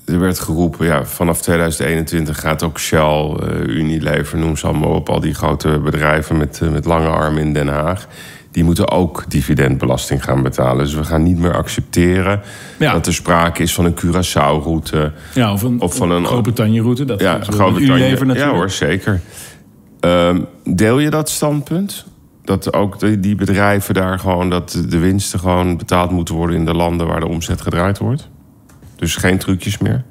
[0.05, 5.09] er werd geroepen, ja, vanaf 2021 gaat ook Shell, uh, Unilever, noem ze allemaal op,
[5.09, 8.07] al die grote bedrijven met, uh, met lange armen in Den Haag.
[8.51, 10.85] Die moeten ook dividendbelasting gaan betalen.
[10.85, 12.41] Dus we gaan niet meer accepteren
[12.79, 12.93] ja.
[12.93, 15.11] dat er sprake is van een Curaçao-route.
[15.33, 17.05] Ja, of een, of van een Groot-Brittannië-route.
[17.05, 18.09] Dat ja, Groot-Brittannië.
[18.09, 18.39] natuurlijk.
[18.39, 19.21] Ja hoor, zeker.
[19.99, 22.05] Um, deel je dat standpunt?
[22.43, 26.65] Dat ook die, die bedrijven daar gewoon, dat de winsten gewoon betaald moeten worden in
[26.65, 28.29] de landen waar de omzet gedraaid wordt?
[28.95, 30.03] Dus geen trucjes meer?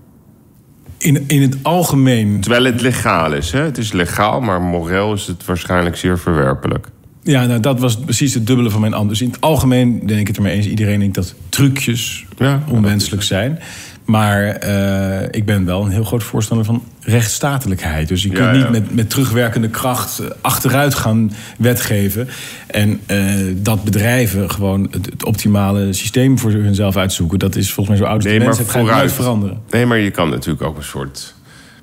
[0.99, 2.41] In, in het algemeen.
[2.41, 3.53] Terwijl het legaal is.
[3.53, 3.61] Hè?
[3.61, 6.87] Het is legaal, maar moreel is het waarschijnlijk zeer verwerpelijk.
[7.31, 9.19] Ja, nou, dat was precies het dubbele van mijn antwoord.
[9.19, 10.67] Dus in het algemeen denk ik het ermee eens.
[10.67, 13.59] Iedereen denkt dat trucjes ja, onwenselijk zijn.
[14.05, 18.09] Maar uh, ik ben wel een heel groot voorstander van rechtsstatelijkheid.
[18.09, 18.59] Dus je kunt ja, ja.
[18.59, 22.29] niet met, met terugwerkende kracht achteruit gaan wetgeven.
[22.67, 27.39] En uh, dat bedrijven gewoon het, het, optimale systeem voor hunzelf uitzoeken.
[27.39, 28.45] Dat is volgens mij zo oud als nee, de.
[28.45, 29.61] Het gaat veranderen.
[29.71, 31.35] Nee, maar je kan natuurlijk ook een soort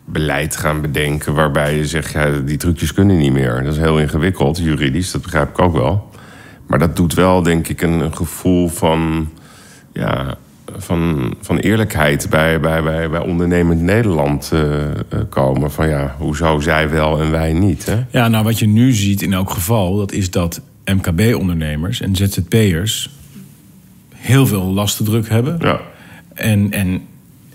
[0.10, 1.34] beleid gaan bedenken...
[1.34, 3.64] waarbij je zegt, ja, die trucjes kunnen niet meer.
[3.64, 6.10] Dat is heel ingewikkeld, juridisch, dat begrijp ik ook wel.
[6.68, 9.30] Maar dat doet wel, denk ik, een, een gevoel van...
[9.94, 10.38] Ja,
[10.76, 14.70] van, van eerlijkheid bij, bij, bij, bij ondernemend Nederland uh,
[15.30, 15.72] komen.
[15.72, 17.86] Van ja, hoezo zij wel en wij niet?
[17.86, 18.04] Hè?
[18.12, 23.10] Ja, nou wat je nu ziet in elk geval, dat is dat MKB-ondernemers en ZZP'ers
[24.16, 25.58] heel veel lastendruk hebben.
[25.60, 25.80] Ja.
[26.34, 27.02] En, en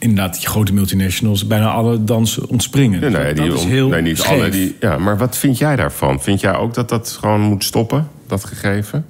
[0.02, 3.00] inderdaad, die grote multinationals bijna alle dansen ontspringen.
[3.00, 4.40] Ja, nee, die, dat is heel nee, niet scheef.
[4.40, 4.48] alle.
[4.48, 6.20] Die, ja, maar wat vind jij daarvan?
[6.20, 9.06] Vind jij ook dat dat gewoon moet stoppen, dat gegeven?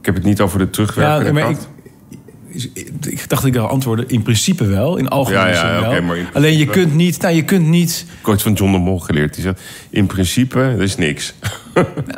[0.00, 1.48] Ik heb het niet over de terugwerkende ja.
[1.48, 4.08] Ik, ik dacht ik al antwoorden.
[4.08, 6.16] In principe wel, in algemene Ja, ja, zin wel.
[6.32, 8.98] Alleen je kunt niet, nou, je kunt niet, Ik heb ooit van John de Mol
[8.98, 9.34] geleerd.
[9.34, 9.60] Die zegt,
[9.90, 11.34] in principe, er is niks.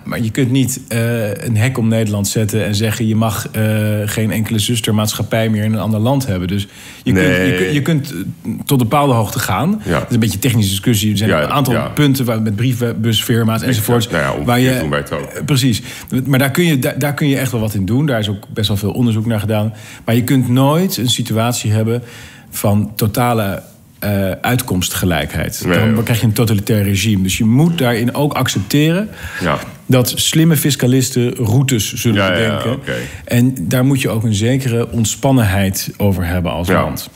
[0.04, 3.62] Maar je kunt niet eh, een hek om Nederland zetten en zeggen je mag eh,
[4.04, 6.48] geen enkele zustermaatschappij meer in een ander land hebben.
[6.48, 6.66] Dus
[7.02, 7.48] je, Nee.
[7.48, 9.82] kunt, je, je kunt eh, tot een bepaalde hoogte gaan.
[9.84, 9.98] Ja.
[9.98, 11.10] Het is een beetje een technische discussie.
[11.10, 14.08] Er zijn Ja, een aantal punten waar, met briefbusfirma's enzovoorts.
[14.08, 15.44] Nou ja, waar je, doen wij het ook.
[15.44, 15.82] Precies.
[16.26, 18.06] Maar daar kun, je, daar, daar kun je echt wel wat in doen.
[18.06, 19.72] Daar is ook best wel veel onderzoek naar gedaan.
[20.04, 22.02] Maar je kunt nooit een situatie hebben
[22.50, 23.62] van totale
[24.02, 25.62] eh, uitkomstgelijkheid.
[25.66, 27.22] Nee, Dan krijg je een totalitair regime.
[27.22, 29.08] Dus je moet daarin ook accepteren
[29.40, 29.58] Ja.
[29.86, 32.94] dat slimme fiscalisten routes zullen Ja, ja, bedenken.
[33.24, 36.82] En daar moet je ook een zekere ontspannenheid over hebben als Ja.
[36.82, 37.10] land.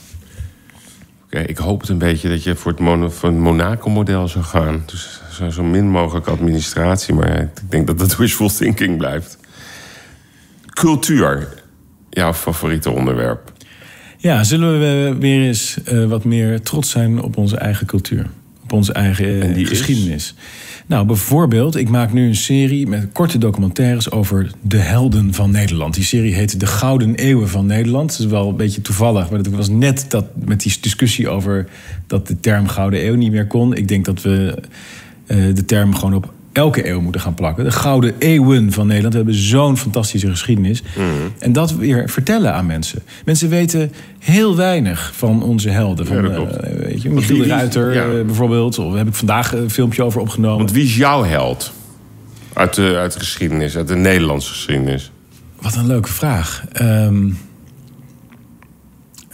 [1.25, 4.83] Oké, ik hoop het een beetje dat je voor het, voor het Monaco-model zou gaan.
[4.85, 7.13] Dus zo, zo min mogelijk administratie.
[7.13, 9.37] Maar ik denk dat dat wishful thinking blijft.
[10.73, 11.47] Cultuur.
[12.09, 13.51] Jouw favoriete onderwerp.
[14.17, 18.29] Ja, zullen we weer eens eh, wat meer trots zijn op onze eigen cultuur?
[18.63, 19.67] Op onze eigen eh, is?
[19.67, 20.35] geschiedenis.
[20.85, 25.93] Nou, bijvoorbeeld, ik maak nu een serie met korte documentaires over de helden van Nederland.
[25.93, 28.09] Die serie heet De Gouden Eeuwen van Nederland.
[28.09, 31.67] Dat is wel een beetje toevallig, maar het was net dat met die discussie over
[32.07, 33.75] dat de term Gouden Eeuw niet meer kon.
[33.75, 34.57] Ik denk dat we
[35.25, 37.63] eh, de term gewoon op elke eeuw moeten gaan plakken.
[37.63, 39.13] De Gouden Eeuwen van Nederland.
[39.13, 40.83] We hebben zo'n fantastische geschiedenis.
[41.39, 43.01] En dat weer vertellen aan mensen.
[43.25, 46.05] Mensen weten heel weinig van onze helden.
[46.05, 48.03] Van, Ja, eh, weet je, Michiel de wie- Ruiter ja.
[48.19, 48.79] eh, bijvoorbeeld.
[48.79, 50.57] Of daar heb ik vandaag een filmpje over opgenomen.
[50.57, 51.71] Want wie is jouw held?
[52.53, 55.11] Uit de, uit de geschiedenis, uit de Nederlandse geschiedenis.
[55.61, 56.63] Wat een leuke vraag.
[56.71, 57.25] Ehm,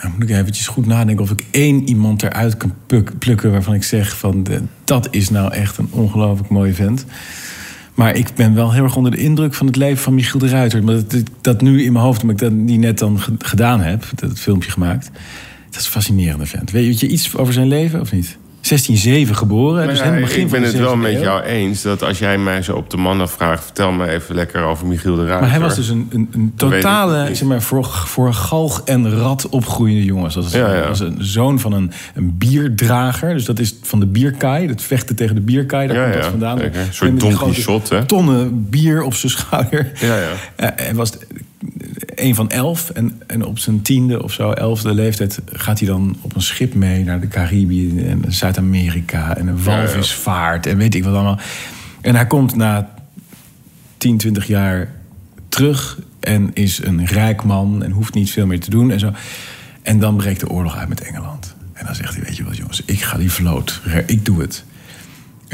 [0.03, 2.73] dan moet ik eventjes goed nadenken of ik één iemand eruit kan
[3.19, 3.51] plukken...
[3.51, 4.45] waarvan ik zeg van,
[4.83, 7.05] dat is nou echt een ongelooflijk mooie vent.
[7.93, 10.47] Maar ik ben wel heel erg onder de indruk van het leven van Michiel de
[10.47, 10.83] Ruiter.
[10.83, 14.05] Maar dat, dat nu in mijn hoofd, omdat ik dat die net dan gedaan heb,
[14.15, 15.11] dat filmpje gemaakt.
[15.69, 16.71] Dat is een fascinerende vent.
[16.71, 18.37] Weet je iets over zijn leven of niet?
[18.69, 19.87] 1607 geboren.
[19.87, 22.75] Dus ja, begin ik ben het wel met jou eens dat als jij mij zo
[22.75, 23.63] op de mannen vraagt...
[23.63, 25.41] vertel me even lekker over Michiel de Ruiter.
[25.41, 29.49] Maar hij was dus een, een, een totale, zeg maar, voor, voor galg en rat
[29.49, 30.23] opgroeiende jongen.
[30.23, 33.33] Dat was, ja, was een zoon van een, een bierdrager.
[33.33, 34.67] Dus dat is van de bierkaai.
[34.67, 36.61] Dat vechten tegen de bierkaai, daar komt dat vandaan.
[36.61, 38.05] Een soort Don Quixote, hè?
[38.05, 39.91] Tonnen bier op zijn schouder.
[39.99, 40.31] Ja, ja.
[40.57, 41.11] Uh, en was
[42.15, 42.89] een van elf.
[42.89, 46.73] En, en op zijn tiende of zo, elfde leeftijd, gaat hij dan op een schip
[46.73, 51.39] mee naar de Caribië en Zuid-Amerika en een walvisvaart en weet ik wat allemaal.
[52.01, 52.93] En hij komt na
[53.97, 54.91] 10, 20 jaar
[55.49, 59.11] terug en is een rijk man en hoeft niet veel meer te doen en zo.
[59.81, 61.55] En dan breekt de oorlog uit met Engeland.
[61.73, 64.63] En dan zegt hij: Weet je wat, jongens, ik ga die vloot, ik doe het.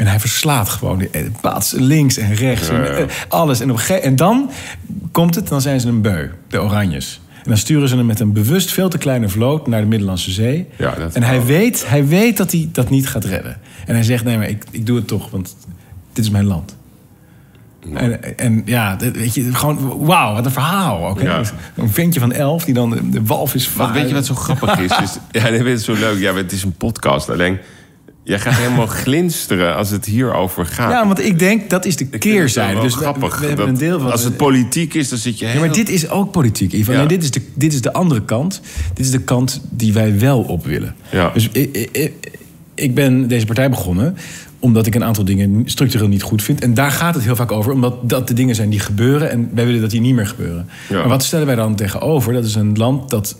[0.00, 2.68] En hij verslaat gewoon de paats links en rechts.
[2.68, 3.60] En eh, alles.
[3.60, 4.50] En, op en dan
[5.12, 7.20] komt het, dan zijn ze een beu, de Oranjes.
[7.34, 10.30] En dan sturen ze hem met een bewust veel te kleine vloot naar de Middellandse
[10.30, 10.68] Zee.
[10.76, 13.58] Ja, dat en hij weet, hij weet dat hij dat niet gaat redden.
[13.86, 15.56] En hij zegt: Nee, maar ik, ik doe het toch, want
[16.12, 16.76] dit is mijn land.
[17.94, 21.06] En, en, ja, weet je, gewoon, wauw, wat een verhaal.
[21.06, 23.92] Ook, Een ventje van elf die dan de, walvis vaart.
[23.92, 24.98] Weet je wat zo grappig is?
[25.04, 26.18] is ja, dat is zo leuk.
[26.18, 27.30] Ja, het is een podcast.
[27.30, 27.58] Alleen,
[28.22, 30.90] Jij gaat helemaal glinsteren als het hierover gaat.
[30.90, 32.80] Ja, want ik denk dat is de keerzijde.
[32.80, 33.38] Dus grappig.
[33.38, 34.10] We, hebben een deel van.
[34.10, 35.44] Als het politiek is, dan zit je.
[35.44, 35.54] Heel...
[35.54, 36.94] Ja, maar dit is ook politiek, Ivan.
[36.94, 37.06] Ja.
[37.06, 38.60] dit, is de, dit is de andere kant.
[38.94, 40.94] Dit is de kant die wij wel op willen.
[41.10, 41.30] Ja.
[41.34, 42.12] Dus ik, ik,
[42.74, 44.16] ik ben deze partij begonnen
[44.60, 46.60] omdat ik een aantal dingen structureel niet goed vind.
[46.60, 49.50] En daar gaat het heel vaak over, omdat dat de dingen zijn die gebeuren en
[49.54, 50.68] wij willen dat die niet meer gebeuren.
[50.88, 50.98] Ja.
[50.98, 52.32] Maar wat stellen wij dan tegenover?
[52.32, 53.36] Dat is een land dat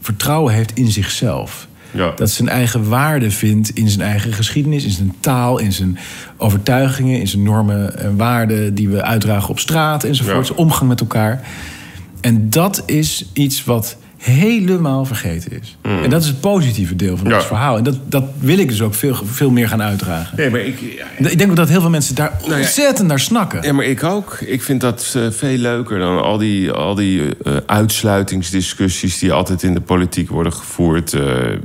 [0.00, 1.68] vertrouwen heeft in zichzelf.
[1.90, 2.12] Ja.
[2.16, 5.98] Dat zijn eigen waarde vindt in zijn eigen geschiedenis, in zijn taal, in zijn
[6.36, 10.48] overtuigingen, in zijn normen en waarden die we uitdragen op straat enzovoort.
[10.48, 10.54] Ja.
[10.54, 11.40] Omgang met elkaar.
[12.20, 15.76] En dat is iets wat helemaal vergeten is.
[15.82, 16.02] Mm.
[16.02, 17.76] En dat is het positieve deel van het verhaal.
[17.76, 20.36] En dat, dat wil ik dus ook veel, veel meer gaan uitdragen.
[20.36, 20.80] Nee, maar ik,
[21.16, 23.62] ik denk ook dat heel veel mensen daar nou ontzettend naar snakken.
[23.62, 24.38] Ja, maar ik ook.
[24.40, 29.18] Ik vind dat uh, veel leuker dan al die, al die uh, uitsluitingsdiscussies...
[29.18, 31.12] die altijd in de politiek worden gevoerd.
[31.12, 31.22] Uh,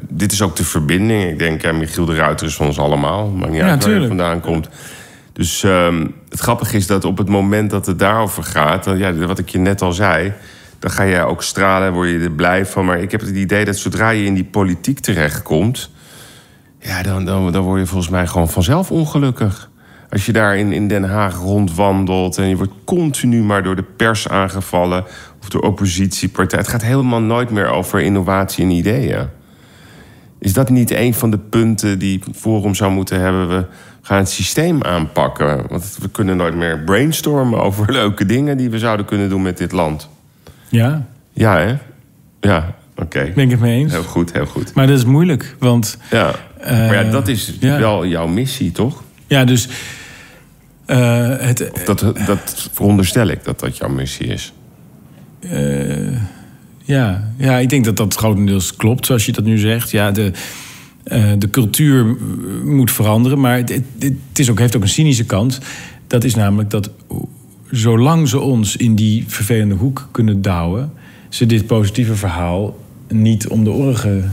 [0.09, 1.31] dit is ook de verbinding.
[1.31, 3.29] Ik denk, Michiel de Ruiter is van ons allemaal.
[3.29, 4.69] Maar niet ja, uit waar je vandaan komt.
[5.33, 8.83] Dus um, het grappige is dat op het moment dat het daarover gaat...
[8.83, 10.33] Dan, ja, wat ik je net al zei
[10.79, 12.85] dan ga je ook stralen, word je er blij van.
[12.85, 15.89] Maar ik heb het idee dat zodra je in die politiek terechtkomt...
[16.79, 19.69] ja, dan, dan, dan word je volgens mij gewoon vanzelf ongelukkig.
[20.09, 23.83] Als je daar in, in Den Haag rondwandelt en je wordt continu maar door de
[23.83, 25.03] pers aangevallen...
[25.41, 26.63] of door oppositiepartijen.
[26.63, 29.27] Het gaat helemaal nooit meer over innovatie en ideeën.
[30.39, 33.47] Is dat niet een van de punten die Forum zou moeten hebben?
[33.47, 33.65] We
[34.01, 35.65] gaan het systeem aanpakken.
[35.69, 38.57] Want we kunnen nooit meer brainstormen over leuke dingen...
[38.57, 40.09] die we zouden kunnen doen met dit land.
[40.75, 41.07] Ja.
[41.33, 41.75] Ja, hè?
[42.39, 43.31] Ja, oké.
[43.35, 43.91] Ben ik het mee eens.
[43.91, 44.73] Heel goed, heel goed.
[44.73, 45.97] Maar dat is moeilijk, want...
[46.11, 47.79] Ja, maar ja, dat is ja.
[47.79, 49.03] wel jouw missie, toch?
[49.27, 49.67] Ja, dus...
[50.87, 54.53] Uh, het, dat, dat veronderstel ik, dat dat jouw missie is.
[55.39, 56.17] Uh,
[56.83, 57.33] ja.
[57.37, 59.91] ja, ik denk dat dat grotendeels klopt, zoals je dat nu zegt.
[59.91, 60.31] Ja, de,
[61.37, 62.17] de cultuur
[62.63, 65.59] moet veranderen, maar het, het, het is ook, heeft ook een cynische kant.
[66.07, 66.89] Dat is namelijk dat
[67.75, 70.91] zolang ze ons in die vervelende hoek kunnen douwen,
[71.29, 74.23] ze dit positieve verhaal niet om de oren ge,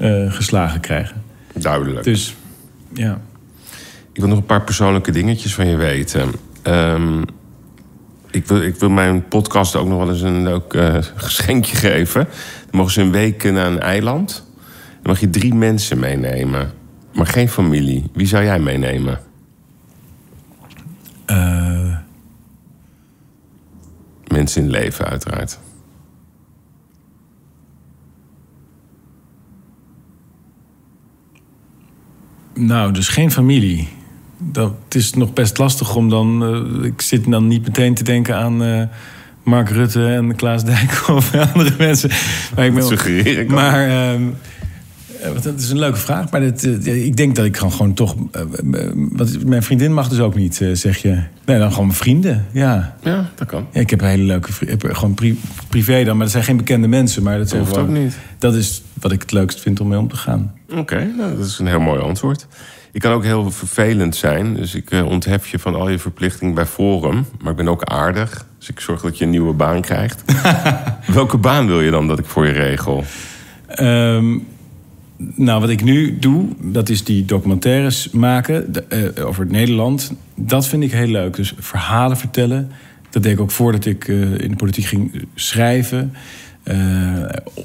[0.00, 1.22] uh, geslagen krijgen.
[1.54, 2.04] Duidelijk.
[2.04, 2.34] Dus
[2.92, 3.20] ja.
[4.12, 6.28] Ik wil nog een paar persoonlijke dingetjes van je weten.
[6.62, 7.24] Um,
[8.30, 12.24] ik, wil, ik wil mijn podcast ook nog wel eens een leuk uh, geschenkje geven.
[12.70, 14.46] Dan mogen ze een week naar een eiland.
[15.02, 16.72] Dan mag je drie mensen meenemen,
[17.14, 18.04] maar geen familie.
[18.12, 19.20] Wie zou jij meenemen?
[21.26, 21.83] Uh,
[24.28, 25.58] mensen in leven, uiteraard.
[32.54, 33.88] Nou, dus geen familie.
[34.38, 36.54] Dat is nog best lastig om dan.
[36.54, 38.82] Uh, ik zit dan niet meteen te denken aan uh,
[39.42, 42.10] Mark Rutte en Klaas Dijk of andere mensen.
[42.54, 43.86] Maar ik ben, suggereer ik Maar.
[43.86, 44.20] Uh, eh,
[45.42, 48.16] dat is een leuke vraag, maar dat, uh, ik denk dat ik gewoon, gewoon toch.
[48.16, 48.42] Uh,
[48.94, 51.22] wat, mijn vriendin mag dus ook niet, zeg je.
[51.44, 52.96] Nee, dan gewoon mijn vrienden, ja.
[53.02, 53.66] Ja, dat kan.
[53.72, 55.38] Ja, ik heb een hele leuke vrienden, gewoon pri
[55.68, 57.22] privé dan, maar dat zijn geen bekende mensen.
[57.22, 58.18] Maar dat, dat hoeft ook niet.
[58.38, 60.54] Dat is wat ik het leukst vind om mee om te gaan.
[60.76, 62.46] Oké, nou, dat is een heel mooi antwoord.
[62.92, 66.66] Ik kan ook heel vervelend zijn, dus ik onthef je van al je verplichtingen bij
[66.66, 67.26] Forum.
[67.40, 70.24] Maar ik ben ook aardig, dus ik zorg dat je een nieuwe baan krijgt.
[71.06, 73.04] Welke baan wil je dan dat ik voor je regel?
[73.80, 74.46] Um,
[75.34, 78.84] Nou, wat ik nu doe, dat is die documentaires maken de,
[79.16, 80.12] eh, over Nederland.
[80.34, 81.36] Dat vind ik heel leuk.
[81.36, 82.70] Dus verhalen vertellen.
[83.10, 86.14] Dat deed ik ook voordat ik eh, in de politiek ging schrijven.
[86.62, 86.76] Eh,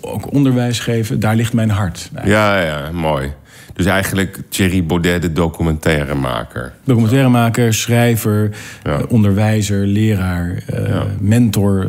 [0.02, 1.20] ook onderwijs geven.
[1.20, 2.10] Daar ligt mijn hart.
[2.26, 3.32] Ja, ja, mooi.
[3.74, 6.74] Dus eigenlijk Thierry Baudet, de documentairemaker.
[6.84, 8.50] Documentairemaker, schrijver,
[8.84, 9.02] Ja.
[9.10, 11.06] onderwijzer, leraar, Ja.
[11.20, 11.86] mentor.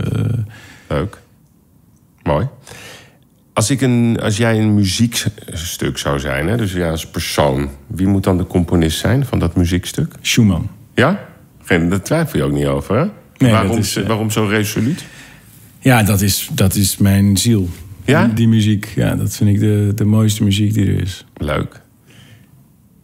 [0.89, 1.19] Leuk.
[2.23, 2.47] Mooi.
[3.61, 8.07] Als, ik een, als jij een muziekstuk zou zijn, hè, dus ja, als persoon, wie
[8.07, 10.15] moet dan de componist zijn van dat muziekstuk?
[10.21, 10.71] Schumann.
[10.95, 11.27] Ja?
[11.63, 13.07] Geen, daar twijfel je ook niet over, hè?
[13.37, 15.05] Nee, waarom, is, eh, waarom zo resoluut?
[15.79, 17.69] Ja, dat is, dat is mijn ziel.
[18.05, 18.25] Ja?
[18.25, 21.25] Die, die muziek, ja, dat vind ik de, de mooiste muziek die er is.
[21.37, 21.81] Leuk.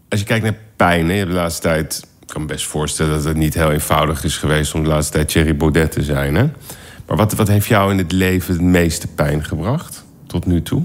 [0.08, 2.06] Als je kijkt naar pijn, hè, je hebt de laatste tijd...
[2.20, 4.74] Ik kan me best voorstellen dat het niet heel eenvoudig is geweest...
[4.74, 6.44] om de laatste tijd Thierry Baudet te zijn, hè?
[7.06, 10.04] Maar wat, wat heeft jou in het leven het meeste pijn gebracht?
[10.36, 10.82] Tot nu toe?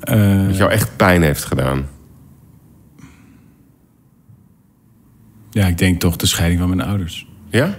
[0.00, 1.86] Eh, Wat jou echt pijn heeft gedaan?
[5.50, 7.28] ja, ik denk toch de scheiding van mijn ouders.
[7.48, 7.74] Ja?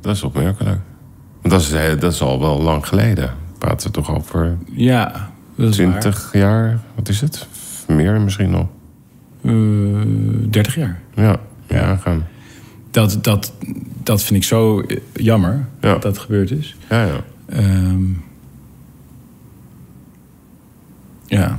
[0.00, 0.80] Dat is opmerkelijk.
[1.40, 3.30] Want dat is, eh, dat is al wel lang geleden.
[3.58, 6.80] Praten we toch over Ja, dat is 20 jaar?
[6.94, 7.46] Wat is het?
[7.88, 8.66] Meer misschien nog.
[9.40, 9.52] waar.
[9.54, 11.00] Eh, 30 jaar.
[11.14, 12.26] Ja, ja, gaan.
[12.90, 13.52] Dat, dat,
[14.02, 14.82] dat vind ik zo
[15.12, 15.92] jammer Ja.
[15.92, 16.76] dat dat gebeurd is.
[16.88, 17.20] Ja, ja.
[17.46, 18.02] Ehm,
[21.26, 21.58] ja,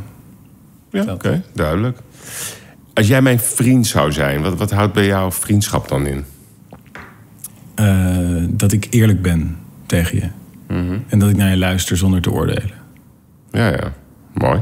[0.91, 1.97] Ja, oké, duidelijk.
[2.93, 6.25] Als jij mijn vriend zou zijn, wat, wat houdt bij jou vriendschap dan in?
[7.75, 10.29] eh, dat ik eerlijk ben tegen je.
[10.75, 10.97] Mhm.
[11.07, 12.77] En dat ik naar je luister zonder te oordelen.
[13.51, 13.93] Ja, ja.
[14.33, 14.61] Mooi.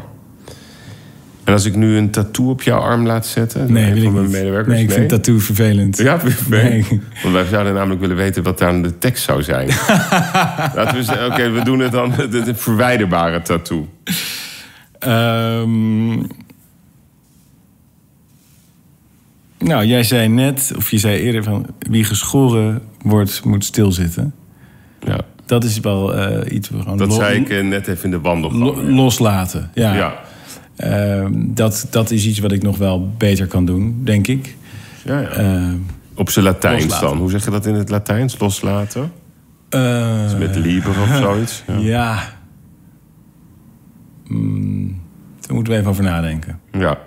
[1.44, 3.74] En als ik nu een tattoo op jouw arm laat zetten?
[3.74, 4.32] Nee, wil ik mijn niet.
[4.34, 4.74] medewerkers?
[4.76, 5.98] Nee, ik vind tattoo vervelend.
[5.98, 6.32] Ja, je Nee.
[6.34, 7.04] vervelend?
[7.24, 9.68] Want wij zouden namelijk willen weten wat daar de tekst zou zijn.
[10.76, 13.88] Laten we zeggen, oké, we doen het dan, de, de verwijderbare tattoo.
[15.00, 16.14] Ehm,
[19.58, 21.66] nou, jij zei net, of je zei eerder van...
[21.80, 24.34] wie geschoren wordt, moet stilzitten.
[25.04, 26.70] Ja, Dat is wel eh, iets...
[26.70, 28.64] we gewoon dat zei ik eh, net even in de wandelgang.
[28.64, 29.72] lo- loslaten.
[29.74, 29.94] Ja.
[29.96, 30.20] ja.
[30.82, 34.56] Ehm, dat, dat is iets wat ik nog wel beter kan doen, denk ik.
[35.06, 35.28] Ja, ja.
[35.28, 35.76] Ehm,
[36.16, 37.08] Op zijn Latijns loslaten.
[37.08, 37.18] dan.
[37.18, 38.40] Hoe zeg je dat in het Latijns?
[38.40, 39.12] Loslaten?
[39.70, 41.64] eh, Met liber of zoiets?
[41.68, 41.78] Ja.
[41.78, 42.20] Ja.
[44.28, 45.00] Mm,
[45.42, 46.60] daar moeten we even over nadenken.
[46.72, 46.98] Ja.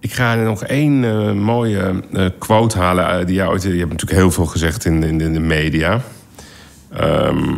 [0.00, 3.18] Ik ga er nog één eh, mooie eh, quote halen.
[3.20, 6.00] eh, die ooit- je hebt natuurlijk heel veel gezegd in, in, in de media.
[6.92, 7.56] Ehm,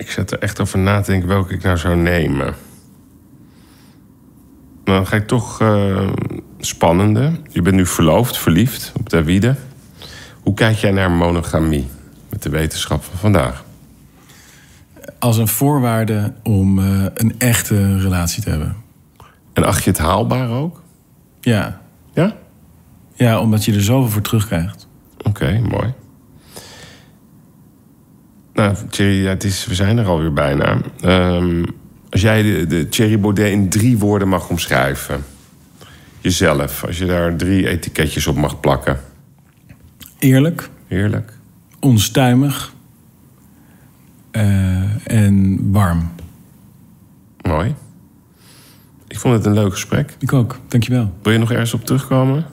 [0.00, 2.54] ik zet er echt over na te denken welke ik nou zou nemen.
[4.84, 6.08] Nou, dan ga ik toch eh,
[6.58, 7.32] spannende.
[7.48, 9.56] Je bent nu verloofd, verliefd op Davide.
[10.42, 11.88] Hoe kijk jij naar monogamie
[12.28, 13.64] met de wetenschap van vandaag?
[15.18, 18.76] Als een voorwaarde om eh, een echte relatie te hebben.
[19.52, 20.82] En acht je het haalbaar ook?
[21.40, 21.80] Ja.
[22.14, 22.36] Ja?
[23.14, 24.88] Ja, omdat je er zoveel voor terugkrijgt.
[25.22, 25.92] Oké, mooi.
[28.60, 30.80] Nou, Thierry, het is, we zijn er alweer bijna.
[31.00, 31.64] Ehm,
[32.10, 35.24] als jij de, de Thierry Baudet in drie woorden mag omschrijven.
[36.20, 39.00] Jezelf, als je daar drie etiketjes op mag plakken.
[40.18, 41.32] Eerlijk, Heerlijk.
[41.78, 42.74] onstuimig
[44.30, 46.10] eh, en warm.
[47.42, 47.74] Mooi.
[49.08, 50.16] Ik vond het een leuk gesprek.
[50.18, 51.12] Ik ook, dankjewel.
[51.22, 52.46] Wil je nog ergens op terugkomen?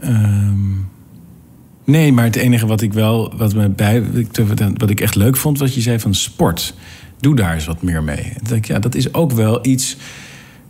[0.00, 0.72] Ehm,
[1.84, 4.02] nee, maar het enige wat ik wel, wat, me bij,
[4.76, 6.74] wat ik echt leuk vond, wat je zei van sport.
[7.20, 8.32] Doe daar eens wat meer mee.
[8.52, 9.96] Ik, ja, dat is ook wel iets.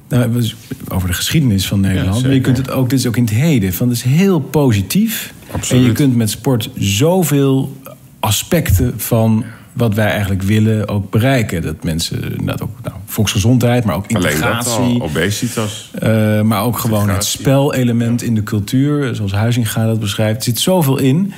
[0.08, 0.44] Nou,
[0.88, 2.22] over de geschiedenis van Nederland.
[2.22, 3.72] maar je kunt het ook, dit is ook in het heden.
[3.72, 5.32] Van, het is heel positief.
[5.50, 5.82] Absoluut.
[5.82, 7.76] En je kunt met sport zoveel
[8.20, 9.44] aspecten van
[9.74, 11.62] wat wij eigenlijk willen ook bereiken.
[11.62, 15.00] Dat mensen, inderdaad ook nou, volksgezondheid, maar ook Alleen dat integratie.
[15.00, 15.02] al.
[15.02, 15.90] Obesitas.
[15.98, 20.36] Eh, maar ook gewoon het spelelement in de cultuur, zoals Huizinga dat beschrijft.
[20.36, 21.32] Er zit zoveel in.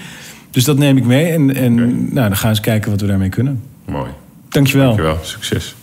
[0.51, 1.33] Dus dat neem ik mee.
[1.33, 1.75] En, en
[2.15, 3.63] nou, dan gaan we eens kijken wat we daarmee kunnen.
[3.85, 4.11] Mooi.
[4.49, 4.87] Dankjewel.
[4.87, 5.19] Dankjewel.
[5.23, 5.75] Succes.